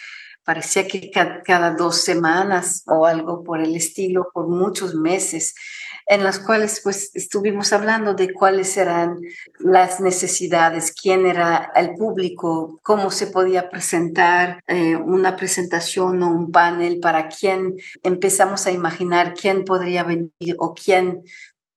parecía 0.44 0.88
que 0.88 1.12
cada 1.12 1.72
dos 1.72 2.02
semanas 2.02 2.84
o 2.88 3.06
algo 3.06 3.44
por 3.44 3.62
el 3.62 3.76
estilo, 3.76 4.30
por 4.34 4.48
muchos 4.48 4.96
meses 4.96 5.56
en 6.10 6.24
las 6.24 6.40
cuales 6.40 6.82
pues 6.84 7.12
estuvimos 7.14 7.72
hablando 7.72 8.16
de 8.16 8.34
cuáles 8.34 8.76
eran 8.78 9.22
las 9.60 10.02
necesidades, 10.02 10.92
quién 10.92 11.28
era 11.28 11.72
el 11.76 11.94
público, 11.94 12.80
cómo 12.82 13.12
se 13.12 13.28
podía 13.28 13.70
presentar 13.70 14.64
eh, 14.66 14.96
una 14.96 15.36
presentación 15.36 16.24
o 16.24 16.32
un 16.32 16.52
panel 16.52 17.00
para 17.00 17.30
quién 17.30 17.76
empezamos 18.02 18.66
a 18.66 18.72
imaginar 18.72 19.36
quién 19.36 19.64
podría 19.64 20.04
venir 20.04 20.56
o 20.58 20.74
quién 20.74 21.22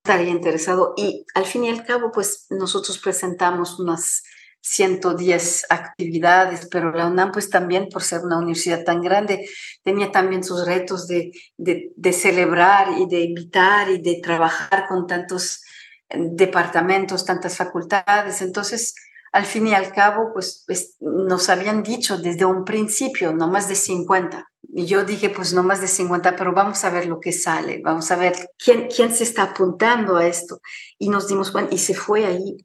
estaría 0.03 0.31
interesado. 0.31 0.95
Y 0.97 1.27
al 1.35 1.45
fin 1.45 1.65
y 1.65 1.69
al 1.71 1.85
cabo 1.85 2.11
pues 2.11 2.47
nosotros 2.49 2.99
presentamos 2.99 3.79
unas 3.79 4.23
110 4.63 5.67
actividades, 5.71 6.69
pero 6.71 6.93
la 6.93 7.09
UNAM 7.09 7.33
pues 7.33 7.51
también 7.51 7.89
por 7.89 8.03
ser 8.03 8.21
una 8.21 8.39
universidad 8.39 8.85
tan 8.85 9.01
grande 9.01 9.49
tenía 9.83 10.13
también 10.13 10.45
sus 10.45 10.65
retos 10.65 11.09
de, 11.09 11.33
de, 11.57 12.13
celebrar 12.13 12.89
y 12.97 13.07
de 13.07 13.21
invitar 13.23 13.91
y 13.91 14.01
de 14.01 14.21
trabajar 14.23 14.87
con 14.89 15.07
tantos 15.07 15.65
eh, 16.09 16.19
departamentos, 16.31 17.25
tantas 17.25 17.57
facultades. 17.57 18.41
Entonces, 18.41 18.95
al 19.33 19.47
fin 19.47 19.67
y 19.67 19.75
al 19.75 19.93
cabo, 19.93 20.31
pues, 20.33 20.65
nos 21.01 21.49
habían 21.49 21.83
dicho 21.83 22.17
desde 22.19 22.45
un 22.45 22.65
principio, 22.65 23.33
no 23.33 23.49
más 23.49 23.69
de 23.69 23.75
50. 23.75 24.49
Y 24.75 24.87
yo 24.87 25.05
dije, 25.05 25.29
pues 25.29 25.53
no 25.53 25.65
más 25.65 25.81
de 25.81 25.89
50, 25.89 26.37
pero 26.37 26.53
vamos 26.53 26.85
a 26.85 26.91
ver 26.91 27.07
lo 27.07 27.19
que 27.19 27.33
sale, 27.33 27.81
vamos 27.83 28.11
a 28.13 28.17
ver 28.17 28.49
quién, 28.57 28.89
quién 28.95 29.13
se 29.13 29.25
está 29.25 29.43
apuntando 29.43 30.17
a 30.17 30.27
esto. 30.27 30.61
Y 30.99 31.09
nos 31.09 31.27
dimos 31.27 31.51
cuenta, 31.51 31.75
y 31.75 31.79
se 31.79 31.95
fue 31.95 32.27
ahí 32.27 32.57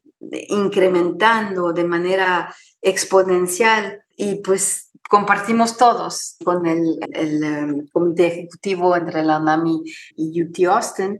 incrementando 0.50 1.74
de 1.74 1.84
manera 1.84 2.54
exponencial 2.82 4.02
y 4.16 4.36
pues 4.36 4.92
compartimos 5.10 5.78
todos 5.78 6.38
con 6.44 6.66
el, 6.66 7.00
em, 7.14 7.88
comité 7.94 8.28
ejecutivo 8.28 8.96
entre 8.96 9.24
la 9.24 9.40
NAMI 9.40 9.84
y 10.16 10.44
UT 10.44 10.66
Austin 10.66 11.18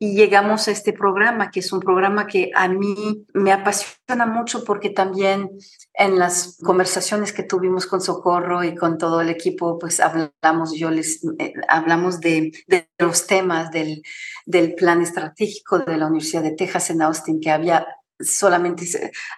y 0.00 0.14
llegamos 0.14 0.68
a 0.68 0.70
este 0.70 0.92
programa, 0.92 1.50
que 1.50 1.58
es 1.58 1.72
un 1.72 1.80
programa 1.80 2.28
que 2.28 2.52
a 2.54 2.68
mí 2.68 3.26
me 3.34 3.50
apasiona 3.50 4.26
mucho 4.26 4.62
porque 4.62 4.90
también 4.90 5.50
en 5.92 6.18
las 6.20 6.56
conversaciones 6.62 7.32
que 7.32 7.42
tuvimos 7.42 7.86
con 7.86 8.00
Socorro 8.00 8.62
y 8.62 8.76
con 8.76 8.96
todo 8.96 9.20
el 9.20 9.28
equipo, 9.28 9.76
pues 9.76 9.98
hablamos, 9.98 10.72
yo 10.72 10.90
les 10.90 11.24
eh, 11.40 11.52
hablamos 11.66 12.20
de, 12.20 12.52
de, 12.68 12.88
los 12.98 13.26
temas 13.26 13.72
del, 13.72 14.02
del 14.46 14.76
plan 14.76 15.02
estratégico 15.02 15.80
de 15.80 15.96
la 15.96 16.06
Universidad 16.06 16.44
de 16.44 16.52
Texas 16.52 16.90
en 16.90 17.02
Austin, 17.02 17.40
que 17.40 17.50
había 17.50 17.84
solamente 18.20 18.84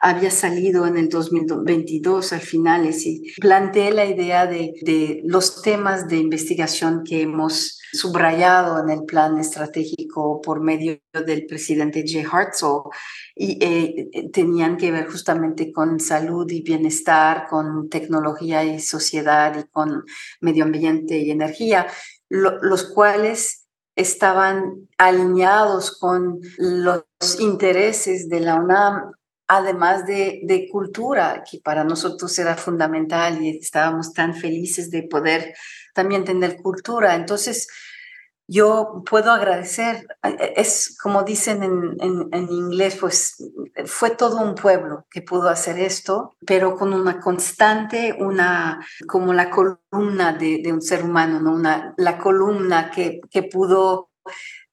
había 0.00 0.30
salido 0.30 0.86
en 0.86 0.96
el 0.96 1.08
2022 1.08 2.32
al 2.32 2.40
final 2.40 2.88
y 2.90 3.32
planteé 3.40 3.92
la 3.92 4.06
idea 4.06 4.46
de, 4.46 5.20
los 5.24 5.62
temas 5.62 6.08
de 6.08 6.16
investigación 6.16 7.02
que 7.04 7.22
hemos 7.22 7.78
subrayado 7.92 8.82
en 8.82 8.90
el 8.90 9.04
plan 9.04 9.38
estratégico 9.38 10.40
por 10.40 10.60
medio 10.60 11.00
del 11.12 11.46
presidente 11.46 12.04
Jay 12.06 12.24
Hartzell 12.30 12.82
y 13.34 13.58
eh, 13.60 14.30
tenían 14.32 14.76
que 14.76 14.92
ver 14.92 15.08
justamente 15.08 15.72
con 15.72 15.98
salud 15.98 16.48
y 16.50 16.62
bienestar, 16.62 17.46
con 17.48 17.88
tecnología 17.88 18.64
y 18.64 18.80
sociedad 18.80 19.58
y 19.58 19.64
con 19.70 20.04
medio 20.40 20.64
ambiente 20.64 21.18
y 21.18 21.30
energía, 21.30 21.86
los 22.28 22.84
cuales 22.84 23.59
estaban 24.00 24.88
alineados 24.98 25.98
con 25.98 26.40
los 26.58 27.04
intereses 27.38 28.28
de 28.28 28.40
la 28.40 28.56
UNAM, 28.56 29.12
además 29.46 30.06
de, 30.06 30.68
cultura, 30.70 31.42
que 31.48 31.58
para 31.58 31.84
nosotros 31.84 32.38
era 32.38 32.56
fundamental 32.56 33.42
y 33.42 33.58
estábamos 33.58 34.12
tan 34.12 34.34
felices 34.34 34.90
de 34.90 35.02
poder 35.02 35.54
también 35.94 36.24
tener 36.24 36.56
cultura. 36.56 37.14
Entonces, 37.14 37.68
yo 38.50 39.04
puedo 39.08 39.30
agradecer, 39.30 40.08
es 40.56 40.98
como 41.00 41.22
dicen 41.22 41.62
en, 41.62 41.96
en, 42.00 42.50
inglés, 42.50 42.96
pues 43.00 43.36
fue 43.86 44.10
todo 44.10 44.42
un 44.42 44.56
pueblo 44.56 45.06
que 45.08 45.22
pudo 45.22 45.48
hacer 45.48 45.78
esto, 45.78 46.34
pero 46.44 46.74
con 46.74 46.92
una 46.92 47.20
constante, 47.20 48.16
una, 48.18 48.84
como 49.06 49.32
la 49.32 49.50
columna 49.50 50.32
de, 50.32 50.60
de 50.64 50.72
un 50.72 50.82
ser 50.82 51.04
humano, 51.04 51.38
¿no? 51.40 51.52
Una, 51.52 51.94
la 51.96 52.18
columna 52.18 52.90
que, 52.90 53.20
que 53.30 53.44
pudo 53.44 54.10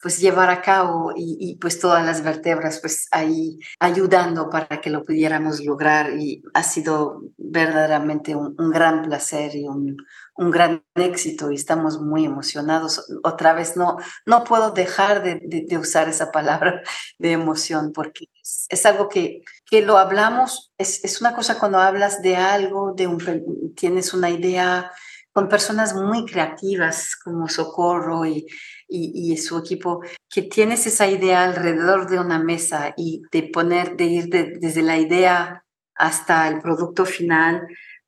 pues 0.01 0.19
llevar 0.19 0.49
a 0.49 0.61
cabo 0.61 1.11
y, 1.15 1.57
pues 1.59 1.79
todas 1.79 2.05
las 2.05 2.23
vértebras 2.23 2.79
pues 2.79 3.07
ahí 3.11 3.59
ayudando 3.79 4.49
para 4.49 4.79
que 4.79 4.89
lo 4.89 5.03
pudiéramos 5.03 5.63
lograr 5.65 6.17
y 6.17 6.43
ha 6.53 6.63
sido 6.63 7.23
verdaderamente 7.37 8.35
un, 8.35 8.55
gran 8.71 9.03
placer 9.03 9.55
y 9.55 9.67
un, 9.67 9.97
un, 10.37 10.51
gran 10.51 10.83
éxito 10.95 11.51
y 11.51 11.55
estamos 11.55 12.01
muy 12.01 12.25
emocionados. 12.25 13.05
Otra 13.23 13.53
vez 13.53 13.75
no, 13.75 13.97
no 14.25 14.43
puedo 14.43 14.71
dejar 14.71 15.23
de, 15.23 15.41
de, 15.43 15.77
usar 15.77 16.09
esa 16.09 16.31
palabra 16.31 16.81
de 17.19 17.31
emoción 17.31 17.91
porque 17.93 18.29
es, 18.69 18.85
algo 18.85 19.09
que, 19.09 19.41
que 19.65 19.81
lo 19.81 19.97
hablamos, 19.97 20.71
es, 20.77 21.03
es, 21.03 21.21
una 21.21 21.35
cosa 21.35 21.59
cuando 21.59 21.79
hablas 21.79 22.21
de 22.21 22.35
algo, 22.35 22.93
de 22.93 23.07
un, 23.07 23.73
tienes 23.75 24.13
una 24.13 24.29
idea 24.29 24.91
con 25.37 25.49
personas 25.49 25.93
muy 25.93 26.25
creativas 26.25 27.15
como 27.15 27.47
Socorro 27.47 28.25
y, 28.25 28.47
y, 28.87 29.37
su 29.37 29.57
equipo, 29.57 30.01
que 30.27 30.41
tienes 30.41 30.87
esa 30.87 31.07
idea 31.07 31.43
alrededor 31.43 32.09
de 32.09 32.19
una 32.19 32.39
mesa 32.39 32.93
y 32.97 33.21
de 33.31 33.43
poner, 33.43 33.95
de 33.97 34.05
ir 34.05 34.29
desde 34.29 34.81
la 34.81 34.97
idea 34.97 35.63
hasta 35.93 36.47
el 36.47 36.59
producto 36.59 37.05
final, 37.05 37.67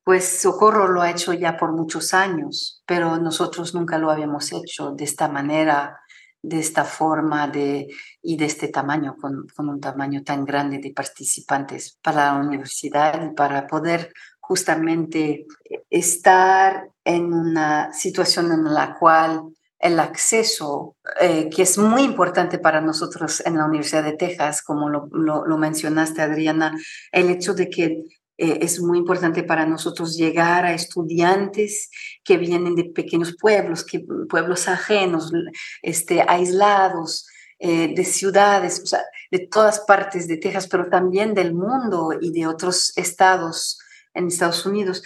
pues 0.10 0.42
Socorro 0.42 0.88
lo 0.88 1.04
ha 1.04 1.12
hecho 1.12 1.34
ya 1.34 1.56
por 1.56 1.72
muchos 1.72 2.16
años, 2.16 2.82
pero 2.88 3.20
nosotros 3.20 3.76
nunca 3.76 4.00
lo 4.00 4.10
habíamos 4.10 4.52
hecho 4.52 4.90
de 4.90 5.04
esta 5.04 5.28
manera, 5.28 6.00
de 6.42 6.58
esta 6.58 6.84
forma 6.84 7.48
de, 7.48 7.88
y 8.20 8.36
de 8.36 8.46
este 8.46 8.70
tamaño, 8.70 9.18
con, 9.22 9.46
con 9.56 9.70
un 9.70 9.80
tamaño 9.80 10.24
tan 10.24 10.46
grande 10.46 10.80
de 10.80 10.94
participantes 10.94 12.00
para 12.02 12.34
la 12.34 12.40
universidad 12.40 13.24
y 13.24 13.36
para 13.36 13.68
poder 13.68 14.12
justamente 14.40 15.46
estar 15.92 16.90
en 17.06 17.32
una 17.32 17.94
situación 17.94 18.52
en 18.52 18.64
la 18.74 18.96
cual 18.98 19.44
el 19.80 20.00
acceso, 20.00 20.98
eh, 21.22 21.50
que 21.50 21.62
es 21.62 21.78
muy 21.78 22.02
importante 22.02 22.60
para 22.60 22.82
nosotros 22.82 23.42
en 23.46 23.58
la 23.58 23.66
Universidad 23.66 24.04
de 24.04 24.18
Texas, 24.18 24.62
como 24.62 24.90
lo, 24.90 25.08
lo, 25.12 25.58
mencionaste, 25.58 26.22
Adriana, 26.22 26.78
el 27.12 27.30
hecho 27.30 27.54
de 27.54 27.70
que 27.70 28.04
eh, 28.42 28.60
es 28.62 28.80
muy 28.80 28.98
importante 28.98 29.44
para 29.44 29.66
nosotros 29.66 30.16
llegar 30.16 30.64
a 30.64 30.74
estudiantes 30.74 31.90
que 32.24 32.38
vienen 32.38 32.74
de 32.74 32.86
pequeños 32.86 33.36
pueblos, 33.38 33.84
que, 33.84 34.00
pueblos 34.30 34.70
ajenos, 34.70 35.30
este, 35.82 36.24
aislados, 36.26 37.28
eh, 37.60 37.94
de 37.94 38.06
ciudades, 38.06 38.80
o 38.82 38.86
sea, 38.86 39.04
de 39.30 39.40
todas 39.40 39.82
partes 39.82 40.30
de 40.30 40.38
Texas, 40.38 40.70
pero 40.70 40.90
también 40.90 41.34
del 41.34 41.54
mundo 41.54 42.12
y 42.18 42.32
de 42.32 42.48
otros 42.48 42.94
estados 42.96 43.78
en 44.14 44.28
Estados 44.28 44.66
Unidos, 44.66 45.04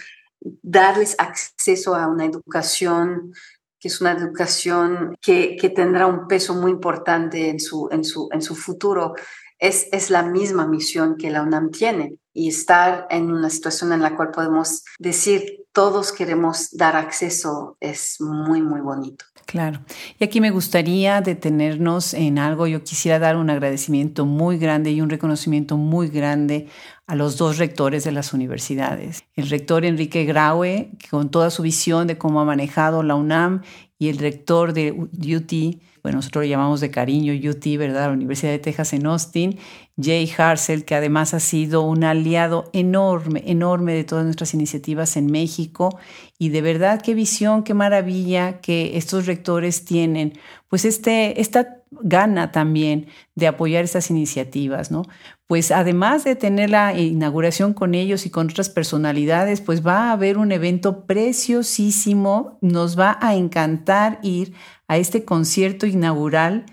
darles 0.62 1.16
acceso 1.18 1.96
a 1.96 2.06
una 2.06 2.26
educación 2.26 3.32
que 3.80 3.88
es 3.88 4.00
una 4.00 4.12
educación 4.12 5.18
que, 5.20 5.56
que 5.56 5.70
tendrá 5.70 6.06
un 6.06 6.28
peso 6.28 6.54
muy 6.54 6.70
importante 6.70 7.50
en 7.50 7.58
su, 7.58 7.88
en 7.90 8.04
su, 8.04 8.28
en 8.32 8.40
su 8.40 8.54
futuro, 8.54 9.14
es, 9.58 9.88
es 9.92 10.08
la 10.08 10.22
misma 10.22 10.66
misión 10.66 11.16
que 11.16 11.30
la 11.30 11.42
UNAM 11.42 11.70
tiene 11.70 12.18
y 12.34 12.48
estar 12.48 13.06
en 13.08 13.30
una 13.30 13.48
situación 13.48 13.92
en 13.92 14.02
la 14.02 14.16
cual 14.16 14.32
podemos 14.32 14.82
decir 14.98 15.64
todos 15.72 16.12
queremos 16.12 16.70
dar 16.70 16.96
acceso 16.96 17.76
es 17.80 18.20
muy, 18.20 18.62
muy 18.62 18.80
bonito. 18.80 19.24
Claro. 19.44 19.80
Y 20.18 20.24
aquí 20.24 20.40
me 20.40 20.50
gustaría 20.50 21.20
detenernos 21.20 22.14
en 22.14 22.38
algo. 22.38 22.66
Yo 22.66 22.84
quisiera 22.84 23.18
dar 23.18 23.36
un 23.36 23.50
agradecimiento 23.50 24.24
muy 24.24 24.58
grande 24.58 24.92
y 24.92 25.00
un 25.00 25.10
reconocimiento 25.10 25.76
muy 25.76 26.08
grande 26.08 26.68
a 27.06 27.16
los 27.16 27.36
dos 27.36 27.58
rectores 27.58 28.04
de 28.04 28.12
las 28.12 28.32
universidades. 28.32 29.24
El 29.34 29.50
rector 29.50 29.84
Enrique 29.84 30.24
Graue, 30.24 30.92
con 31.10 31.30
toda 31.30 31.50
su 31.50 31.62
visión 31.62 32.06
de 32.06 32.18
cómo 32.18 32.40
ha 32.40 32.44
manejado 32.44 33.02
la 33.02 33.16
UNAM, 33.16 33.62
y 33.98 34.08
el 34.08 34.18
rector 34.18 34.72
de 34.72 34.92
UT, 34.92 35.80
bueno, 36.02 36.16
nosotros 36.16 36.44
lo 36.44 36.50
llamamos 36.50 36.80
de 36.80 36.90
cariño 36.90 37.32
UT, 37.32 37.64
¿verdad? 37.78 38.08
La 38.08 38.12
Universidad 38.12 38.52
de 38.52 38.58
Texas 38.58 38.92
en 38.92 39.06
Austin, 39.06 39.58
Jay 40.00 40.30
Harsel, 40.36 40.84
que 40.84 40.94
además 40.94 41.34
ha 41.34 41.40
sido 41.40 41.82
un 41.82 42.02
aliado 42.02 42.68
enorme, 42.72 43.44
enorme 43.46 43.94
de 43.94 44.04
todas 44.04 44.24
nuestras 44.24 44.52
iniciativas 44.54 45.16
en 45.16 45.26
México. 45.26 45.98
Y 46.38 46.48
de 46.48 46.62
verdad, 46.62 47.00
qué 47.00 47.14
visión, 47.14 47.62
qué 47.62 47.74
maravilla 47.74 48.60
que 48.60 48.96
estos 48.96 49.26
rectores 49.26 49.84
tienen, 49.84 50.32
pues 50.68 50.84
este, 50.84 51.40
esta 51.40 51.84
gana 52.02 52.50
también 52.50 53.06
de 53.34 53.46
apoyar 53.46 53.84
estas 53.84 54.10
iniciativas, 54.10 54.90
¿no? 54.90 55.02
Pues 55.46 55.70
además 55.70 56.24
de 56.24 56.34
tener 56.34 56.70
la 56.70 56.98
inauguración 56.98 57.72
con 57.72 57.94
ellos 57.94 58.26
y 58.26 58.30
con 58.30 58.50
otras 58.50 58.70
personalidades, 58.70 59.60
pues 59.60 59.86
va 59.86 60.08
a 60.08 60.12
haber 60.12 60.38
un 60.38 60.50
evento 60.52 61.06
preciosísimo, 61.06 62.58
nos 62.60 62.98
va 62.98 63.18
a 63.20 63.34
encantar 63.34 64.18
ir 64.22 64.54
a 64.88 64.96
este 64.96 65.24
concierto 65.24 65.86
inaugural 65.86 66.66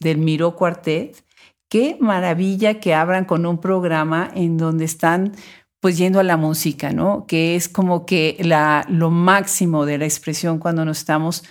del 0.00 0.18
Miró 0.18 0.54
Cuartet. 0.54 1.24
Qué 1.68 1.96
maravilla 2.00 2.80
que 2.80 2.94
abran 2.94 3.24
con 3.24 3.44
un 3.46 3.60
programa 3.60 4.30
en 4.34 4.56
donde 4.56 4.84
están 4.84 5.32
pues 5.80 5.96
yendo 5.96 6.18
a 6.18 6.24
la 6.24 6.36
música, 6.36 6.92
¿no? 6.92 7.26
Que 7.26 7.54
es 7.54 7.68
como 7.68 8.04
que 8.04 8.36
la, 8.40 8.84
lo 8.88 9.10
máximo 9.10 9.86
de 9.86 9.98
la 9.98 10.04
expresión 10.04 10.58
cuando 10.58 10.84
nos 10.84 10.98
estamos 10.98 11.44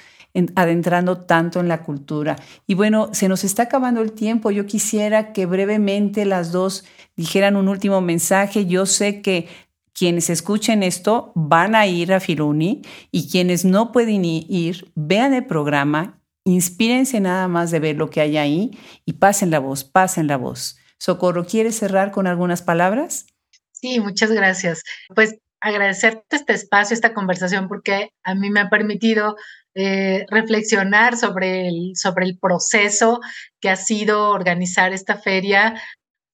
adentrando 0.56 1.18
tanto 1.18 1.60
en 1.60 1.68
la 1.68 1.84
cultura. 1.84 2.36
Y 2.68 2.76
bueno, 2.76 3.10
se 3.14 3.28
nos 3.28 3.44
está 3.44 3.64
acabando 3.64 4.02
el 4.02 4.12
tiempo. 4.12 4.52
Yo 4.52 4.66
quisiera 4.66 5.34
que 5.34 5.46
brevemente 5.46 6.26
las 6.26 6.52
dos 6.52 6.86
dijeran 7.16 7.56
un 7.56 7.68
último 7.68 8.02
mensaje. 8.02 8.66
Yo 8.66 8.86
sé 8.86 9.22
que 9.22 9.48
quienes 9.94 10.30
escuchen 10.30 10.84
esto 10.84 11.32
van 11.34 11.74
a 11.74 11.88
ir 11.88 12.14
a 12.14 12.20
Filuni 12.20 12.84
y 13.12 13.30
quienes 13.30 13.66
no 13.66 13.92
pueden 13.92 14.26
ir, 14.26 14.92
vean 14.94 15.34
el 15.34 15.46
programa, 15.46 16.20
inspírense 16.52 17.20
nada 17.20 17.48
más 17.48 17.72
de 17.72 17.80
ver 17.80 17.96
lo 17.96 18.10
que 18.10 18.22
hay 18.22 18.38
ahí 18.38 18.72
y 19.06 19.14
pasen 19.14 19.52
la 19.52 19.60
voz, 19.60 19.84
pasen 19.84 20.28
la 20.28 20.38
voz. 20.38 20.78
Socorro, 20.98 21.46
¿quieres 21.46 21.78
cerrar 21.78 22.12
con 22.12 22.28
algunas 22.28 22.62
palabras? 22.62 23.28
Sí, 23.72 24.00
muchas 24.00 24.32
gracias. 24.32 24.84
Pues 25.14 25.38
agradecerte 25.60 26.36
este 26.36 26.54
espacio, 26.54 26.94
esta 26.94 27.14
conversación, 27.14 27.68
porque 27.68 28.12
a 28.24 28.36
mí 28.36 28.50
me 28.50 28.62
ha 28.62 28.70
permitido 28.70 29.36
eh, 29.76 30.26
reflexionar 30.30 31.18
sobre 31.18 31.68
el, 31.68 31.92
sobre 31.96 32.26
el 32.26 32.40
proceso 32.40 33.20
que 33.60 33.70
ha 33.70 33.76
sido 33.76 34.30
organizar 34.32 34.94
esta 34.94 35.18
feria 35.18 35.80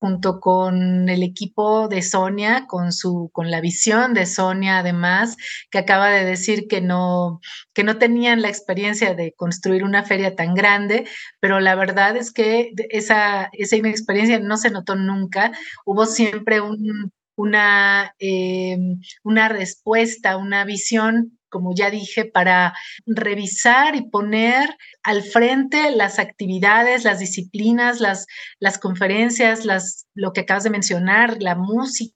junto 0.03 0.41
con 0.41 1.07
el 1.07 1.23
equipo 1.23 1.87
de 1.87 2.01
Sonia, 2.01 2.65
con 2.67 2.91
su, 2.91 3.29
con 3.31 3.49
la 3.49 3.61
visión 3.61 4.13
de 4.13 4.25
Sonia, 4.25 4.79
además, 4.79 5.37
que 5.71 5.77
acaba 5.77 6.09
de 6.09 6.25
decir 6.25 6.67
que 6.67 6.81
no, 6.81 7.39
que 7.73 7.85
no 7.85 7.97
tenían 7.99 8.41
la 8.41 8.49
experiencia 8.49 9.15
de 9.15 9.31
construir 9.31 9.85
una 9.85 10.03
feria 10.03 10.35
tan 10.35 10.55
grande, 10.55 11.05
pero 11.39 11.61
la 11.61 11.75
verdad 11.75 12.17
es 12.17 12.33
que 12.33 12.73
esa, 12.89 13.49
esa 13.53 13.77
inexperiencia 13.77 14.39
no 14.39 14.57
se 14.57 14.71
notó 14.71 14.97
nunca. 14.97 15.53
Hubo 15.85 16.05
siempre 16.05 16.59
un, 16.59 17.13
una, 17.37 18.13
eh, 18.19 18.77
una 19.23 19.47
respuesta, 19.47 20.35
una 20.35 20.65
visión 20.65 21.39
como 21.53 21.75
ya 21.75 21.91
dije, 21.91 22.25
para 22.25 22.73
revisar 23.05 23.95
y 23.95 24.09
poner 24.09 24.75
al 25.03 25.21
frente 25.21 25.91
las 25.91 26.17
actividades, 26.17 27.03
las 27.03 27.19
disciplinas, 27.19 28.01
las, 28.01 28.25
las 28.59 28.79
conferencias, 28.79 29.63
las, 29.63 30.07
lo 30.15 30.33
que 30.33 30.41
acabas 30.41 30.63
de 30.63 30.71
mencionar, 30.71 31.37
la 31.43 31.53
música 31.53 32.15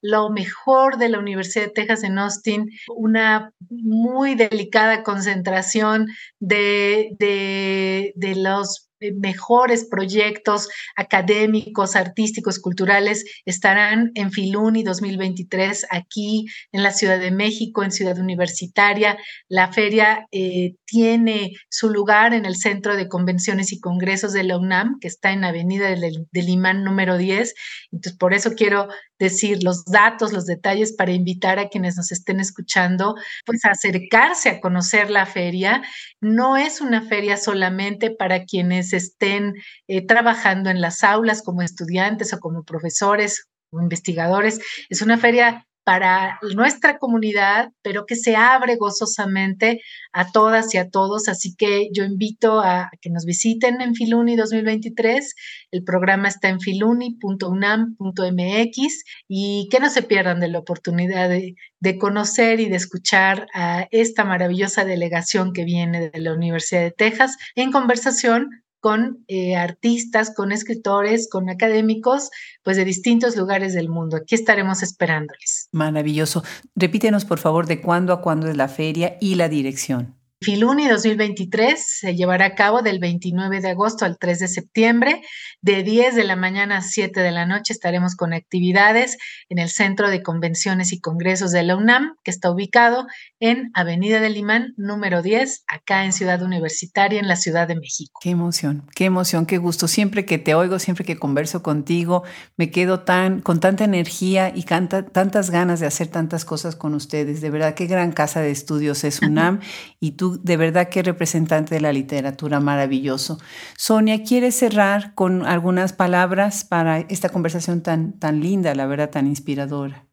lo 0.00 0.30
mejor 0.30 0.96
de 0.96 1.10
la 1.10 1.18
Universidad 1.18 1.66
de 1.66 1.72
Texas 1.72 2.02
en 2.02 2.18
Austin, 2.18 2.70
una 2.88 3.52
muy 3.68 4.34
delicada 4.34 5.02
concentración 5.02 6.06
de, 6.40 7.10
de, 7.18 8.14
de 8.16 8.36
los 8.36 8.83
mejores 9.00 9.86
proyectos 9.90 10.68
académicos, 10.96 11.96
artísticos, 11.96 12.58
culturales 12.58 13.24
estarán 13.44 14.10
en 14.14 14.30
Filuni 14.30 14.82
2023 14.82 15.86
aquí 15.90 16.46
en 16.72 16.82
la 16.82 16.92
Ciudad 16.92 17.18
de 17.18 17.30
México, 17.30 17.82
en 17.82 17.92
Ciudad 17.92 18.18
Universitaria. 18.18 19.18
La 19.48 19.72
feria 19.72 20.26
eh, 20.32 20.74
tiene 20.86 21.52
su 21.68 21.90
lugar 21.90 22.34
en 22.34 22.44
el 22.44 22.56
Centro 22.56 22.96
de 22.96 23.08
Convenciones 23.08 23.72
y 23.72 23.80
Congresos 23.80 24.32
de 24.32 24.44
la 24.44 24.58
UNAM, 24.58 24.98
que 25.00 25.08
está 25.08 25.32
en 25.32 25.44
Avenida 25.44 25.88
del, 25.88 26.48
Imán 26.48 26.84
número 26.84 27.16
10. 27.16 27.54
Entonces, 27.92 28.18
por 28.18 28.34
eso 28.34 28.52
quiero 28.54 28.88
decir 29.18 29.62
los 29.62 29.84
datos, 29.84 30.32
los 30.32 30.46
detalles 30.46 30.92
para 30.92 31.12
invitar 31.12 31.58
a 31.58 31.68
quienes 31.68 31.96
nos 31.96 32.12
estén 32.12 32.40
escuchando, 32.40 33.14
pues 33.46 33.64
a 33.64 33.70
acercarse 33.70 34.48
a 34.48 34.60
conocer 34.60 35.10
la 35.10 35.26
feria. 35.26 35.82
No 36.20 36.56
es 36.56 36.80
una 36.80 37.02
feria 37.02 37.36
solamente 37.36 38.10
para 38.10 38.44
quienes 38.44 38.83
estén 38.92 39.54
eh, 39.88 40.06
trabajando 40.06 40.70
en 40.70 40.80
las 40.80 41.04
aulas 41.04 41.42
como 41.42 41.62
estudiantes 41.62 42.32
o 42.32 42.40
como 42.40 42.64
profesores 42.64 43.46
o 43.70 43.80
investigadores. 43.80 44.60
Es 44.88 45.02
una 45.02 45.18
feria 45.18 45.66
para 45.84 46.40
nuestra 46.54 46.98
comunidad, 46.98 47.70
pero 47.82 48.06
que 48.06 48.16
se 48.16 48.36
abre 48.36 48.76
gozosamente 48.76 49.82
a 50.12 50.32
todas 50.32 50.74
y 50.74 50.78
a 50.78 50.88
todos. 50.88 51.28
Así 51.28 51.54
que 51.54 51.90
yo 51.92 52.04
invito 52.04 52.60
a 52.60 52.90
que 53.02 53.10
nos 53.10 53.26
visiten 53.26 53.82
en 53.82 53.94
Filuni 53.94 54.34
2023. 54.34 55.34
El 55.70 55.84
programa 55.84 56.28
está 56.28 56.48
en 56.48 56.60
filuni.unam.mx 56.60 59.04
y 59.28 59.68
que 59.70 59.78
no 59.78 59.90
se 59.90 60.02
pierdan 60.02 60.40
de 60.40 60.48
la 60.48 60.58
oportunidad 60.58 61.28
de, 61.28 61.54
de 61.80 61.98
conocer 61.98 62.60
y 62.60 62.70
de 62.70 62.76
escuchar 62.76 63.46
a 63.52 63.86
esta 63.90 64.24
maravillosa 64.24 64.86
delegación 64.86 65.52
que 65.52 65.64
viene 65.64 66.08
de 66.10 66.20
la 66.20 66.32
Universidad 66.32 66.80
de 66.80 66.92
Texas 66.92 67.36
en 67.54 67.70
conversación 67.70 68.63
con 68.84 69.24
eh, 69.28 69.56
artistas, 69.56 70.34
con 70.36 70.52
escritores, 70.52 71.26
con 71.30 71.48
académicos, 71.48 72.28
pues 72.62 72.76
de 72.76 72.84
distintos 72.84 73.34
lugares 73.34 73.72
del 73.72 73.88
mundo. 73.88 74.18
Aquí 74.18 74.34
estaremos 74.34 74.82
esperándoles. 74.82 75.70
Maravilloso. 75.72 76.44
Repítenos, 76.76 77.24
por 77.24 77.38
favor, 77.38 77.64
de 77.66 77.80
cuándo 77.80 78.12
a 78.12 78.20
cuándo 78.20 78.46
es 78.46 78.58
la 78.58 78.68
feria 78.68 79.16
y 79.22 79.36
la 79.36 79.48
dirección. 79.48 80.16
Filuni 80.44 80.86
2023 80.88 81.82
se 82.00 82.14
llevará 82.14 82.44
a 82.44 82.54
cabo 82.54 82.82
del 82.82 82.98
29 82.98 83.62
de 83.62 83.70
agosto 83.70 84.04
al 84.04 84.18
3 84.18 84.40
de 84.40 84.48
septiembre. 84.48 85.22
De 85.62 85.82
10 85.82 86.14
de 86.14 86.24
la 86.24 86.36
mañana 86.36 86.76
a 86.76 86.82
7 86.82 87.18
de 87.18 87.30
la 87.30 87.46
noche 87.46 87.72
estaremos 87.72 88.14
con 88.14 88.34
actividades 88.34 89.16
en 89.48 89.58
el 89.58 89.70
Centro 89.70 90.10
de 90.10 90.22
Convenciones 90.22 90.92
y 90.92 91.00
Congresos 91.00 91.50
de 91.50 91.62
la 91.62 91.76
UNAM, 91.76 92.16
que 92.22 92.30
está 92.30 92.50
ubicado 92.50 93.06
en 93.40 93.70
Avenida 93.72 94.20
del 94.20 94.34
Limán, 94.34 94.74
número 94.76 95.22
10, 95.22 95.64
acá 95.66 96.04
en 96.04 96.12
Ciudad 96.12 96.42
Universitaria, 96.42 97.20
en 97.20 97.28
la 97.28 97.36
Ciudad 97.36 97.66
de 97.66 97.76
México. 97.76 98.20
Qué 98.22 98.28
emoción, 98.28 98.84
qué 98.94 99.06
emoción, 99.06 99.46
qué 99.46 99.56
gusto. 99.56 99.88
Siempre 99.88 100.26
que 100.26 100.36
te 100.36 100.54
oigo, 100.54 100.78
siempre 100.78 101.06
que 101.06 101.18
converso 101.18 101.62
contigo, 101.62 102.22
me 102.58 102.70
quedo 102.70 103.00
tan, 103.00 103.40
con 103.40 103.60
tanta 103.60 103.84
energía 103.84 104.52
y 104.54 104.64
canta, 104.64 105.06
tantas 105.06 105.48
ganas 105.48 105.80
de 105.80 105.86
hacer 105.86 106.08
tantas 106.08 106.44
cosas 106.44 106.76
con 106.76 106.92
ustedes. 106.92 107.40
De 107.40 107.48
verdad, 107.48 107.74
qué 107.74 107.86
gran 107.86 108.12
casa 108.12 108.42
de 108.42 108.50
estudios 108.50 109.04
es 109.04 109.22
UNAM 109.22 109.60
y 110.00 110.12
tú 110.12 110.33
de 110.42 110.56
verdad 110.56 110.88
que 110.88 111.02
representante 111.02 111.74
de 111.74 111.80
la 111.80 111.92
literatura 111.92 112.60
maravilloso. 112.60 113.38
Sonia, 113.76 114.22
¿quieres 114.22 114.56
cerrar 114.56 115.14
con 115.14 115.46
algunas 115.46 115.92
palabras 115.92 116.64
para 116.64 117.00
esta 117.00 117.28
conversación 117.28 117.82
tan, 117.82 118.18
tan 118.18 118.40
linda, 118.40 118.74
la 118.74 118.86
verdad, 118.86 119.10
tan 119.10 119.26
inspiradora? 119.26 120.04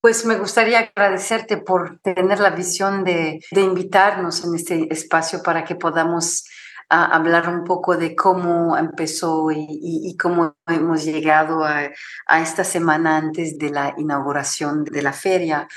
Pues 0.00 0.24
me 0.24 0.36
gustaría 0.36 0.78
agradecerte 0.78 1.58
por 1.58 1.98
tener 2.00 2.40
la 2.40 2.50
visión 2.50 3.04
de, 3.04 3.40
invitarnos 3.54 4.44
en 4.44 4.54
este 4.54 4.88
espacio 4.90 5.42
para 5.42 5.62
que 5.62 5.74
podamos 5.74 6.44
ah, 6.88 7.04
hablar 7.14 7.50
un 7.50 7.64
poco 7.64 7.98
de 7.98 8.16
cómo 8.16 8.78
empezó 8.78 9.50
y, 9.50 10.16
cómo 10.16 10.56
hemos 10.66 11.04
llegado 11.04 11.64
a, 11.64 11.90
a, 12.26 12.40
esta 12.40 12.64
semana 12.64 13.18
antes 13.18 13.58
de 13.58 13.70
la 13.70 13.94
inauguración 13.98 14.84
de 14.84 15.02
la 15.02 15.12
feria. 15.12 15.68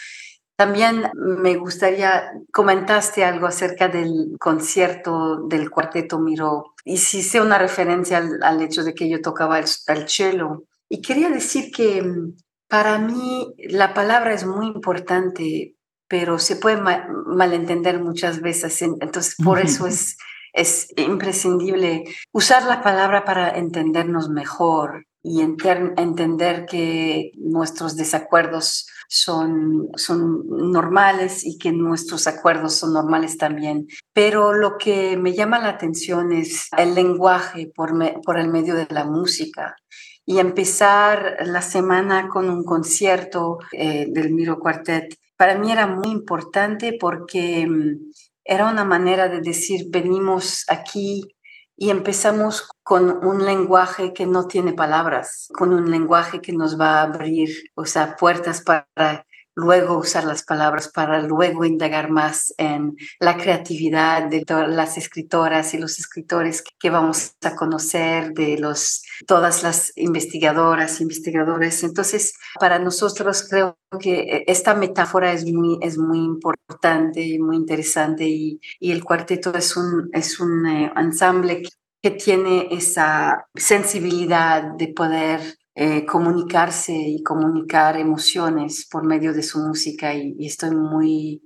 También 0.55 1.09
me 1.15 1.55
gustaría, 1.55 2.31
comentaste 2.51 3.25
algo 3.25 3.47
acerca 3.47 3.87
del 3.87 4.37
concierto 4.39 5.47
del 5.47 5.71
cuarteto 5.71 6.19
Miro, 6.19 6.73
y 6.85 6.93
hice 6.93 7.41
una 7.41 7.57
referencia 7.57 8.23
al, 8.41 8.61
hecho 8.61 8.83
de 8.83 8.93
que 8.93 9.09
yo 9.09 9.21
tocaba 9.21 9.59
el, 9.59 9.67
cello. 10.07 10.63
Y 10.89 11.01
quería 11.01 11.29
decir 11.29 11.71
que 11.71 12.03
mm, 12.03 12.37
para 12.67 12.99
mí 12.99 13.53
la 13.57 13.93
palabra 13.95 14.33
es 14.33 14.45
muy 14.45 14.67
importante, 14.67 15.75
pero 16.07 16.37
se 16.37 16.55
puede 16.57 16.79
malentender 16.81 17.99
muchas 17.99 18.41
veces. 18.41 18.79
Entonces, 18.83 19.35
por 19.43 19.59
eso 19.59 19.87
es, 19.87 20.17
es 20.53 20.93
imprescindible 20.97 22.03
usar 22.31 22.63
la 22.63 22.83
palabra 22.83 23.25
para 23.25 23.49
entendernos 23.57 24.29
mejor 24.29 25.07
y 25.23 25.39
entender 25.41 26.65
que 26.65 27.31
nuestros 27.37 27.95
desacuerdos 27.95 28.87
son, 29.07 29.87
son 29.95 30.45
normales 30.49 31.45
y 31.45 31.57
que 31.57 31.71
nuestros 31.71 32.27
acuerdos 32.27 32.75
son 32.75 32.93
normales 32.93 33.37
también. 33.37 33.87
Pero 34.11 34.53
lo 34.53 34.77
que 34.77 35.15
me 35.15 35.33
llama 35.33 35.59
la 35.59 35.69
atención 35.69 36.33
es 36.33 36.67
el 36.77 36.93
lenguaje 36.93 37.71
por, 37.73 37.93
por 38.21 38.37
el 38.37 38.49
medio 38.49 38.75
de 38.75 38.85
la 38.89 39.05
música 39.05 39.77
y 40.25 40.39
empezar 40.39 41.37
la 41.45 41.61
semana 41.61 42.27
con 42.27 42.49
un 42.49 42.65
concierto 42.65 43.59
eh, 43.71 44.07
del 44.09 44.33
Miro 44.33 44.59
Quartet. 44.59 45.15
Para 45.37 45.57
mí 45.57 45.71
era 45.71 45.87
muy 45.87 46.11
importante 46.11 46.97
porque 46.99 47.65
mm, 47.65 48.11
era 48.43 48.69
una 48.69 48.83
manera 48.83 49.29
de 49.29 49.39
decir, 49.39 49.85
venimos 49.89 50.65
aquí 50.67 51.33
y 51.75 51.89
empezamos 51.89 52.69
con 52.83 53.25
un 53.25 53.45
lenguaje 53.45 54.13
que 54.13 54.25
no 54.25 54.47
tiene 54.47 54.73
palabras, 54.73 55.49
con 55.53 55.73
un 55.73 55.89
lenguaje 55.89 56.41
que 56.41 56.53
nos 56.53 56.79
va 56.79 56.99
a 56.99 57.03
abrir, 57.03 57.49
o 57.75 57.85
sea, 57.85 58.15
puertas 58.15 58.61
para 58.61 59.25
luego 59.55 59.97
usar 59.97 60.23
las 60.23 60.43
palabras 60.43 60.87
para 60.87 61.21
luego 61.21 61.65
indagar 61.65 62.09
más 62.09 62.53
en 62.57 62.95
la 63.19 63.37
creatividad 63.37 64.27
de 64.29 64.43
todas 64.45 64.69
las 64.69 64.97
escritoras 64.97 65.73
y 65.73 65.77
los 65.77 65.99
escritores 65.99 66.63
que 66.79 66.89
vamos 66.89 67.35
a 67.43 67.55
conocer, 67.55 68.33
de 68.33 68.57
los, 68.57 69.03
todas 69.25 69.63
las 69.63 69.91
investigadoras, 69.95 71.01
investigadores. 71.01 71.83
Entonces, 71.83 72.33
para 72.59 72.79
nosotros 72.79 73.47
creo 73.49 73.77
que 73.99 74.43
esta 74.47 74.75
metáfora 74.75 75.33
es 75.33 75.45
muy, 75.45 75.77
es 75.81 75.97
muy 75.97 76.19
importante 76.19 77.21
y 77.21 77.39
muy 77.39 77.57
interesante 77.57 78.25
y, 78.27 78.59
y 78.79 78.91
el 78.91 79.03
cuarteto 79.03 79.53
es 79.55 79.75
un, 79.77 80.09
es 80.13 80.39
un 80.39 80.65
eh, 80.65 80.91
ensamble 80.95 81.63
que 82.01 82.11
tiene 82.11 82.67
esa 82.71 83.47
sensibilidad 83.55 84.63
de 84.77 84.89
poder 84.89 85.57
eh, 85.75 86.05
comunicarse 86.05 86.93
y 86.93 87.23
comunicar 87.23 87.97
emociones 87.97 88.87
por 88.91 89.05
medio 89.05 89.33
de 89.33 89.41
su 89.41 89.59
música 89.59 90.13
y 90.13 90.45
estoy 90.45 90.71
muy 90.71 91.41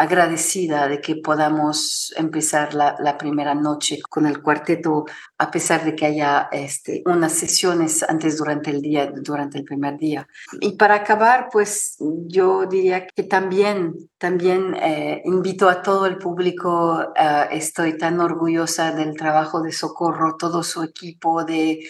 agradecida 0.00 0.88
de 0.88 0.98
que 0.98 1.16
podamos 1.16 2.14
empezar 2.16 2.72
la, 2.72 2.96
la, 3.00 3.18
primera 3.18 3.54
noche 3.54 4.00
con 4.08 4.24
el 4.24 4.40
cuarteto, 4.40 5.04
a 5.36 5.50
pesar 5.50 5.84
de 5.84 5.94
que 5.94 6.06
haya 6.06 6.48
este, 6.52 7.02
unas 7.04 7.32
sesiones 7.32 8.02
antes 8.02 8.38
durante 8.38 8.70
el 8.70 8.80
día, 8.80 9.12
durante 9.14 9.58
el 9.58 9.64
primer 9.64 9.98
día. 9.98 10.26
Y 10.58 10.72
para 10.78 10.94
acabar, 10.94 11.48
pues 11.52 11.96
yo 11.98 12.64
diría 12.64 13.06
que 13.08 13.24
también, 13.24 13.92
también 14.16 14.74
eh, 14.80 15.20
invito 15.26 15.68
a 15.68 15.82
todo 15.82 16.06
el 16.06 16.16
público, 16.16 16.94
uh, 16.94 17.54
estoy 17.54 17.98
tan 17.98 18.20
orgullosa 18.20 18.92
del 18.92 19.14
trabajo 19.14 19.60
de 19.60 19.72
Socorro, 19.72 20.36
todo 20.38 20.62
su 20.62 20.82
equipo, 20.82 21.44
de 21.44 21.86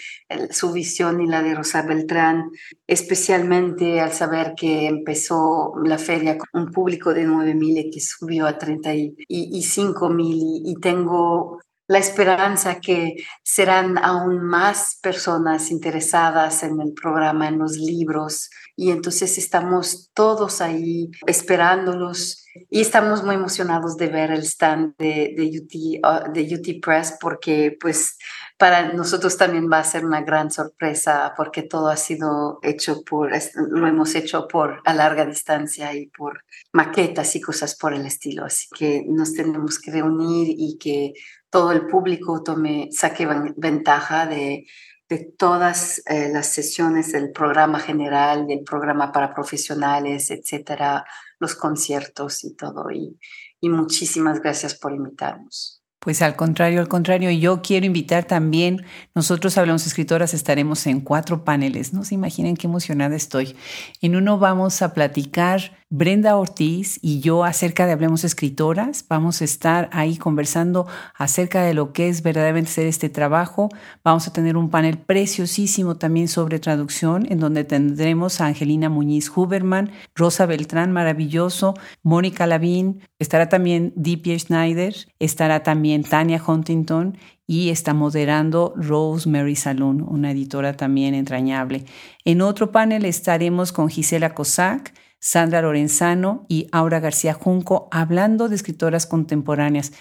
su 0.51 0.73
visión 0.73 1.21
y 1.21 1.29
la 1.29 1.43
de 1.43 1.55
Rosa 1.55 1.83
Beltrán, 1.83 2.51
especialmente 2.89 4.01
al 4.01 4.13
saber 4.13 4.55
que 4.57 4.89
empezó 4.89 5.75
la 5.85 5.99
feria 5.99 6.37
con 6.37 6.49
un 6.65 6.73
público 6.73 7.15
de 7.15 7.25
9.000 7.25 7.79
subió 8.01 8.47
a 8.47 8.59
35 8.59 10.11
mil 10.11 10.63
y, 10.65 10.75
tengo 10.81 11.61
la 11.87 11.99
esperanza 11.99 12.81
que 12.81 13.17
serán 13.43 13.99
aún 13.99 14.41
más 14.41 14.99
personas 15.03 15.71
interesadas 15.71 16.63
en 16.63 16.81
el 16.81 16.93
programa, 16.93 17.49
en 17.49 17.59
los 17.59 17.77
libros, 17.77 18.49
y 18.77 18.93
entonces 18.93 19.39
estamos 19.39 20.11
todos 20.15 20.61
ahí 20.61 21.11
esperándolos 21.27 22.47
y 22.71 22.81
estamos 22.81 23.25
muy 23.25 23.35
emocionados 23.35 23.97
de 23.97 24.07
ver 24.07 24.31
el 24.31 24.43
stand 24.43 24.95
de, 24.99 25.35
de, 25.37 25.59
UT, 25.59 26.01
ah, 26.03 26.25
de 26.33 26.55
UT 26.55 26.81
Press 26.81 27.17
porque 27.21 27.77
pues 27.81 28.17
para 28.61 28.93
nosotros 28.93 29.39
también 29.39 29.73
va 29.73 29.79
a 29.79 29.85
ser 29.85 30.05
una 30.05 30.21
gran 30.21 30.51
sorpresa 30.51 31.33
porque 31.35 31.63
todo 31.63 31.89
ha 31.89 31.97
sido 31.97 32.59
hecho 32.63 33.03
por, 33.05 33.33
lo 33.57 33.87
hemos 33.87 34.15
hecho 34.15 34.47
por 34.47 34.83
a 34.85 34.93
larga 34.93 35.25
distancia 35.25 35.95
y 35.95 36.09
por 36.09 36.45
maquetas 36.71 37.35
y 37.37 37.41
cosas 37.41 37.75
por 37.75 37.95
el 37.95 38.05
estilo. 38.05 38.45
Así 38.45 38.69
que 38.77 39.03
nos 39.09 39.33
tenemos 39.33 39.79
que 39.79 39.93
reunir 39.93 40.49
y 40.51 40.77
que 40.77 41.15
todo 41.49 41.73
el 41.73 41.87
público 41.87 42.43
tome, 42.43 42.91
saque 42.93 43.27
ventaja 43.57 44.27
de, 44.27 44.67
de 45.09 45.33
todas 45.39 46.03
eh, 46.05 46.29
las 46.31 46.53
sesiones 46.53 47.13
del 47.13 47.33
programa 47.33 47.81
general, 47.81 48.47
del 48.47 48.63
programa 48.63 49.11
para 49.11 49.33
profesionales, 49.33 50.31
etcétera, 50.31 51.07
los 51.39 51.55
conciertos 51.55 52.45
y 52.45 52.55
todo. 52.57 52.91
Y, 52.91 53.19
y 53.59 53.71
muchísimas 53.71 54.39
gracias 54.43 54.75
por 54.75 54.93
invitarnos. 54.93 55.80
Pues 56.01 56.23
al 56.23 56.35
contrario, 56.35 56.81
al 56.81 56.89
contrario, 56.89 57.31
yo 57.31 57.61
quiero 57.61 57.85
invitar 57.85 58.25
también, 58.25 58.87
nosotros 59.15 59.59
Hablamos 59.59 59.87
Escritoras 59.87 60.33
estaremos 60.33 60.87
en 60.87 61.03
cuatro 61.03 61.45
paneles, 61.45 61.93
no 61.93 62.05
se 62.05 62.15
imaginen 62.15 62.57
qué 62.57 62.67
emocionada 62.69 63.15
estoy. 63.15 63.55
En 64.01 64.17
uno 64.17 64.39
vamos 64.39 64.81
a 64.81 64.95
platicar 64.95 65.80
Brenda 65.93 66.37
Ortiz 66.37 67.01
y 67.03 67.19
yo 67.19 67.43
acerca 67.43 67.85
de 67.85 67.91
Hablemos 67.91 68.23
Escritoras. 68.23 69.05
Vamos 69.09 69.43
a 69.43 69.45
estar 69.45 69.91
ahí 69.91 70.17
conversando 70.19 70.87
acerca 71.19 71.65
de 71.65 71.75
lo 71.75 71.93
que 71.93 72.09
es 72.09 72.23
verdaderamente 72.23 72.71
ser 72.71 72.87
este 72.87 73.09
trabajo. 73.09 73.71
Vamos 74.05 74.29
a 74.29 74.33
tener 74.33 74.57
un 74.57 74.71
panel 74.71 74.99
preciosísimo 74.99 75.97
también 75.97 76.29
sobre 76.29 76.61
traducción, 76.61 77.27
en 77.29 77.41
donde 77.41 77.65
tendremos 77.65 78.41
a 78.41 78.47
Angelina 78.47 78.89
Muñiz 78.89 79.33
Huberman, 79.37 79.91
Rosa 80.15 80.47
Beltrán, 80.47 80.93
maravilloso, 80.93 81.75
Mónica 82.05 82.47
Lavín, 82.47 83.01
estará 83.19 83.49
también 83.49 83.93
D.P. 83.97 84.39
Schneider, 84.39 84.95
estará 85.19 85.65
también 85.65 86.05
Tania 86.05 86.41
Huntington 86.47 87.19
y 87.49 87.71
está 87.71 87.95
moderando 87.95 88.75
Rosemary 88.77 89.57
Saloon, 89.57 90.03
una 90.03 90.31
editora 90.31 90.77
también 90.77 91.15
entrañable. 91.15 91.85
En 92.25 92.43
otro 92.43 92.71
panel 92.71 93.05
estaremos 93.05 93.73
con 93.73 93.89
Gisela 93.89 94.35
Cossack, 94.35 94.95
Sandra 95.21 95.63
Lorenzano 95.63 96.47
y 96.49 96.67
Aura 96.73 96.99
García 96.99 97.35
Junco 97.35 97.89
hablando 97.93 98.49
de 98.49 98.57
escritoras 98.57 99.07
contemporáneas. 99.07 99.93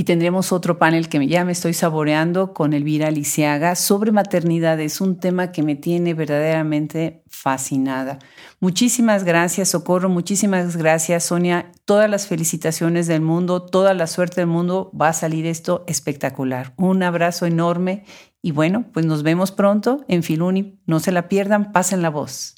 Y 0.00 0.04
tendremos 0.04 0.52
otro 0.52 0.78
panel 0.78 1.08
que 1.08 1.26
ya 1.26 1.44
me 1.44 1.50
estoy 1.50 1.74
saboreando 1.74 2.54
con 2.54 2.72
Elvira 2.72 3.10
Lisiaga 3.10 3.74
sobre 3.74 4.12
maternidad. 4.12 4.78
Es 4.78 5.00
un 5.00 5.18
tema 5.18 5.50
que 5.50 5.64
me 5.64 5.74
tiene 5.74 6.14
verdaderamente 6.14 7.24
fascinada. 7.26 8.20
Muchísimas 8.60 9.24
gracias, 9.24 9.70
Socorro. 9.70 10.08
Muchísimas 10.08 10.76
gracias, 10.76 11.24
Sonia. 11.24 11.72
Todas 11.84 12.08
las 12.08 12.28
felicitaciones 12.28 13.08
del 13.08 13.22
mundo, 13.22 13.66
toda 13.66 13.92
la 13.92 14.06
suerte 14.06 14.42
del 14.42 14.46
mundo. 14.46 14.92
Va 14.92 15.08
a 15.08 15.12
salir 15.12 15.46
esto 15.46 15.82
espectacular. 15.88 16.74
Un 16.76 17.02
abrazo 17.02 17.46
enorme. 17.46 18.04
Y 18.40 18.52
bueno, 18.52 18.84
pues 18.92 19.04
nos 19.04 19.24
vemos 19.24 19.50
pronto 19.50 20.04
en 20.06 20.22
Filuni. 20.22 20.78
No 20.86 21.00
se 21.00 21.10
la 21.10 21.26
pierdan, 21.28 21.72
pasen 21.72 22.02
la 22.02 22.10
voz. 22.10 22.57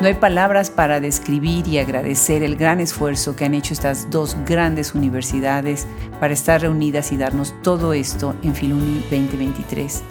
No 0.00 0.08
hay 0.08 0.14
palabras 0.14 0.70
para 0.70 0.98
describir 0.98 1.68
y 1.68 1.78
agradecer 1.78 2.42
el 2.42 2.56
gran 2.56 2.80
esfuerzo 2.80 3.36
que 3.36 3.44
han 3.44 3.54
hecho 3.54 3.72
estas 3.72 4.10
dos 4.10 4.36
grandes 4.44 4.94
universidades 4.94 5.86
para 6.18 6.34
estar 6.34 6.60
reunidas 6.60 7.12
y 7.12 7.16
darnos 7.16 7.54
todo 7.62 7.92
esto 7.92 8.34
en 8.42 8.56
Filuni 8.56 9.00
2023. 9.02 10.02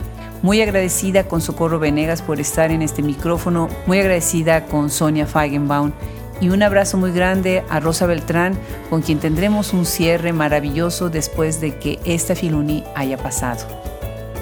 Muy 0.41 0.61
agradecida 0.61 1.25
con 1.25 1.41
Socorro 1.41 1.79
Venegas 1.79 2.21
por 2.21 2.39
estar 2.39 2.71
en 2.71 2.81
este 2.81 3.01
micrófono, 3.01 3.67
muy 3.85 3.99
agradecida 3.99 4.65
con 4.67 4.89
Sonia 4.89 5.27
Feigenbaum 5.27 5.91
y 6.39 6.49
un 6.49 6.63
abrazo 6.63 6.97
muy 6.97 7.11
grande 7.11 7.63
a 7.69 7.81
Rosa 7.81 8.05
Beltrán, 8.05 8.57
con 8.89 9.01
quien 9.01 9.19
tendremos 9.19 9.73
un 9.73 9.85
cierre 9.85 10.31
maravilloso 10.31 11.09
después 11.09 11.59
de 11.59 11.77
que 11.77 11.99
esta 12.05 12.35
Filuni 12.35 12.85
haya 12.95 13.17
pasado. 13.17 13.65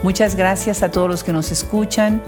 Muchas 0.03 0.35
gracias 0.35 0.81
a 0.81 0.91
todos 0.91 1.09
los 1.09 1.23
que 1.23 1.33
nos 1.33 1.51
escuchan 1.51 2.21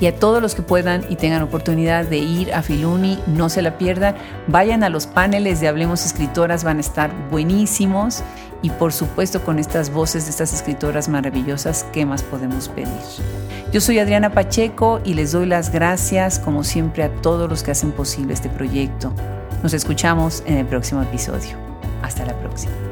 y 0.00 0.06
a 0.06 0.16
todos 0.16 0.40
los 0.40 0.54
que 0.54 0.62
puedan 0.62 1.04
y 1.08 1.16
tengan 1.16 1.42
oportunidad 1.42 2.06
de 2.06 2.18
ir 2.18 2.54
a 2.54 2.62
Filuni, 2.62 3.18
no 3.26 3.48
se 3.48 3.62
la 3.62 3.76
pierdan. 3.76 4.16
Vayan 4.46 4.82
a 4.82 4.88
los 4.88 5.06
paneles 5.06 5.60
de 5.60 5.68
Hablemos 5.68 6.04
Escritoras, 6.04 6.64
van 6.64 6.78
a 6.78 6.80
estar 6.80 7.12
buenísimos 7.30 8.22
y 8.62 8.70
por 8.70 8.92
supuesto 8.92 9.42
con 9.42 9.58
estas 9.58 9.92
voces 9.92 10.24
de 10.24 10.30
estas 10.30 10.52
escritoras 10.52 11.08
maravillosas, 11.08 11.86
¿qué 11.92 12.04
más 12.04 12.22
podemos 12.22 12.68
pedir? 12.68 12.88
Yo 13.72 13.80
soy 13.80 13.98
Adriana 13.98 14.32
Pacheco 14.32 15.00
y 15.04 15.14
les 15.14 15.32
doy 15.32 15.46
las 15.46 15.70
gracias 15.70 16.38
como 16.38 16.64
siempre 16.64 17.04
a 17.04 17.10
todos 17.22 17.48
los 17.48 17.62
que 17.62 17.70
hacen 17.70 17.92
posible 17.92 18.34
este 18.34 18.48
proyecto. 18.48 19.12
Nos 19.62 19.74
escuchamos 19.74 20.42
en 20.46 20.56
el 20.56 20.66
próximo 20.66 21.02
episodio. 21.02 21.56
Hasta 22.02 22.24
la 22.24 22.34
próxima. 22.40 22.89